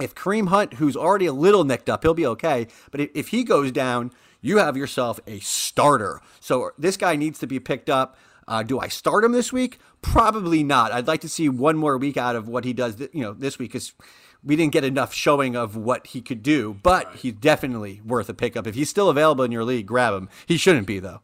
if 0.00 0.14
Kareem 0.14 0.48
Hunt, 0.48 0.74
who's 0.74 0.96
already 0.96 1.26
a 1.26 1.32
little 1.32 1.64
nicked 1.64 1.88
up, 1.88 2.02
he'll 2.02 2.14
be 2.14 2.26
okay. 2.26 2.66
But 2.90 3.00
if, 3.14 3.28
he 3.28 3.44
goes 3.44 3.72
down, 3.72 4.10
you 4.40 4.58
have 4.58 4.76
yourself 4.76 5.20
a 5.26 5.38
starter. 5.40 6.20
So 6.40 6.72
this 6.78 6.96
guy 6.96 7.16
needs 7.16 7.38
to 7.38 7.46
be 7.46 7.60
picked 7.60 7.88
up. 7.88 8.16
Uh, 8.46 8.62
do 8.62 8.78
I 8.78 8.88
start 8.88 9.24
him 9.24 9.32
this 9.32 9.52
week? 9.52 9.78
Probably 10.02 10.62
not. 10.62 10.92
I'd 10.92 11.06
like 11.06 11.22
to 11.22 11.28
see 11.28 11.48
one 11.48 11.76
more 11.76 11.96
week 11.96 12.18
out 12.18 12.36
of 12.36 12.46
what 12.46 12.64
he 12.64 12.74
does. 12.74 12.96
Th- 12.96 13.10
you 13.14 13.22
know, 13.22 13.32
this 13.32 13.58
week 13.58 13.72
because 13.72 13.94
we 14.44 14.56
didn't 14.56 14.72
get 14.72 14.84
enough 14.84 15.14
showing 15.14 15.56
of 15.56 15.76
what 15.76 16.08
he 16.08 16.20
could 16.20 16.42
do. 16.42 16.78
But 16.82 17.16
he's 17.16 17.32
definitely 17.34 18.00
worth 18.04 18.28
a 18.28 18.34
pickup. 18.34 18.66
If 18.66 18.74
he's 18.74 18.90
still 18.90 19.08
available 19.08 19.44
in 19.44 19.52
your 19.52 19.64
league, 19.64 19.86
grab 19.86 20.14
him. 20.14 20.28
He 20.46 20.56
shouldn't 20.56 20.86
be 20.86 20.98
though. 20.98 21.20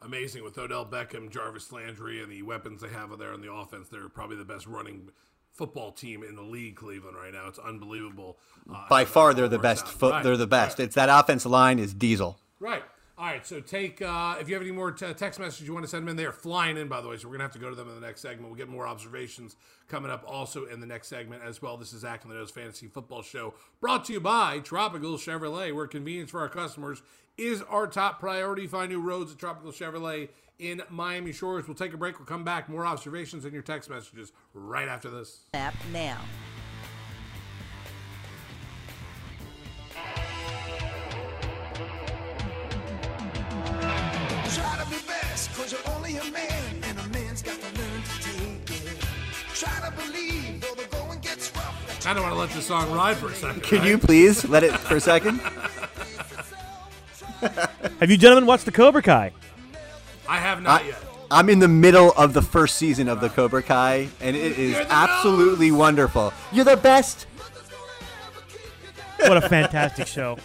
Amazing 0.00 0.42
with 0.42 0.58
Odell 0.58 0.84
Beckham, 0.84 1.30
Jarvis 1.30 1.70
Landry, 1.70 2.20
and 2.22 2.30
the 2.32 2.42
weapons 2.42 2.80
they 2.80 2.88
have 2.88 3.16
there 3.18 3.32
on 3.32 3.40
the 3.40 3.52
offense. 3.52 3.88
They're 3.88 4.08
probably 4.08 4.36
the 4.36 4.44
best 4.44 4.66
running 4.66 5.10
football 5.52 5.92
team 5.92 6.24
in 6.24 6.34
the 6.34 6.42
league, 6.42 6.74
Cleveland, 6.76 7.16
right 7.16 7.32
now. 7.32 7.46
It's 7.46 7.58
unbelievable. 7.58 8.38
Uh, 8.72 8.88
By 8.88 9.04
far, 9.04 9.32
they're 9.34 9.48
the 9.48 9.58
works 9.58 9.62
best. 9.82 9.84
out. 9.86 9.92
Foot, 9.92 10.12
Right, 10.12 10.24
they're 10.24 10.36
the 10.36 10.46
best. 10.46 10.80
It's 10.80 10.94
that 10.96 11.08
offensive 11.08 11.50
line 11.52 11.78
is 11.78 11.94
Diesel. 11.94 12.38
Right. 12.58 12.82
All 13.22 13.28
right. 13.28 13.46
So 13.46 13.60
take 13.60 14.02
uh, 14.02 14.34
if 14.40 14.48
you 14.48 14.56
have 14.56 14.62
any 14.64 14.72
more 14.72 14.90
t- 14.90 15.14
text 15.14 15.38
messages 15.38 15.64
you 15.64 15.72
want 15.72 15.84
to 15.84 15.88
send 15.88 16.02
them 16.02 16.08
in, 16.08 16.16
they 16.16 16.24
are 16.24 16.32
flying 16.32 16.76
in 16.76 16.88
by 16.88 17.00
the 17.00 17.06
way. 17.06 17.16
So 17.16 17.28
we're 17.28 17.34
gonna 17.34 17.44
have 17.44 17.52
to 17.52 17.60
go 17.60 17.70
to 17.70 17.76
them 17.76 17.88
in 17.88 17.94
the 17.94 18.04
next 18.04 18.20
segment. 18.20 18.48
We'll 18.48 18.56
get 18.56 18.68
more 18.68 18.84
observations 18.84 19.54
coming 19.86 20.10
up 20.10 20.24
also 20.26 20.64
in 20.64 20.80
the 20.80 20.88
next 20.88 21.06
segment 21.06 21.40
as 21.44 21.62
well. 21.62 21.76
This 21.76 21.92
is 21.92 22.00
Zach 22.00 22.24
and 22.24 22.32
the 22.32 22.34
Nose 22.34 22.50
Fantasy 22.50 22.88
Football 22.88 23.22
Show 23.22 23.54
brought 23.80 24.06
to 24.06 24.12
you 24.12 24.18
by 24.18 24.58
Tropical 24.58 25.12
Chevrolet, 25.18 25.72
where 25.72 25.86
convenience 25.86 26.32
for 26.32 26.40
our 26.40 26.48
customers 26.48 27.00
is 27.38 27.62
our 27.62 27.86
top 27.86 28.18
priority. 28.18 28.66
Find 28.66 28.90
new 28.90 29.00
roads 29.00 29.30
at 29.30 29.38
Tropical 29.38 29.70
Chevrolet 29.70 30.30
in 30.58 30.82
Miami 30.90 31.30
Shores. 31.30 31.68
We'll 31.68 31.76
take 31.76 31.94
a 31.94 31.96
break. 31.96 32.18
We'll 32.18 32.26
come 32.26 32.42
back. 32.42 32.68
More 32.68 32.84
observations 32.84 33.44
and 33.44 33.52
your 33.52 33.62
text 33.62 33.88
messages 33.88 34.32
right 34.52 34.88
after 34.88 35.10
this. 35.10 35.44
app 35.54 35.76
now. 35.92 36.18
I 52.04 52.14
don't 52.14 52.22
want 52.22 52.34
to 52.34 52.40
let 52.40 52.50
this 52.50 52.66
song 52.66 52.90
ride 52.92 53.16
for 53.16 53.28
a 53.28 53.34
second. 53.34 53.62
Could 53.62 53.80
right? 53.80 53.88
you 53.88 53.98
please 53.98 54.44
let 54.48 54.64
it 54.64 54.72
for 54.72 54.96
a 54.96 55.00
second? 55.00 55.40
Have 58.00 58.10
you 58.10 58.16
gentlemen 58.16 58.46
watched 58.46 58.64
the 58.64 58.72
Cobra 58.72 59.02
Kai? 59.02 59.32
I 60.28 60.38
have 60.38 60.62
not 60.62 60.82
I, 60.82 60.86
yet. 60.86 61.04
I'm 61.30 61.48
in 61.48 61.58
the 61.58 61.68
middle 61.68 62.12
of 62.12 62.34
the 62.34 62.42
first 62.42 62.76
season 62.76 63.08
of 63.08 63.20
the 63.20 63.28
Cobra 63.28 63.62
Kai, 63.62 64.08
and 64.20 64.36
it 64.36 64.58
is 64.58 64.72
You're 64.72 64.86
absolutely 64.88 65.70
wonderful. 65.70 66.32
You're 66.52 66.64
the 66.64 66.76
best. 66.76 67.26
What 69.18 69.36
a 69.36 69.48
fantastic 69.48 70.06
show! 70.06 70.38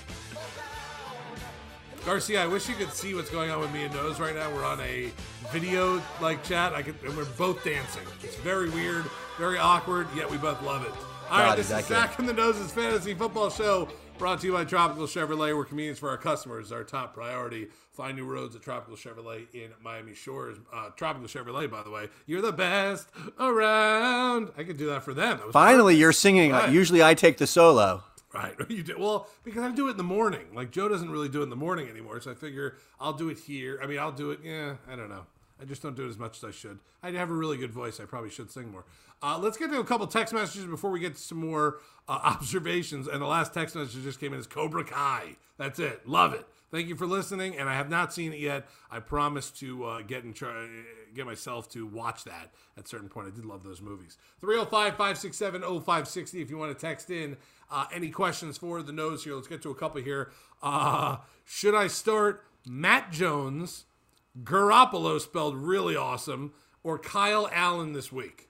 Garcia, 2.06 2.43
I 2.43 2.48
wish 2.48 2.70
you 2.70 2.76
could 2.76 2.93
see 2.93 3.13
what's 3.15 3.30
going 3.30 3.52
on 3.52 3.60
with 3.60 3.74
me 3.74 3.84
and 3.84 3.93
Nose 3.93 4.20
right 4.20 4.34
now. 4.34 4.50
We're 4.54 4.63
on 4.63 4.80
a 4.80 5.12
video 5.52 6.02
like 6.22 6.43
chat. 6.43 6.74
I 6.74 6.82
could, 6.82 6.96
and 7.04 7.17
we're 7.17 7.26
both 7.26 7.63
dancing. 7.63 8.04
It's 8.24 8.38
very 8.38 8.70
weird, 8.70 9.06
very 9.38 9.58
awkward, 9.58 10.08
yet 10.15 10.30
we 10.30 10.38
both 10.38 10.62
love 10.62 10.86
it. 10.86 10.93
All 11.30 11.40
right, 11.40 11.58
this 11.58 11.70
is 11.70 11.86
Zach 11.88 12.18
and 12.20 12.30
the 12.30 12.34
Noses 12.34 12.72
Fantasy 12.72 13.13
Football 13.13 13.50
Show, 13.50 13.90
brought 14.18 14.40
to 14.40 14.48
you 14.48 14.54
by 14.54 14.63
Tropical 14.63 15.06
Chevrolet, 15.06 15.54
where 15.54 15.66
convenience 15.66 16.00
for 16.00 16.10
our 16.10 16.18
customers 16.18 16.68
is 16.68 16.72
our 16.72 16.86
top 16.86 17.13
priority. 17.13 17.68
Find 17.92 18.16
new 18.16 18.24
roads 18.26 18.56
at 18.56 18.62
Tropical 18.62 18.96
Chevrolet 18.96 19.54
in 19.54 19.72
Miami 19.84 20.13
Shores. 20.13 20.58
Uh, 20.74 20.90
Tropical 20.96 21.28
Chevrolet, 21.28 21.70
by 21.70 21.84
the 21.84 21.90
way, 21.90 22.08
you're 22.28 22.42
the 22.42 22.54
best 22.54 23.10
around. 23.40 24.52
I 24.58 24.63
could 24.63 24.78
do 24.78 24.86
that 24.88 25.04
for 25.04 25.13
them. 25.13 25.38
That 25.38 25.48
was 25.48 25.54
Finally, 25.54 25.98
you're 25.98 26.13
singing. 26.13 26.52
Right. 26.52 26.72
Usually, 26.72 27.04
I 27.04 27.13
take 27.13 27.38
the 27.38 27.48
solo. 27.48 28.04
Right. 28.34 28.56
You 28.70 28.84
do 28.84 28.96
well 28.98 29.28
because 29.44 29.63
I 29.63 29.72
do 29.72 29.88
it 29.88 29.92
in 29.92 29.98
the 29.98 30.04
morning. 30.04 30.46
Like 30.54 30.72
Joe 30.72 30.88
doesn't 30.88 31.10
really 31.10 31.30
do 31.30 31.42
it 31.42 31.44
in 31.44 31.50
the 31.50 31.56
morning 31.58 31.90
anymore, 31.90 32.22
so 32.22 32.32
I 32.32 32.36
figure 32.36 32.76
I'll 33.02 33.13
do 33.13 33.30
it 33.30 33.40
here. 33.40 33.80
I 33.82 33.88
mean, 33.88 34.00
I'll 34.00 34.12
do 34.12 34.32
it. 34.32 34.40
Yeah, 34.44 34.76
I 34.90 34.96
don't 34.96 35.10
know. 35.10 35.26
I 35.62 35.65
just 35.65 35.82
don't 35.82 35.96
do 35.96 36.06
it 36.06 36.10
as 36.10 36.17
much 36.17 36.38
as 36.38 36.43
I 36.43 36.52
should. 36.52 36.80
I 37.02 37.12
have 37.12 37.30
a 37.30 37.34
really 37.34 37.58
good 37.58 37.72
voice. 37.72 38.00
I 38.00 38.06
probably 38.06 38.30
should 38.30 38.52
sing 38.52 38.72
more. 38.72 38.86
Uh, 39.22 39.39
let's 39.41 39.58
get 39.58 39.72
to 39.72 39.80
a 39.80 39.84
couple 39.84 40.06
text 40.06 40.34
messages 40.34 40.65
before 40.65 40.91
we 40.91 41.00
get 41.00 41.15
to 41.15 41.22
some 41.22 41.39
more 41.39 41.80
uh, 42.08 42.12
observations. 42.24 43.08
And 43.08 43.22
the 43.22 43.26
last 43.28 43.54
text 43.54 43.76
message 43.76 44.04
just 44.04 44.20
came 44.20 44.34
in 44.34 44.39
is 44.39 44.48
Cobra 44.48 44.84
Kai. 44.84 45.38
That's 45.58 45.80
it. 45.80 46.08
Love 46.08 46.34
it. 46.34 46.46
Thank 46.70 46.88
you 46.88 46.96
for 46.96 47.08
listening. 47.08 47.58
And 47.58 47.70
I 47.70 47.74
have 47.74 47.89
not 47.89 48.13
seen 48.13 48.34
it 48.34 48.39
yet. 48.39 48.67
I 48.91 49.00
promise 49.00 49.50
to 49.52 49.86
uh, 49.86 50.02
get 50.02 50.24
in 50.24 50.34
char- 50.34 50.67
get 51.15 51.26
myself 51.26 51.70
to 51.70 51.88
watch 51.88 52.26
that 52.26 52.52
at 52.78 52.86
a 52.86 52.88
certain 52.88 53.10
point. 53.10 53.28
I 53.28 53.36
did 53.36 53.46
love 53.46 53.63
those 53.63 53.82
movies. 53.82 54.17
305 54.41 54.91
567 54.91 55.62
0560 55.62 56.41
if 56.41 56.50
you 56.50 56.58
want 56.58 56.78
to 56.78 56.80
text 56.80 57.10
in 57.10 57.38
uh, 57.72 57.86
any 57.91 58.10
questions 58.10 58.58
for 58.58 58.84
the 58.84 58.91
nose 58.91 59.24
here. 59.24 59.34
Let's 59.36 59.48
get 59.48 59.62
to 59.63 59.72
a 59.72 59.76
couple 59.76 60.02
here. 60.02 60.32
Uh, 60.62 61.17
should 61.46 61.74
I 61.74 61.88
start 61.88 62.43
Matt 62.65 63.12
Jones, 63.12 63.86
Garoppolo 64.43 65.19
spelled 65.19 65.56
really 65.56 65.95
awesome, 65.95 66.54
or 66.84 67.00
Kyle 67.00 67.50
Allen 67.52 67.93
this 67.93 68.12
week? 68.12 68.50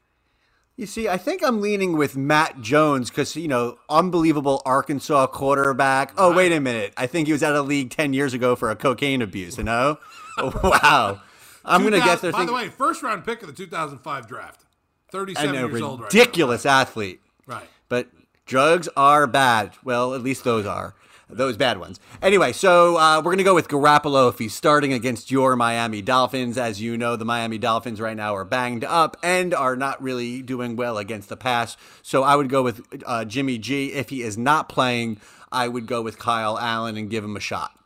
You 0.75 0.85
see, 0.85 1.09
I 1.09 1.17
think 1.17 1.43
I'm 1.43 1.59
leaning 1.59 1.97
with 1.97 2.15
Matt 2.15 2.61
Jones 2.61 3.09
because, 3.09 3.35
you 3.35 3.47
know, 3.47 3.79
unbelievable 3.89 4.61
Arkansas 4.63 5.25
quarterback. 5.27 6.13
Oh, 6.17 6.31
wait 6.31 6.51
a 6.51 6.59
minute. 6.59 6.93
I 6.95 7.07
think 7.07 7.25
he 7.27 7.33
was 7.33 7.41
out 7.41 7.51
of 7.51 7.57
the 7.57 7.63
league 7.63 7.89
10 7.89 8.13
years 8.13 8.35
ago 8.35 8.55
for 8.55 8.69
a 8.69 8.75
cocaine 8.75 9.23
abuse, 9.23 9.57
you 9.57 9.63
know? 9.63 9.97
wow. 10.37 11.19
I'm 11.65 11.81
going 11.81 11.93
to 11.93 11.99
2000 11.99 12.05
guess 12.05 12.21
they're 12.21 12.31
By 12.31 12.37
thinking. 12.39 12.55
the 12.55 12.61
way, 12.61 12.69
first 12.69 13.01
round 13.01 13.25
pick 13.25 13.41
of 13.41 13.47
the 13.47 13.53
2005 13.53 14.27
draft. 14.27 14.65
37 15.11 15.55
and 15.55 15.65
a 15.65 15.67
years 15.67 15.81
old 15.81 16.01
right 16.01 16.13
ridiculous 16.13 16.65
athlete. 16.65 17.21
Right. 17.47 17.67
But 17.89 18.09
drugs 18.45 18.87
are 18.95 19.25
bad. 19.25 19.71
Well, 19.83 20.13
at 20.13 20.21
least 20.21 20.43
those 20.43 20.67
are. 20.67 20.93
Those 21.29 21.57
bad 21.57 21.77
ones. 21.77 21.99
Anyway, 22.21 22.53
so 22.53 22.97
uh, 22.97 23.17
we're 23.17 23.31
going 23.31 23.37
to 23.39 23.43
go 23.43 23.53
with 23.53 23.67
Garoppolo 23.67 24.29
if 24.29 24.39
he's 24.39 24.53
starting 24.53 24.93
against 24.93 25.29
your 25.29 25.57
Miami 25.57 26.01
Dolphins. 26.01 26.57
As 26.57 26.81
you 26.81 26.97
know, 26.97 27.17
the 27.17 27.25
Miami 27.25 27.57
Dolphins 27.57 27.99
right 27.99 28.15
now 28.15 28.33
are 28.33 28.45
banged 28.45 28.85
up 28.85 29.17
and 29.21 29.53
are 29.53 29.75
not 29.75 30.01
really 30.01 30.41
doing 30.41 30.77
well 30.77 30.97
against 30.97 31.27
the 31.27 31.35
pass. 31.35 31.75
So 32.01 32.23
I 32.23 32.37
would 32.37 32.47
go 32.47 32.63
with 32.63 32.81
uh, 33.05 33.25
Jimmy 33.25 33.57
G. 33.57 33.91
If 33.91 34.09
he 34.09 34.21
is 34.21 34.37
not 34.37 34.69
playing, 34.69 35.19
I 35.51 35.67
would 35.67 35.85
go 35.85 36.01
with 36.01 36.17
Kyle 36.17 36.57
Allen 36.57 36.95
and 36.95 37.09
give 37.09 37.25
him 37.25 37.35
a 37.35 37.41
shot. 37.41 37.77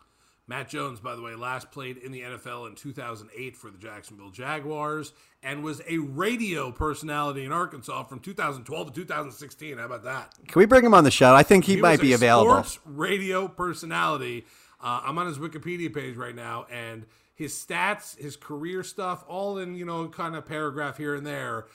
Matt 0.51 0.67
Jones, 0.67 0.99
by 0.99 1.15
the 1.15 1.21
way, 1.21 1.33
last 1.33 1.71
played 1.71 1.95
in 1.95 2.11
the 2.11 2.23
NFL 2.23 2.67
in 2.67 2.75
2008 2.75 3.55
for 3.55 3.71
the 3.71 3.77
Jacksonville 3.77 4.31
Jaguars 4.31 5.13
and 5.41 5.63
was 5.63 5.81
a 5.87 5.99
radio 5.99 6.73
personality 6.73 7.45
in 7.45 7.53
Arkansas 7.53 8.03
from 8.03 8.19
2012 8.19 8.87
to 8.87 8.93
2016. 8.93 9.77
How 9.77 9.85
about 9.85 10.03
that? 10.03 10.33
Can 10.49 10.59
we 10.59 10.65
bring 10.65 10.83
him 10.83 10.93
on 10.93 11.05
the 11.05 11.09
show? 11.09 11.33
I 11.33 11.43
think 11.43 11.63
he, 11.63 11.75
He 11.75 11.81
might 11.81 12.01
be 12.01 12.11
available. 12.11 12.51
Sports 12.51 12.79
radio 12.83 13.47
personality. 13.47 14.45
Uh, 14.83 14.99
I'm 15.05 15.17
on 15.17 15.27
his 15.27 15.37
Wikipedia 15.37 15.93
page 15.93 16.17
right 16.17 16.35
now, 16.35 16.65
and 16.69 17.05
his 17.33 17.53
stats, 17.53 18.17
his 18.17 18.35
career 18.35 18.83
stuff, 18.83 19.23
all 19.29 19.57
in 19.57 19.75
you 19.75 19.85
know 19.85 20.09
kind 20.09 20.35
of 20.35 20.45
paragraph 20.45 20.97
here 20.97 21.15
and 21.15 21.25
there. 21.25 21.67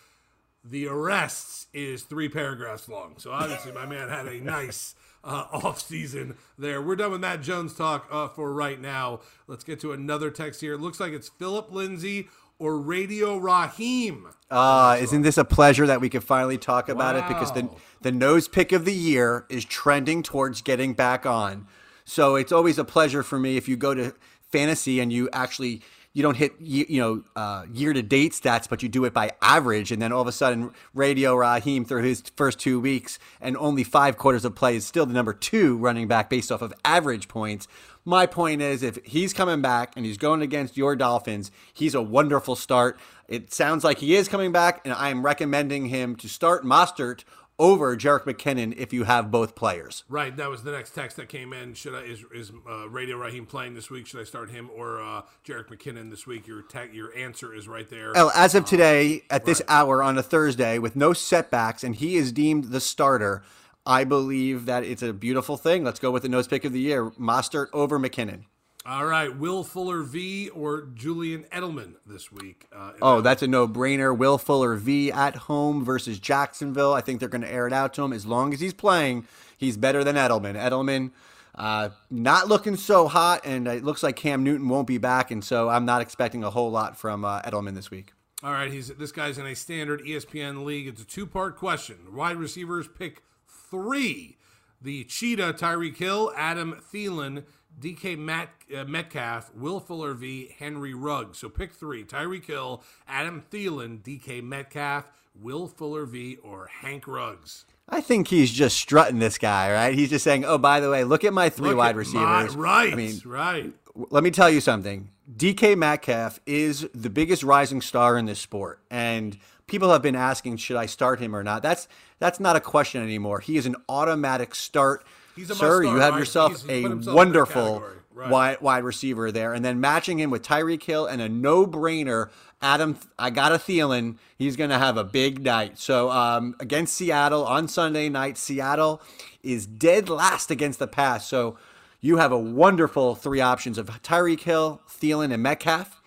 The 0.62 0.87
arrests 0.87 1.69
is 1.73 2.03
three 2.03 2.29
paragraphs 2.29 2.91
long, 2.91 3.15
so 3.17 3.31
obviously 3.31 3.73
my 3.73 3.87
man 3.87 4.11
had 4.11 4.27
a 4.27 4.39
nice 4.43 4.95
uh, 5.27 5.47
off 5.53 5.83
season 5.83 6.37
there. 6.59 6.81
We're 6.81 6.97
done 6.97 7.11
with 7.11 7.21
Matt 7.21 7.43
Jones 7.43 7.75
talk 7.75 8.09
uh, 8.11 8.29
for 8.29 8.53
right 8.53 8.81
now. 8.81 9.21
Let's 9.47 9.65
get 9.65 9.81
to 9.81 9.93
another 9.93 10.31
text 10.31 10.61
here. 10.61 10.75
It 10.75 10.81
looks 10.81 11.01
like 11.01 11.12
it's 11.12 11.29
Phillip 11.29 11.71
Lindsay 11.73 12.29
or 12.59 12.79
Radio 12.79 13.37
Raheem. 13.37 14.29
Uh, 14.51 14.97
isn't 15.01 15.23
this 15.23 15.37
a 15.37 15.45
pleasure 15.45 15.87
that 15.87 16.01
we 16.01 16.09
can 16.09 16.21
finally 16.21 16.57
talk 16.57 16.89
about 16.89 17.17
it? 17.17 17.27
Because 17.29 17.53
the 17.53 17.69
the 18.01 18.12
nose 18.12 18.49
pick 18.49 18.73
of 18.73 18.85
the 18.85 18.95
year 18.95 19.45
is 19.51 19.65
trending 19.65 20.23
towards 20.23 20.62
getting 20.62 20.95
back 20.95 21.27
on. 21.27 21.67
So 22.05 22.37
it's 22.37 22.53
always 22.53 22.79
a 22.79 22.85
pleasure 22.85 23.25
for 23.25 23.39
me 23.39 23.57
if 23.57 23.69
you 23.69 23.77
go 23.77 23.93
to 23.93 24.15
fantasy 24.53 25.01
and 25.01 25.12
you 25.12 25.29
actually 25.33 25.83
you 26.17 26.23
don't 26.23 26.39
hit 26.39 26.55
you 26.59 26.99
know 26.99 27.23
uh, 27.37 27.67
year 27.71 27.93
to 27.93 28.03
date 28.03 28.33
stats, 28.33 28.67
but 28.67 28.83
you 28.83 28.89
do 28.89 29.05
it 29.05 29.13
by 29.13 29.33
average, 29.43 29.93
and 29.93 30.01
then 30.01 30.13
all 30.13 30.23
of 30.23 30.27
a 30.27 30.33
sudden 30.33 30.71
Radio 30.95 31.35
Raheem 31.35 31.85
through 31.85 32.05
his 32.05 32.23
first 32.37 32.59
two 32.59 32.81
weeks 32.81 33.19
and 33.39 33.55
only 33.59 33.85
five 33.85 34.17
quarters 34.17 34.47
of 34.47 34.55
play 34.55 34.77
is 34.77 34.87
still 34.87 35.05
the 35.05 35.13
number 35.13 35.35
two 35.35 35.77
running 35.77 36.09
back 36.09 36.31
based 36.31 36.51
off 36.51 36.63
of 36.63 36.73
average 36.87 37.29
points. 37.29 37.69
My 38.07 38.25
point 38.25 38.63
is, 38.63 38.83
if 38.83 38.97
he's 39.05 39.35
coming 39.35 39.61
back 39.61 39.93
and 39.95 40.07
he's 40.07 40.17
going 40.17 40.41
against 40.41 40.75
your 40.75 40.97
Dolphins, 40.97 41.51
he's 41.75 41.95
a 41.95 42.01
wonderful 42.01 42.57
start. 42.57 42.99
It 43.29 43.53
sounds 43.53 43.85
like 43.85 43.99
he 43.99 44.17
is 44.17 44.27
coming 44.27 44.53
back, 44.53 44.81
and 44.87 44.95
I 44.95 45.11
am 45.11 45.23
recommending 45.23 45.87
him 45.87 46.17
to 46.17 46.31
start 46.31 46.65
Mostert 46.65 47.25
over 47.59 47.97
Jerick 47.97 48.25
McKinnon 48.25 48.75
if 48.77 48.92
you 48.92 49.05
have 49.05 49.31
both 49.31 49.55
players. 49.55 50.05
Right, 50.09 50.37
that 50.37 50.51
was 50.51 50.62
the 50.62 50.72
next 50.72 50.95
text 50.95 51.16
that 51.16 51.28
came 51.28 51.53
in. 51.53 51.74
Should 51.74 51.95
I 51.95 52.03
is 52.03 52.24
is 52.35 52.53
uh, 52.68 52.89
Radio 52.89 53.16
Raheem 53.16 53.47
playing 53.47 53.74
this 53.74 53.91
week? 53.91 54.07
Should 54.07 54.20
I 54.20 54.24
start 54.24 54.51
him 54.51 54.70
or 54.74 55.01
uh, 55.01 55.22
Jarek 55.45 55.68
McKinnon 55.68 56.11
this 56.11 56.26
week? 56.26 56.47
Your 56.47 56.62
te- 56.62 56.93
your 56.93 57.16
answer 57.16 57.55
is 57.55 57.68
right 57.68 57.89
there. 57.89 58.12
Well, 58.14 58.31
as 58.35 58.55
of 58.55 58.64
today, 58.64 59.22
at 59.31 59.45
this 59.45 59.61
right. 59.61 59.70
hour 59.70 60.03
on 60.03 60.18
a 60.18 60.22
Thursday, 60.22 60.78
with 60.78 60.97
no 60.97 61.12
setbacks, 61.12 61.83
and 61.83 61.95
he 61.95 62.16
is 62.16 62.33
deemed 62.33 62.64
the 62.64 62.81
starter, 62.81 63.43
I 63.85 64.05
believe 64.05 64.66
that 64.66 64.85
it's 64.85 65.03
a 65.03 65.12
beautiful 65.12 65.57
thing. 65.57 65.85
Let's 65.85 66.01
go 66.01 66.11
with 66.11 66.22
the 66.22 66.28
nose 66.28 66.49
pick 66.49 66.64
of 66.64 66.72
the 66.72 66.81
year, 66.81 67.11
Mostert 67.12 67.68
over 67.72 67.99
McKinnon. 67.99 68.45
All 68.89 69.05
right, 69.05 69.37
Will 69.37 69.64
Fuller 69.64 70.03
V 70.03 70.49
or 70.51 70.82
Julian 70.95 71.45
Edelman 71.53 71.95
this 72.07 72.30
week. 72.30 72.66
Uh, 72.72 72.93
Oh, 73.03 73.20
that's 73.20 73.43
a 73.43 73.49
no-brainer. 73.49 74.16
Will 74.16 74.39
Fuller 74.39 74.76
V 74.76 75.11
at 75.11 75.34
home 75.34 75.84
versus 75.84 76.20
Jacksonville. 76.20 76.93
I 76.93 77.01
think 77.01 77.18
they're 77.18 77.28
going 77.28 77.43
to 77.43 77.51
air 77.53 77.66
it 77.66 77.72
out 77.72 77.95
to 77.95 78.05
him. 78.05 78.12
As 78.12 78.26
long 78.26 78.55
as 78.55 78.61
he's 78.61 78.72
playing, 78.74 79.26
he's 79.57 79.76
better 79.76 80.05
than 80.05 80.14
Edelman. 80.14 80.55
Edelman 80.55 81.11
uh, 81.57 81.89
not 82.11 82.47
looking 82.47 82.76
so 82.76 83.09
hot, 83.09 83.41
and 83.45 83.66
it 83.66 83.82
looks 83.82 84.05
like 84.05 84.14
Cam 84.14 84.45
Newton 84.45 84.68
won't 84.68 84.87
be 84.87 84.99
back, 84.99 85.32
and 85.32 85.43
so 85.43 85.68
I'm 85.68 85.84
not 85.84 86.01
expecting 86.01 86.45
a 86.45 86.51
whole 86.51 86.70
lot 86.70 86.97
from 86.97 87.24
uh, 87.24 87.43
Edelman 87.43 87.74
this 87.74 87.91
week. 87.91 88.12
All 88.45 88.53
right, 88.53 88.70
he's 88.70 88.89
this 88.89 89.11
guy's 89.11 89.39
in 89.39 89.47
a 89.47 89.57
standard 89.57 90.03
ESPN 90.03 90.64
league. 90.64 90.87
It's 90.87 91.03
a 91.03 91.07
two-part 91.07 91.57
question. 91.57 92.14
Wide 92.14 92.37
receivers 92.37 92.87
pick 92.87 93.22
three: 93.49 94.37
the 94.80 95.05
Cheetah, 95.05 95.55
Tyreek 95.55 95.97
Hill, 95.97 96.32
Adam 96.37 96.80
Thielen, 96.93 97.45
DK 97.81 98.18
Matt, 98.18 98.51
uh, 98.77 98.85
Metcalf, 98.85 99.55
Will 99.55 99.81
Fuller 99.81 100.14
v. 100.14 100.55
Henry 100.59 100.95
Ruggs. 100.95 101.39
So 101.39 101.49
pick 101.49 101.72
three: 101.72 102.05
Tyreek 102.05 102.47
Hill, 102.47 102.83
Adam 103.07 103.43
Thielen, 103.51 104.03
DK 104.03 104.43
Metcalf, 104.43 105.11
Will 105.35 105.66
Fuller 105.66 106.07
v. 106.07 106.37
or 106.43 106.66
Hank 106.66 107.07
Ruggs. 107.07 107.64
I 107.89 108.01
think 108.01 108.29
he's 108.29 108.51
just 108.51 108.77
strutting 108.77 109.20
this 109.20 109.39
guy, 109.39 109.72
right? 109.72 109.95
He's 109.95 110.11
just 110.11 110.24
saying, 110.24 110.45
"Oh, 110.45 110.59
by 110.59 110.81
the 110.81 110.91
way, 110.91 111.05
look 111.05 111.24
at 111.24 111.33
my 111.33 111.49
three 111.51 111.70
Look 111.70 111.79
wide 111.79 111.97
receivers." 111.97 112.57
my- 112.57 112.62
right, 112.62 112.93
I 112.93 112.97
mean, 112.97 113.20
right. 113.24 113.72
let 114.11 114.24
me 114.24 114.31
tell 114.31 114.51
you 114.51 114.61
something. 114.61 115.11
DK 115.37 115.77
Metcalf 115.77 116.41
is 116.47 116.89
the 116.95 117.11
biggest 117.11 117.43
rising 117.43 117.81
star 117.81 118.16
in 118.16 118.27
this 118.27 118.41
sport, 118.41 118.81
and 118.91 119.39
people 119.66 119.91
have 119.91 120.03
been 120.03 120.16
asking, 120.16 120.57
should 120.57 120.77
I 120.77 120.87
start 120.87 121.20
him 121.20 121.35
or 121.35 121.43
not? 121.43 121.62
That's 121.62 121.89
that's 122.18 122.41
not 122.41 122.57
a 122.57 122.61
question 122.61 123.03
anymore. 123.03 123.41
He 123.41 123.57
is 123.57 123.66
an 123.66 123.77
automatic 123.89 124.55
start. 124.55 125.05
He's 125.37 125.51
a 125.51 125.55
Sir, 125.55 125.84
you 125.84 125.97
have 125.97 126.18
yourself 126.18 126.64
a 126.64 126.82
put 126.82 126.91
himself 126.91 126.93
in 126.99 127.05
that 127.05 127.14
wonderful 127.14 127.84
right. 128.14 128.30
wide, 128.30 128.61
wide 128.61 128.84
receiver 128.84 129.30
there, 129.30 129.53
and 129.53 129.64
then 129.64 129.80
matching 129.80 130.18
him 130.18 130.30
with 130.30 130.43
Tyreek 130.43 130.82
Hill 130.82 131.07
and 131.07 131.20
a 131.20 131.28
no-brainer 131.28 132.30
Adam. 132.62 132.99
I 133.18 133.30
got 133.30 133.53
a 133.53 133.57
Thielen. 133.57 134.16
He's 134.39 134.57
going 134.57 134.70
to 134.70 134.78
have 134.78 134.97
a 134.97 135.05
big 135.05 135.43
night. 135.43 135.78
So 135.78 136.11
um, 136.11 136.57
against 136.59 136.95
Seattle 136.95 137.45
on 137.45 137.68
Sunday 137.68 138.09
night, 138.09 138.39
Seattle 138.39 139.03
is 139.43 139.66
dead 139.66 140.09
last 140.09 140.51
against 140.51 140.78
the 140.78 140.87
pass. 140.87 141.28
So 141.28 141.59
you 142.01 142.16
have 142.16 142.32
a 142.32 142.39
wonderful 142.39 143.14
three 143.14 143.41
options 143.41 143.76
of 143.76 143.89
Tyreek 144.03 144.41
Hill, 144.41 144.80
Thielen, 144.89 145.32
and 145.32 145.43
Metcalf. 145.43 146.01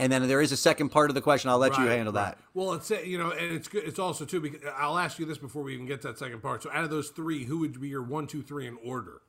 And 0.00 0.12
then 0.12 0.26
there 0.28 0.40
is 0.40 0.50
a 0.50 0.56
second 0.56 0.88
part 0.88 1.10
of 1.10 1.14
the 1.14 1.20
question. 1.20 1.50
I'll 1.50 1.58
let 1.58 1.76
you 1.76 1.84
handle 1.84 2.12
right. 2.12 2.36
that. 2.36 2.38
Well, 2.54 2.72
it's 2.72 2.90
you 2.90 3.18
know, 3.18 3.30
and 3.32 3.54
it's 3.54 3.68
good. 3.68 3.84
It's 3.84 3.98
also 3.98 4.24
too. 4.24 4.40
Because 4.40 4.60
I'll 4.76 4.98
ask 4.98 5.18
you 5.18 5.26
this 5.26 5.38
before 5.38 5.62
we 5.62 5.74
even 5.74 5.86
get 5.86 6.00
to 6.02 6.08
that 6.08 6.18
second 6.18 6.40
part. 6.40 6.62
So, 6.62 6.70
out 6.72 6.84
of 6.84 6.90
those 6.90 7.10
three, 7.10 7.44
who 7.44 7.58
would 7.58 7.78
be 7.80 7.88
your 7.88 8.02
one, 8.02 8.26
two, 8.26 8.42
three 8.42 8.66
in 8.66 8.78
order? 8.84 9.20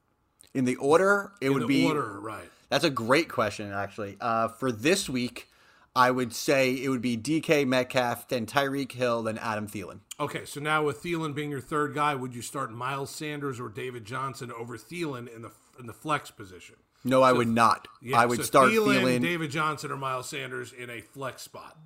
In 0.53 0.65
the 0.65 0.75
order, 0.77 1.33
it 1.41 1.47
In 1.47 1.53
would 1.53 1.63
the 1.63 1.67
be 1.67 1.85
order, 1.85 2.19
right? 2.19 2.49
That's 2.69 2.83
a 2.83 2.89
great 2.89 3.29
question, 3.29 3.71
actually. 3.71 4.17
Uh, 4.19 4.47
for 4.47 4.71
this 4.71 5.09
week, 5.09 5.49
I 5.95 6.09
would 6.09 6.33
say 6.33 6.73
it 6.73 6.87
would 6.87 7.01
be 7.01 7.17
DK 7.17 7.67
Metcalf, 7.67 8.29
then 8.29 8.45
Tyreek 8.45 8.93
Hill, 8.93 9.23
then 9.23 9.37
Adam 9.37 9.67
Thielen. 9.67 9.99
Okay, 10.19 10.45
so 10.45 10.61
now 10.61 10.83
with 10.83 11.03
Thielen 11.03 11.35
being 11.35 11.49
your 11.49 11.59
third 11.59 11.93
guy, 11.93 12.15
would 12.15 12.33
you 12.33 12.41
start 12.41 12.71
Miles 12.71 13.09
Sanders 13.09 13.59
or 13.59 13.67
David 13.67 14.05
Johnson 14.05 14.51
over 14.51 14.77
Thielen 14.77 15.33
in 15.33 15.41
the 15.41 15.51
in 15.79 15.87
the 15.87 15.93
flex 15.93 16.31
position? 16.31 16.75
No, 17.03 17.21
I 17.21 17.31
would 17.31 17.47
not. 17.47 17.87
Yeah, 18.01 18.19
I 18.19 18.25
would 18.25 18.37
so 18.37 18.43
start 18.43 18.69
Thielen, 18.69 19.01
Thielen. 19.01 19.21
David 19.21 19.51
Johnson, 19.51 19.91
or 19.91 19.97
Miles 19.97 20.29
Sanders 20.29 20.71
in 20.71 20.89
a 20.89 21.01
flex 21.01 21.41
spot. 21.41 21.77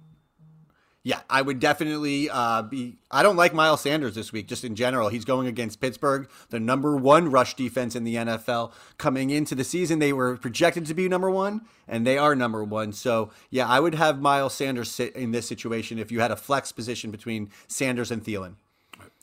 Yeah, 1.05 1.21
I 1.29 1.43
would 1.43 1.59
definitely 1.59 2.31
uh, 2.31 2.63
be. 2.63 2.97
I 3.11 3.21
don't 3.21 3.35
like 3.35 3.53
Miles 3.53 3.81
Sanders 3.81 4.15
this 4.15 4.33
week, 4.33 4.47
just 4.47 4.63
in 4.63 4.75
general. 4.75 5.09
He's 5.09 5.23
going 5.23 5.45
against 5.45 5.79
Pittsburgh, 5.79 6.27
the 6.49 6.59
number 6.59 6.97
one 6.97 7.29
rush 7.29 7.53
defense 7.53 7.95
in 7.95 8.05
the 8.05 8.15
NFL. 8.15 8.71
Coming 8.97 9.29
into 9.29 9.53
the 9.53 9.63
season, 9.63 9.99
they 9.99 10.11
were 10.11 10.35
projected 10.35 10.87
to 10.87 10.95
be 10.95 11.07
number 11.07 11.29
one, 11.29 11.61
and 11.87 12.07
they 12.07 12.17
are 12.17 12.35
number 12.35 12.63
one. 12.63 12.91
So, 12.91 13.29
yeah, 13.51 13.67
I 13.67 13.79
would 13.79 13.93
have 13.93 14.19
Miles 14.19 14.55
Sanders 14.55 14.89
sit 14.89 15.15
in 15.15 15.31
this 15.31 15.47
situation 15.47 15.99
if 15.99 16.11
you 16.11 16.21
had 16.21 16.31
a 16.31 16.35
flex 16.35 16.71
position 16.71 17.11
between 17.11 17.51
Sanders 17.67 18.09
and 18.09 18.23
Thielen. 18.23 18.55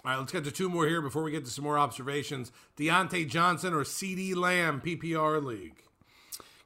All 0.04 0.10
right, 0.10 0.18
let's 0.18 0.32
get 0.32 0.42
to 0.42 0.50
two 0.50 0.68
more 0.68 0.88
here 0.88 1.00
before 1.00 1.22
we 1.22 1.30
get 1.30 1.44
to 1.44 1.50
some 1.50 1.62
more 1.62 1.78
observations. 1.78 2.50
Diontae 2.76 3.28
Johnson 3.28 3.72
or 3.72 3.84
CeeDee 3.84 4.34
Lamb, 4.34 4.80
PPR 4.84 5.40
league. 5.40 5.76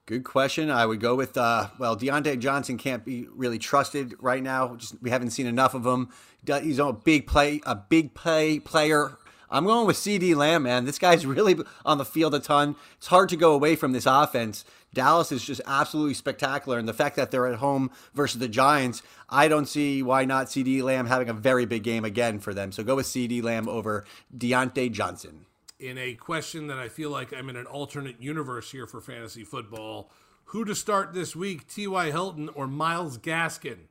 Good 0.07 0.24
question. 0.24 0.70
I 0.70 0.87
would 0.87 1.01
go 1.01 1.14
with 1.14 1.37
uh, 1.37 1.68
well, 1.78 1.99
Diontae 1.99 2.39
Johnson 2.39 2.78
can't 2.78 3.05
be 3.05 3.26
really 3.30 3.59
trusted 3.59 4.14
right 4.20 4.43
now. 4.43 4.76
Just 4.76 5.03
we 5.03 5.11
haven't 5.11 5.30
seen 5.32 5.47
enough 5.47 5.74
of 5.74 5.84
him. 5.84 6.09
He's 6.47 6.78
a 6.78 6.95
big 6.95 7.26
play, 7.26 7.61
a 7.66 7.74
big 7.74 8.14
play 8.14 8.59
player. 8.59 9.18
I'm 9.51 9.66
going 9.66 9.87
with 9.87 9.97
CeeDee 9.97 10.34
Lamb, 10.34 10.62
man. 10.62 10.87
This 10.87 10.99
guy's 10.99 11.26
really 11.26 11.57
on 11.84 11.99
the 11.99 12.07
field 12.07 12.34
a 12.34 12.41
ton. 12.41 12.76
It's 12.97 13.09
hard 13.09 13.28
to 13.28 13.37
go 13.37 13.53
away 13.53 13.76
from 13.76 13.93
this 13.93 14.07
offense. 14.07 14.64
Dallas 14.97 15.30
is 15.30 15.44
just 15.44 15.61
absolutely 15.66 16.14
spectacular, 16.14 16.78
and 16.78 16.88
the 16.88 16.94
fact 16.94 17.16
that 17.16 17.30
they're 17.30 17.47
at 17.47 17.59
home 17.59 17.90
versus 18.14 18.40
the 18.40 18.49
Giants, 18.49 19.03
I 19.28 19.47
don't 19.47 19.66
see 19.66 20.03
why 20.03 20.24
not 20.24 20.47
CeeDee 20.47 20.82
Lamb 20.82 21.07
having 21.07 21.28
a 21.28 21.34
very 21.34 21.66
big 21.66 21.82
game 21.82 22.03
again 22.07 22.40
for 22.40 22.55
them. 22.55 22.72
So 22.72 22.82
go 22.82 22.97
with 22.97 23.05
CeeDee 23.05 23.42
Lamb 23.42 23.68
over 23.68 24.07
Diontae 24.34 24.90
Johnson. 24.90 25.44
in 25.78 25.99
a 25.99 26.14
question 26.14 26.66
that 26.68 26.78
I 26.78 26.88
feel 26.88 27.11
like 27.11 27.32
I'm 27.34 27.49
in 27.49 27.57
an 27.57 27.66
alternate 27.66 28.20
universe 28.22 28.70
here 28.70 28.86
for 28.86 29.01
fantasy 29.01 29.44
football. 29.44 30.11
Who 30.47 30.64
to 30.64 30.74
start 30.74 31.12
this 31.12 31.36
week, 31.36 31.68
T.Y. 31.68 32.11
Hilton 32.11 32.49
or 32.51 32.66
Myles 32.66 33.18
Gaskin? 33.18 33.88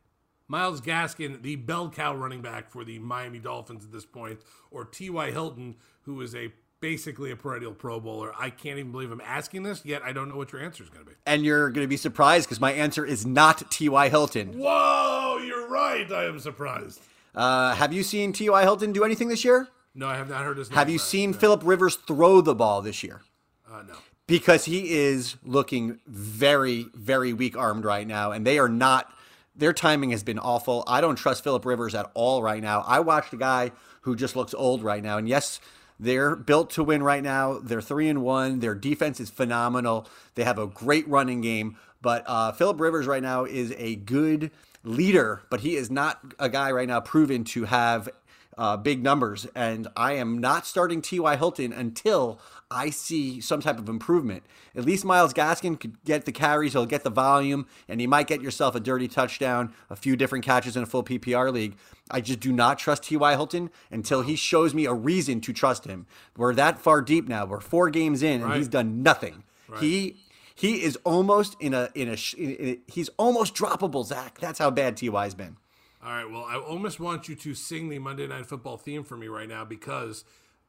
Myles 0.47 0.81
Gaskin, 0.81 1.41
the 1.41 1.55
bell 1.55 1.89
cow 1.89 2.15
running 2.15 2.41
back 2.41 2.69
for 2.69 2.83
the 2.83 2.99
Miami 2.99 3.39
Dolphins 3.39 3.83
at 3.83 3.91
this 3.91 4.05
point, 4.05 4.39
or 4.71 4.85
T.Y. 4.85 5.31
Hilton, 5.31 5.75
who 6.01 6.21
is 6.21 6.35
a 6.35 6.53
basically 6.79 7.31
a 7.31 7.35
perennial 7.35 7.73
Pro 7.73 7.99
Bowler. 7.99 8.33
I 8.37 8.49
can't 8.49 8.77
even 8.77 8.91
believe 8.91 9.11
I'm 9.11 9.21
asking 9.21 9.63
this, 9.63 9.85
yet 9.85 10.01
I 10.03 10.13
don't 10.13 10.29
know 10.29 10.35
what 10.35 10.51
your 10.51 10.61
answer 10.61 10.83
is 10.83 10.89
going 10.89 11.03
to 11.03 11.09
be. 11.09 11.15
And 11.25 11.43
you're 11.43 11.69
going 11.69 11.83
to 11.83 11.89
be 11.89 11.97
surprised 11.97 12.47
because 12.47 12.59
my 12.59 12.73
answer 12.73 13.05
is 13.05 13.25
not 13.25 13.69
T.Y. 13.71 14.09
Hilton. 14.09 14.53
Whoa, 14.59 15.39
you're 15.45 15.67
right. 15.67 16.11
I 16.11 16.25
am 16.25 16.39
surprised. 16.39 17.01
Uh, 17.33 17.75
have 17.75 17.91
you 17.91 18.03
seen 18.03 18.33
T.Y. 18.33 18.61
Hilton 18.61 18.93
do 18.93 19.03
anything 19.03 19.27
this 19.27 19.43
year? 19.43 19.67
No, 19.93 20.07
I 20.07 20.17
have 20.17 20.29
not 20.29 20.43
heard 20.43 20.57
his 20.57 20.69
name. 20.69 20.77
Have 20.77 20.89
you 20.89 20.99
seen 20.99 21.33
Philip 21.33 21.61
Rivers 21.63 21.95
throw 21.95 22.41
the 22.41 22.53
ball 22.53 22.81
this 22.81 23.03
year? 23.03 23.21
Uh, 23.69 23.81
no. 23.87 23.95
Because 24.27 24.65
he 24.65 24.91
is 24.91 25.37
looking 25.43 25.99
very, 26.07 26.87
very 26.93 27.31
weak 27.33 27.57
armed 27.57 27.85
right 27.85 28.07
now, 28.07 28.31
and 28.31 28.45
they 28.45 28.59
are 28.59 28.69
not. 28.69 29.11
Their 29.55 29.71
timing 29.71 30.11
has 30.11 30.23
been 30.23 30.39
awful. 30.39 30.83
I 30.87 30.99
don't 30.99 31.15
trust 31.15 31.43
Philip 31.43 31.63
Rivers 31.65 31.95
at 31.95 32.11
all 32.13 32.43
right 32.43 32.61
now. 32.61 32.83
I 32.85 32.99
watched 32.99 33.33
a 33.33 33.37
guy 33.37 33.71
who 34.01 34.15
just 34.15 34.35
looks 34.35 34.53
old 34.53 34.83
right 34.83 35.01
now, 35.01 35.17
and 35.17 35.29
yes, 35.29 35.59
they're 35.99 36.35
built 36.35 36.69
to 36.71 36.83
win 36.83 37.03
right 37.03 37.23
now. 37.23 37.59
They're 37.59 37.81
three 37.81 38.09
and 38.09 38.21
one. 38.21 38.59
Their 38.59 38.75
defense 38.75 39.19
is 39.19 39.29
phenomenal. 39.29 40.07
They 40.35 40.43
have 40.43 40.59
a 40.59 40.67
great 40.67 41.07
running 41.07 41.41
game, 41.41 41.77
but 42.01 42.23
uh, 42.27 42.51
Philip 42.51 42.79
Rivers 42.79 43.07
right 43.07 43.23
now 43.23 43.45
is 43.45 43.73
a 43.77 43.95
good 43.95 44.51
leader, 44.83 45.41
but 45.49 45.61
he 45.61 45.75
is 45.75 45.89
not 45.89 46.19
a 46.37 46.49
guy 46.49 46.71
right 46.71 46.87
now 46.87 46.99
proven 46.99 47.43
to 47.45 47.65
have 47.65 48.09
uh, 48.57 48.77
big 48.77 49.03
numbers. 49.03 49.45
And 49.55 49.87
I 49.95 50.13
am 50.13 50.37
not 50.39 50.65
starting 50.65 51.01
T.Y. 51.01 51.35
Hilton 51.35 51.73
until 51.73 52.39
I 52.71 52.89
see 52.89 53.39
some 53.41 53.61
type 53.61 53.77
of 53.77 53.87
improvement. 53.89 54.43
At 54.75 54.85
least 54.85 55.05
Myles 55.05 55.33
Gaskin 55.33 55.79
could 55.79 56.03
get 56.03 56.25
the 56.25 56.31
carries, 56.31 56.73
he'll 56.73 56.85
get 56.85 57.03
the 57.03 57.09
volume, 57.09 57.67
and 57.87 58.01
he 58.01 58.07
might 58.07 58.27
get 58.27 58.41
yourself 58.41 58.75
a 58.75 58.79
dirty 58.79 59.07
touchdown, 59.07 59.73
a 59.89 59.95
few 59.95 60.15
different 60.15 60.43
catches 60.45 60.75
in 60.75 60.83
a 60.83 60.85
full 60.85 61.03
PPR 61.03 61.51
league. 61.53 61.75
I 62.11 62.21
just 62.21 62.39
do 62.39 62.51
not 62.51 62.77
trust 62.79 63.03
T.Y. 63.03 63.31
Hilton 63.31 63.69
until 63.91 64.21
he 64.21 64.35
shows 64.35 64.73
me 64.73 64.85
a 64.85 64.93
reason 64.93 65.41
to 65.41 65.53
trust 65.53 65.85
him. 65.85 66.05
We're 66.37 66.53
that 66.55 66.79
far 66.79 67.01
deep 67.01 67.27
now. 67.27 67.45
We're 67.45 67.59
four 67.61 67.89
games 67.89 68.21
in, 68.23 68.41
and 68.41 68.45
Right. 68.45 68.57
he's 68.57 68.67
done 68.67 69.01
nothing. 69.03 69.43
He 69.79 70.17
he 70.53 70.83
is 70.83 70.95
almost 71.03 71.57
in 71.59 71.73
a 71.73 71.89
in 71.95 72.07
a, 72.07 72.15
sh- 72.15 72.35
in 72.35 72.51
a 72.61 72.79
he's 72.87 73.09
almost 73.17 73.55
droppable, 73.55 74.05
Zach. 74.05 74.37
That's 74.39 74.59
how 74.59 74.69
bad 74.71 74.95
T.Y.'s 74.97 75.33
been. 75.33 75.57
All 76.05 76.11
right. 76.11 76.29
Well, 76.29 76.45
I 76.47 76.55
almost 76.57 76.99
want 76.99 77.27
you 77.27 77.35
to 77.35 77.55
sing 77.55 77.89
the 77.89 77.97
Monday 77.97 78.27
Night 78.27 78.45
Football 78.45 78.77
theme 78.77 79.03
for 79.03 79.17
me 79.17 79.27
right 79.27 79.49
now 79.49 79.65
because, 79.65 80.23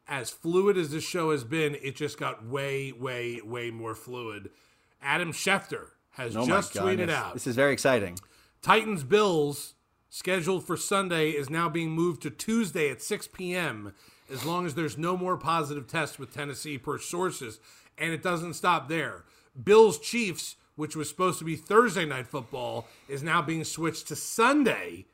as 0.08 0.30
fluid 0.30 0.78
as 0.78 0.90
this 0.90 1.04
show 1.04 1.30
has 1.30 1.44
been, 1.44 1.76
it 1.82 1.94
just 1.94 2.18
got 2.18 2.46
way, 2.46 2.90
way, 2.92 3.42
way 3.44 3.70
more 3.70 3.94
fluid. 3.94 4.48
Adam 5.02 5.32
Schefter 5.32 5.88
has 6.12 6.34
Oh 6.34 6.46
just 6.46 6.72
tweeted 6.72 7.10
out 7.10 7.34
This 7.34 7.46
is 7.46 7.54
very 7.54 7.74
exciting. 7.74 8.18
Titans 8.62 9.04
Bills 9.04 9.74
scheduled 10.08 10.66
for 10.66 10.74
Sunday 10.74 11.32
is 11.32 11.50
now 11.50 11.68
being 11.68 11.90
moved 11.90 12.22
to 12.22 12.30
Tuesday 12.30 12.90
at 12.90 13.02
6 13.02 13.28
p.m. 13.28 13.92
as 14.32 14.46
long 14.46 14.64
as 14.64 14.74
there's 14.74 14.96
no 14.96 15.18
more 15.18 15.36
positive 15.36 15.86
tests 15.86 16.18
with 16.18 16.32
Tennessee 16.32 16.78
per 16.78 16.98
sources. 16.98 17.60
And 17.98 18.10
it 18.14 18.22
doesn't 18.22 18.54
stop 18.54 18.88
there. 18.88 19.24
Bills 19.62 19.98
Chiefs, 19.98 20.56
which 20.76 20.96
was 20.96 21.10
supposed 21.10 21.38
to 21.40 21.44
be 21.44 21.56
Thursday 21.56 22.06
night 22.06 22.26
football, 22.26 22.86
is 23.06 23.22
now 23.22 23.42
being 23.42 23.64
switched 23.64 24.08
to 24.08 24.16
Sunday. 24.16 25.04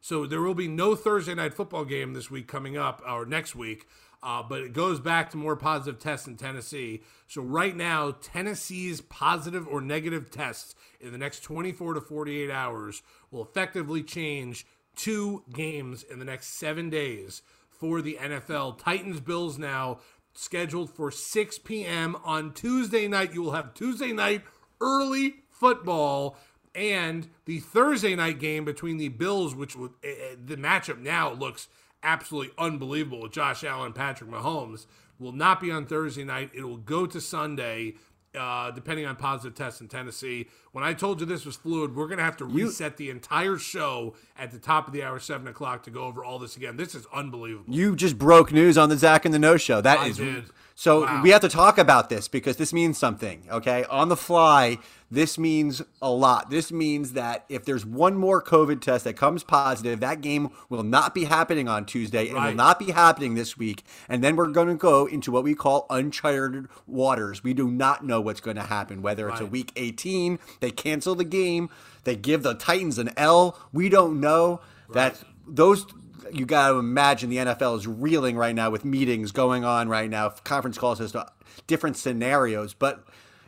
So 0.00 0.26
there 0.26 0.40
will 0.40 0.54
be 0.54 0.68
no 0.68 0.94
Thursday 0.94 1.34
night 1.34 1.54
football 1.54 1.84
game 1.84 2.14
this 2.14 2.30
week 2.30 2.48
coming 2.48 2.76
up 2.76 3.02
or 3.06 3.26
next 3.26 3.54
week. 3.54 3.86
Uh, 4.22 4.42
but 4.42 4.60
it 4.60 4.72
goes 4.72 5.00
back 5.00 5.30
to 5.30 5.36
more 5.36 5.56
positive 5.56 5.98
tests 5.98 6.26
in 6.26 6.36
Tennessee. 6.36 7.02
So 7.26 7.40
right 7.40 7.74
now, 7.74 8.10
Tennessee's 8.10 9.00
positive 9.00 9.66
or 9.66 9.80
negative 9.80 10.30
tests 10.30 10.74
in 11.00 11.12
the 11.12 11.18
next 11.18 11.40
24 11.40 11.94
to 11.94 12.00
48 12.00 12.50
hours 12.50 13.02
will 13.30 13.42
effectively 13.42 14.02
change 14.02 14.66
two 14.94 15.42
games 15.54 16.02
in 16.02 16.18
the 16.18 16.24
next 16.24 16.48
seven 16.48 16.90
days 16.90 17.40
for 17.70 18.02
the 18.02 18.18
NFL. 18.20 18.78
Titans 18.78 19.20
Bills 19.20 19.58
now 19.58 20.00
scheduled 20.34 20.90
for 20.90 21.10
6 21.10 21.58
p.m. 21.60 22.16
on 22.22 22.52
Tuesday 22.52 23.08
night. 23.08 23.32
You 23.32 23.42
will 23.42 23.52
have 23.52 23.72
Tuesday 23.72 24.12
night 24.12 24.42
early 24.82 25.36
football 25.48 26.36
and 26.74 27.28
the 27.44 27.60
Thursday 27.60 28.14
night 28.14 28.38
game 28.38 28.64
between 28.64 28.96
the 28.96 29.08
Bills, 29.08 29.54
which 29.54 29.76
would 29.76 29.92
eh, 30.04 30.36
the 30.44 30.56
matchup 30.56 30.98
now 30.98 31.32
looks 31.32 31.68
absolutely 32.02 32.52
unbelievable 32.58 33.22
with 33.22 33.32
Josh 33.32 33.64
Allen 33.64 33.92
Patrick 33.92 34.30
Mahomes, 34.30 34.86
will 35.18 35.32
not 35.32 35.60
be 35.60 35.70
on 35.70 35.86
Thursday 35.86 36.24
night. 36.24 36.50
It 36.54 36.62
will 36.62 36.76
go 36.76 37.06
to 37.06 37.20
Sunday. 37.20 37.94
Uh, 38.32 38.70
depending 38.70 39.04
on 39.06 39.16
positive 39.16 39.56
tests 39.56 39.80
in 39.80 39.88
Tennessee. 39.88 40.46
When 40.72 40.84
I 40.84 40.94
told 40.94 41.18
you 41.20 41.26
this 41.26 41.44
was 41.44 41.56
fluid, 41.56 41.96
we're 41.96 42.06
going 42.06 42.18
to 42.18 42.24
have 42.24 42.36
to 42.36 42.44
reset 42.44 42.96
the 42.96 43.10
entire 43.10 43.58
show 43.58 44.14
at 44.38 44.52
the 44.52 44.58
top 44.58 44.86
of 44.86 44.92
the 44.92 45.02
hour, 45.02 45.18
7 45.18 45.48
o'clock, 45.48 45.82
to 45.84 45.90
go 45.90 46.02
over 46.04 46.24
all 46.24 46.38
this 46.38 46.56
again. 46.56 46.76
This 46.76 46.94
is 46.94 47.06
unbelievable. 47.12 47.74
You 47.74 47.96
just 47.96 48.16
broke 48.18 48.52
news 48.52 48.78
on 48.78 48.88
the 48.88 48.96
Zach 48.96 49.24
and 49.24 49.34
the 49.34 49.38
No 49.40 49.56
Show. 49.56 49.80
That 49.80 49.98
I 49.98 50.06
is 50.06 50.18
did. 50.18 50.44
so 50.76 51.02
Wow. 51.02 51.22
we 51.22 51.30
have 51.30 51.40
to 51.40 51.48
talk 51.48 51.76
about 51.76 52.08
this 52.08 52.28
because 52.28 52.56
this 52.56 52.72
means 52.72 52.98
something. 52.98 53.42
Okay, 53.50 53.82
on 53.90 54.08
the 54.10 54.16
fly, 54.16 54.78
this 55.10 55.38
means 55.38 55.82
a 56.00 56.08
lot. 56.08 56.50
This 56.50 56.70
means 56.70 57.14
that 57.14 57.44
if 57.48 57.64
there's 57.64 57.84
one 57.84 58.14
more 58.16 58.40
COVID 58.40 58.80
test 58.80 59.02
that 59.04 59.14
comes 59.16 59.42
positive, 59.42 59.98
that 59.98 60.20
game 60.20 60.50
will 60.68 60.84
not 60.84 61.14
be 61.16 61.24
happening 61.24 61.68
on 61.68 61.84
Tuesday 61.84 62.28
and 62.28 62.36
will 62.36 62.54
not 62.54 62.78
be 62.78 62.92
happening 62.92 63.34
this 63.34 63.58
week. 63.58 63.82
And 64.08 64.22
then 64.22 64.36
we're 64.36 64.46
going 64.46 64.68
to 64.68 64.76
go 64.76 65.06
into 65.06 65.32
what 65.32 65.42
we 65.42 65.56
call 65.56 65.86
uncharted 65.90 66.68
waters. 66.86 67.42
We 67.42 67.54
do 67.54 67.68
not 67.68 68.06
know 68.06 68.20
what's 68.20 68.40
going 68.40 68.56
to 68.56 68.62
happen. 68.62 69.02
Whether 69.02 69.28
it's 69.28 69.40
a 69.40 69.46
week 69.46 69.72
18, 69.74 70.38
they 70.60 70.70
cancel 70.70 71.14
the 71.14 71.24
game, 71.24 71.70
they 72.04 72.16
give 72.16 72.42
the 72.42 72.54
Titans 72.54 72.98
an 72.98 73.10
L. 73.16 73.58
We 73.72 73.88
don't 73.88 74.20
know. 74.20 74.60
That 74.92 75.22
those 75.46 75.86
you 76.32 76.46
got 76.46 76.70
to 76.70 76.78
imagine 76.78 77.30
the 77.30 77.38
NFL 77.38 77.78
is 77.78 77.86
reeling 77.86 78.36
right 78.36 78.54
now 78.54 78.70
with 78.70 78.84
meetings 78.84 79.32
going 79.32 79.64
on 79.64 79.88
right 79.88 80.08
now, 80.08 80.28
conference 80.28 80.78
calls 80.78 81.00
as 81.00 81.12
to 81.12 81.26
different 81.66 81.96
scenarios. 81.96 82.74
But 82.74 83.04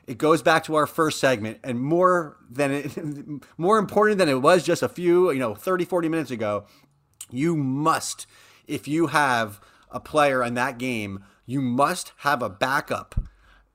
it 0.06 0.18
goes 0.18 0.42
back 0.42 0.64
to 0.64 0.74
our 0.74 0.86
first 0.86 1.20
segment, 1.20 1.58
and 1.62 1.80
more 1.80 2.36
than 2.50 2.72
it, 2.72 2.98
more 3.58 3.78
important 3.78 4.18
than 4.18 4.28
it 4.28 4.40
was 4.42 4.62
just 4.62 4.82
a 4.82 4.88
few, 4.88 5.30
you 5.30 5.38
know, 5.38 5.54
30, 5.54 5.84
40 5.84 6.08
minutes 6.08 6.30
ago. 6.30 6.64
You 7.30 7.56
must, 7.56 8.26
if 8.66 8.86
you 8.86 9.08
have 9.08 9.60
a 9.90 10.00
player 10.00 10.42
in 10.42 10.54
that 10.54 10.78
game, 10.78 11.24
you 11.46 11.60
must 11.60 12.12
have 12.18 12.42
a 12.42 12.50
backup 12.50 13.14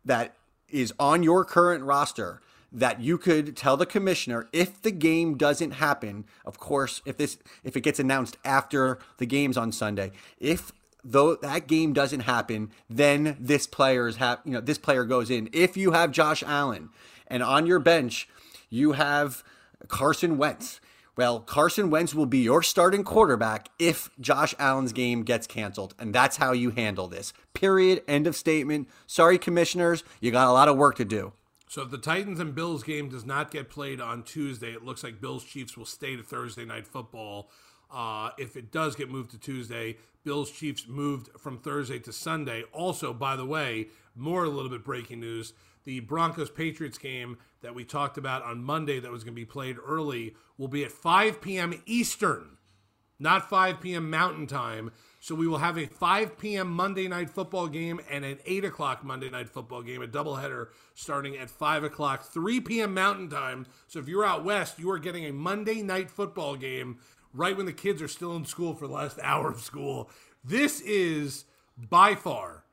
that 0.06 0.36
is 0.70 0.94
on 1.00 1.24
your 1.24 1.44
current 1.44 1.84
roster 1.84 2.42
that 2.72 3.02
you 3.02 3.18
could 3.18 3.56
tell 3.56 3.78
the 3.78 3.86
commissioner 3.86 4.48
if 4.52 4.82
the 4.82 4.92
game 4.92 5.38
doesn't 5.38 5.72
happen 5.72 6.26
of 6.46 6.60
course 6.60 7.02
if 7.06 7.18
this 7.18 7.38
if 7.64 7.76
it 7.76 7.82
gets 7.82 8.00
announced 8.00 8.38
after 8.44 9.00
the 9.18 9.26
games 9.26 9.58
on 9.58 9.72
sunday 9.72 10.12
if 10.40 10.72
though 11.04 11.36
that 11.36 11.68
game 11.68 11.94
doesn't 11.94 12.22
happen 12.22 12.70
then 12.90 13.38
this 13.40 13.66
player 13.68 14.08
is 14.08 14.18
have 14.18 14.40
you 14.44 14.52
know 14.52 14.62
this 14.62 14.78
player 14.78 15.06
goes 15.06 15.30
in 15.30 15.50
if 15.54 15.78
you 15.78 15.92
have 15.92 16.12
josh 16.12 16.44
allen 16.44 16.90
and 17.28 17.42
on 17.42 17.66
your 17.66 17.80
bench 17.80 18.28
you 18.70 18.94
have 18.94 19.44
carson 19.88 20.38
wentz 20.38 20.80
well, 21.18 21.40
Carson 21.40 21.90
Wentz 21.90 22.14
will 22.14 22.28
be 22.28 22.38
your 22.38 22.62
starting 22.62 23.04
quarterback 23.04 23.70
if 23.80 24.12
Josh 24.22 24.54
Allen's 24.60 24.94
game 24.94 25.24
gets 25.24 25.48
canceled. 25.48 25.96
And 25.98 26.14
that's 26.14 26.38
how 26.38 26.52
you 26.52 26.70
handle 26.70 27.08
this. 27.08 27.34
Period. 27.56 28.04
End 28.08 28.28
of 28.28 28.36
statement. 28.36 28.88
Sorry, 29.08 29.40
commissioners. 29.40 30.04
You 30.22 30.30
got 30.30 30.48
a 30.48 30.54
lot 30.54 30.68
of 30.68 30.78
work 30.78 30.96
to 30.98 31.06
do. 31.06 31.34
So 31.68 31.82
if 31.82 31.92
the 31.92 31.98
Titans 31.98 32.40
and 32.40 32.56
Bills 32.56 32.84
game 32.84 33.10
does 33.10 33.26
not 33.26 33.52
get 33.52 33.70
played 33.70 34.00
on 34.00 34.24
Tuesday, 34.24 34.72
it 34.72 34.84
looks 34.84 35.04
like 35.04 35.20
Bills 35.20 35.44
Chiefs 35.44 35.76
will 35.76 35.86
stay 35.86 36.16
to 36.16 36.24
Thursday 36.24 36.66
night 36.66 36.88
football. 36.88 37.50
Uh, 37.92 38.30
if 38.38 38.56
it 38.56 38.72
does 38.72 38.96
get 38.96 39.10
moved 39.10 39.32
to 39.32 39.38
Tuesday, 39.38 39.98
Bills 40.24 40.52
Chiefs 40.52 40.88
moved 40.88 41.30
from 41.38 41.58
Thursday 41.58 42.00
to 42.00 42.14
Sunday. 42.14 42.64
Also, 42.72 43.14
by 43.14 43.36
the 43.36 43.46
way, 43.46 43.88
more 44.16 44.46
a 44.46 44.50
little 44.50 44.72
bit 44.72 44.84
breaking 44.84 45.20
news: 45.20 45.54
the 45.84 46.00
Broncos 46.00 46.50
Patriots 46.50 46.98
game 46.98 47.38
that 47.62 47.76
we 47.76 47.84
talked 47.84 48.18
about 48.18 48.44
on 48.44 48.64
Monday 48.64 49.00
that 49.00 49.12
was 49.12 49.24
going 49.24 49.36
to 49.36 49.42
be 49.42 49.46
played 49.46 49.78
early 49.86 50.36
will 50.58 50.68
be 50.68 50.84
at 50.84 50.92
5 50.92 51.42
p.m. 51.42 51.82
Eastern 51.86 52.58
not 53.20 53.50
5 53.50 53.82
p.m. 53.82 54.10
Mountain 54.10 54.48
Time. 54.48 54.92
So 55.20 55.34
we 55.36 55.48
will 55.48 55.58
have 55.58 55.78
a 55.78 55.88
5 55.88 56.38
p.m. 56.38 56.70
Monday 56.70 57.08
night 57.08 57.30
football 57.30 57.68
game 57.68 58.00
and 58.10 58.24
an 58.24 58.38
8 58.46 58.66
o'clock 58.66 59.04
Monday 59.04 59.30
night 59.30 59.50
football 59.50 59.82
game, 59.82 60.02
a 60.02 60.08
doubleheader 60.08 60.68
starting 60.94 61.36
at 61.38 61.50
5 61.50 61.84
o'clock, 61.84 62.24
3 62.24 62.62
p.m. 62.62 62.94
Mountain 62.94 63.30
Time. 63.30 63.66
So 63.88 64.00
if 64.00 64.08
you're 64.08 64.26
out 64.26 64.46
west, 64.46 64.80
you 64.80 64.90
are 64.92 65.00
getting 65.00 65.26
a 65.26 65.34
Monday 65.34 65.82
night 65.82 66.12
football 66.12 66.56
game 66.56 67.00
right 67.34 67.58
when 67.58 67.66
the 67.66 67.74
kids 67.74 68.02
are 68.02 68.08
still 68.08 68.36
in 68.36 68.46
school 68.46 68.74
for 68.74 68.88
the 68.88 68.94
last 68.94 69.20
hour 69.24 69.50
of 69.50 69.62
school. 69.62 70.10
This 70.44 70.82
is 70.82 71.46
by 71.78 72.16
far 72.16 72.64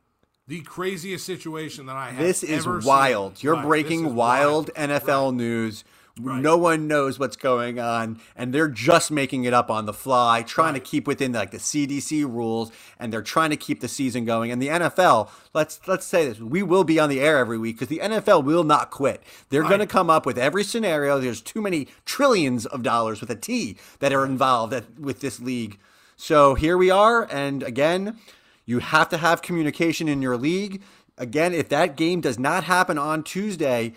the 0.46 0.60
craziest 0.60 1.24
situation 1.24 1.86
that 1.86 1.96
I 1.96 2.10
have. 2.10 2.18
This 2.18 2.42
is 2.42 2.64
seen. 2.64 2.80
wild. 2.84 3.42
You're 3.42 3.62
breaking 3.62 4.06
is 4.06 4.12
wild, 4.12 4.72
NFL 4.74 5.34
news. 5.34 5.84
No 6.16 6.56
one 6.56 6.86
knows 6.86 7.18
what's 7.18 7.34
going 7.34 7.80
on, 7.80 8.20
and 8.36 8.54
they're 8.54 8.68
just 8.68 9.10
making 9.10 9.44
it 9.44 9.52
up 9.52 9.68
on 9.68 9.86
the 9.86 9.92
fly, 9.92 10.42
trying 10.42 10.74
to 10.74 10.80
keep 10.80 11.08
within 11.08 11.32
like 11.32 11.50
the 11.50 11.58
CDC 11.58 12.22
rules, 12.22 12.70
and 13.00 13.12
they're 13.12 13.20
trying 13.20 13.50
to 13.50 13.56
keep 13.56 13.80
the 13.80 13.88
season 13.88 14.24
going. 14.24 14.52
And 14.52 14.62
the 14.62 14.68
NFL, 14.68 15.28
let's 15.54 15.80
let's 15.88 16.06
say 16.06 16.28
this: 16.28 16.38
we 16.38 16.62
will 16.62 16.84
be 16.84 17.00
on 17.00 17.08
the 17.08 17.20
air 17.20 17.38
every 17.38 17.58
week 17.58 17.76
because 17.76 17.88
the 17.88 17.98
NFL 17.98 18.44
will 18.44 18.62
not 18.62 18.92
quit. 18.92 19.24
They're 19.48 19.64
going 19.64 19.80
to 19.80 19.88
come 19.88 20.08
up 20.08 20.24
with 20.24 20.38
every 20.38 20.62
scenario. 20.62 21.18
There's 21.18 21.40
too 21.40 21.60
many 21.60 21.88
trillions 22.04 22.64
of 22.64 22.84
dollars 22.84 23.20
with 23.20 23.30
a 23.30 23.36
T 23.36 23.76
that 23.98 24.12
are 24.12 24.24
involved 24.24 24.72
at, 24.72 24.96
with 24.96 25.20
this 25.20 25.40
league. 25.40 25.78
So 26.16 26.54
here 26.54 26.78
we 26.78 26.90
are, 26.90 27.28
and 27.28 27.64
again, 27.64 28.20
you 28.66 28.78
have 28.78 29.08
to 29.08 29.16
have 29.16 29.42
communication 29.42 30.06
in 30.06 30.22
your 30.22 30.36
league. 30.36 30.80
Again, 31.18 31.52
if 31.52 31.68
that 31.70 31.96
game 31.96 32.20
does 32.20 32.38
not 32.38 32.64
happen 32.64 32.98
on 32.98 33.24
Tuesday, 33.24 33.94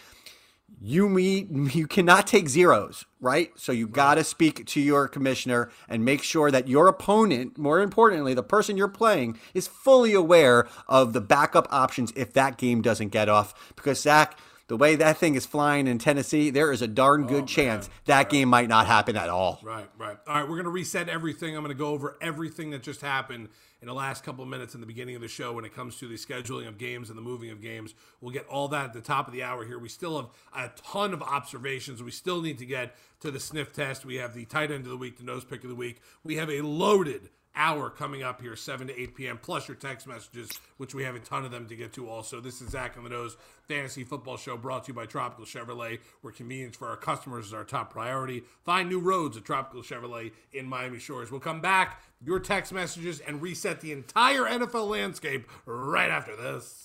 you 0.79 1.09
meet 1.09 1.49
you 1.75 1.87
cannot 1.87 2.27
take 2.27 2.49
zeros, 2.49 3.05
right? 3.19 3.51
So 3.55 3.71
you 3.71 3.87
got 3.87 4.15
to 4.15 4.23
speak 4.23 4.65
to 4.67 4.81
your 4.81 5.07
commissioner 5.07 5.69
and 5.89 6.05
make 6.05 6.23
sure 6.23 6.51
that 6.51 6.67
your 6.67 6.87
opponent, 6.87 7.57
more 7.57 7.81
importantly, 7.81 8.33
the 8.33 8.43
person 8.43 8.77
you're 8.77 8.87
playing, 8.87 9.37
is 9.53 9.67
fully 9.67 10.13
aware 10.13 10.67
of 10.87 11.13
the 11.13 11.21
backup 11.21 11.67
options 11.71 12.13
if 12.15 12.33
that 12.33 12.57
game 12.57 12.81
doesn't 12.81 13.09
get 13.09 13.29
off. 13.29 13.73
Because 13.75 14.01
Zach, 14.01 14.37
the 14.67 14.77
way 14.77 14.95
that 14.95 15.17
thing 15.17 15.35
is 15.35 15.45
flying 15.45 15.87
in 15.87 15.97
Tennessee, 15.97 16.49
there 16.49 16.71
is 16.71 16.81
a 16.81 16.87
darn 16.87 17.25
good 17.25 17.43
oh, 17.43 17.47
chance 17.47 17.89
that 18.05 18.29
game 18.29 18.49
might 18.49 18.67
not 18.67 18.85
happen 18.85 19.15
at 19.15 19.29
all. 19.29 19.59
Right, 19.63 19.89
right. 19.97 20.17
All 20.27 20.35
right, 20.35 20.43
we're 20.43 20.55
going 20.55 20.65
to 20.65 20.69
reset 20.69 21.07
everything. 21.07 21.55
I'm 21.55 21.63
going 21.63 21.75
to 21.75 21.79
go 21.79 21.89
over 21.89 22.17
everything 22.21 22.71
that 22.71 22.83
just 22.83 23.01
happened 23.01 23.49
in 23.81 23.87
the 23.87 23.93
last 23.93 24.23
couple 24.23 24.43
of 24.43 24.49
minutes 24.49 24.73
in 24.73 24.81
the 24.81 24.87
beginning 24.87 25.15
of 25.15 25.21
the 25.21 25.27
show 25.27 25.53
when 25.53 25.65
it 25.65 25.75
comes 25.75 25.97
to 25.97 26.07
the 26.07 26.15
scheduling 26.15 26.67
of 26.67 26.77
games 26.77 27.09
and 27.09 27.17
the 27.17 27.21
moving 27.21 27.51
of 27.51 27.61
games. 27.61 27.93
We'll 28.21 28.31
get 28.31 28.47
all 28.47 28.67
that 28.69 28.85
at 28.85 28.93
the 28.93 29.01
top 29.01 29.27
of 29.27 29.33
the 29.33 29.43
hour 29.43 29.65
here. 29.65 29.77
We 29.77 29.89
still 29.89 30.17
have 30.17 30.29
a 30.55 30.71
ton 30.75 31.13
of 31.13 31.21
observations. 31.21 32.01
We 32.01 32.11
still 32.11 32.41
need 32.41 32.57
to 32.57 32.65
get 32.65 32.95
to 33.19 33.31
the 33.31 33.39
sniff 33.39 33.73
test. 33.73 34.05
We 34.05 34.15
have 34.15 34.33
the 34.33 34.45
tight 34.45 34.71
end 34.71 34.85
of 34.85 34.89
the 34.89 34.97
week, 34.97 35.17
the 35.17 35.23
nose 35.23 35.45
pick 35.45 35.63
of 35.63 35.69
the 35.69 35.75
week. 35.75 36.01
We 36.23 36.37
have 36.37 36.49
a 36.49 36.61
loaded 36.61 37.29
hour 37.57 37.89
coming 37.89 38.23
up 38.23 38.41
here, 38.41 38.55
7 38.55 38.87
to 38.87 39.01
8 39.01 39.15
p.m., 39.15 39.39
plus 39.41 39.67
your 39.67 39.75
text 39.75 40.07
messages, 40.07 40.49
which 40.77 40.93
we 40.93 41.03
have 41.03 41.15
a 41.15 41.19
ton 41.19 41.43
of 41.43 41.51
them 41.51 41.67
to 41.67 41.75
get 41.75 41.91
to 41.93 42.07
also. 42.07 42.39
This 42.39 42.61
is 42.61 42.69
Zach 42.69 42.95
on 42.97 43.03
the 43.03 43.09
Nose 43.09 43.35
Fantasy 43.67 44.03
Football 44.03 44.37
Show 44.37 44.55
brought 44.55 44.85
to 44.85 44.89
you 44.89 44.93
by 44.93 45.05
Tropical 45.05 45.45
Chevrolet, 45.45 45.99
where 46.21 46.31
convenience 46.31 46.77
for 46.77 46.87
our 46.87 46.95
customers 46.95 47.47
is 47.47 47.53
our 47.53 47.63
top 47.65 47.91
priority. 47.91 48.43
Find 48.63 48.87
new 48.87 48.99
roads 48.99 49.35
at 49.35 49.43
Tropical 49.43 49.81
Chevrolet 49.81 50.31
in 50.53 50.67
Miami 50.67 50.99
Shores. 50.99 51.31
We'll 51.31 51.39
come 51.39 51.59
back, 51.59 52.01
your 52.23 52.39
text 52.39 52.71
messages, 52.71 53.19
and 53.19 53.41
reset 53.41 53.81
the 53.81 53.91
entire 53.91 54.43
NFL 54.43 54.87
landscape 54.87 55.49
right 55.65 56.09
after 56.09 56.35
this. 56.35 56.83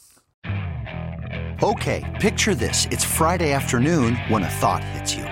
Okay, 1.62 2.18
picture 2.20 2.56
this. 2.56 2.88
It's 2.90 3.04
Friday 3.04 3.52
afternoon 3.52 4.16
when 4.28 4.42
a 4.42 4.50
thought 4.50 4.82
hits 4.82 5.14
you. 5.14 5.31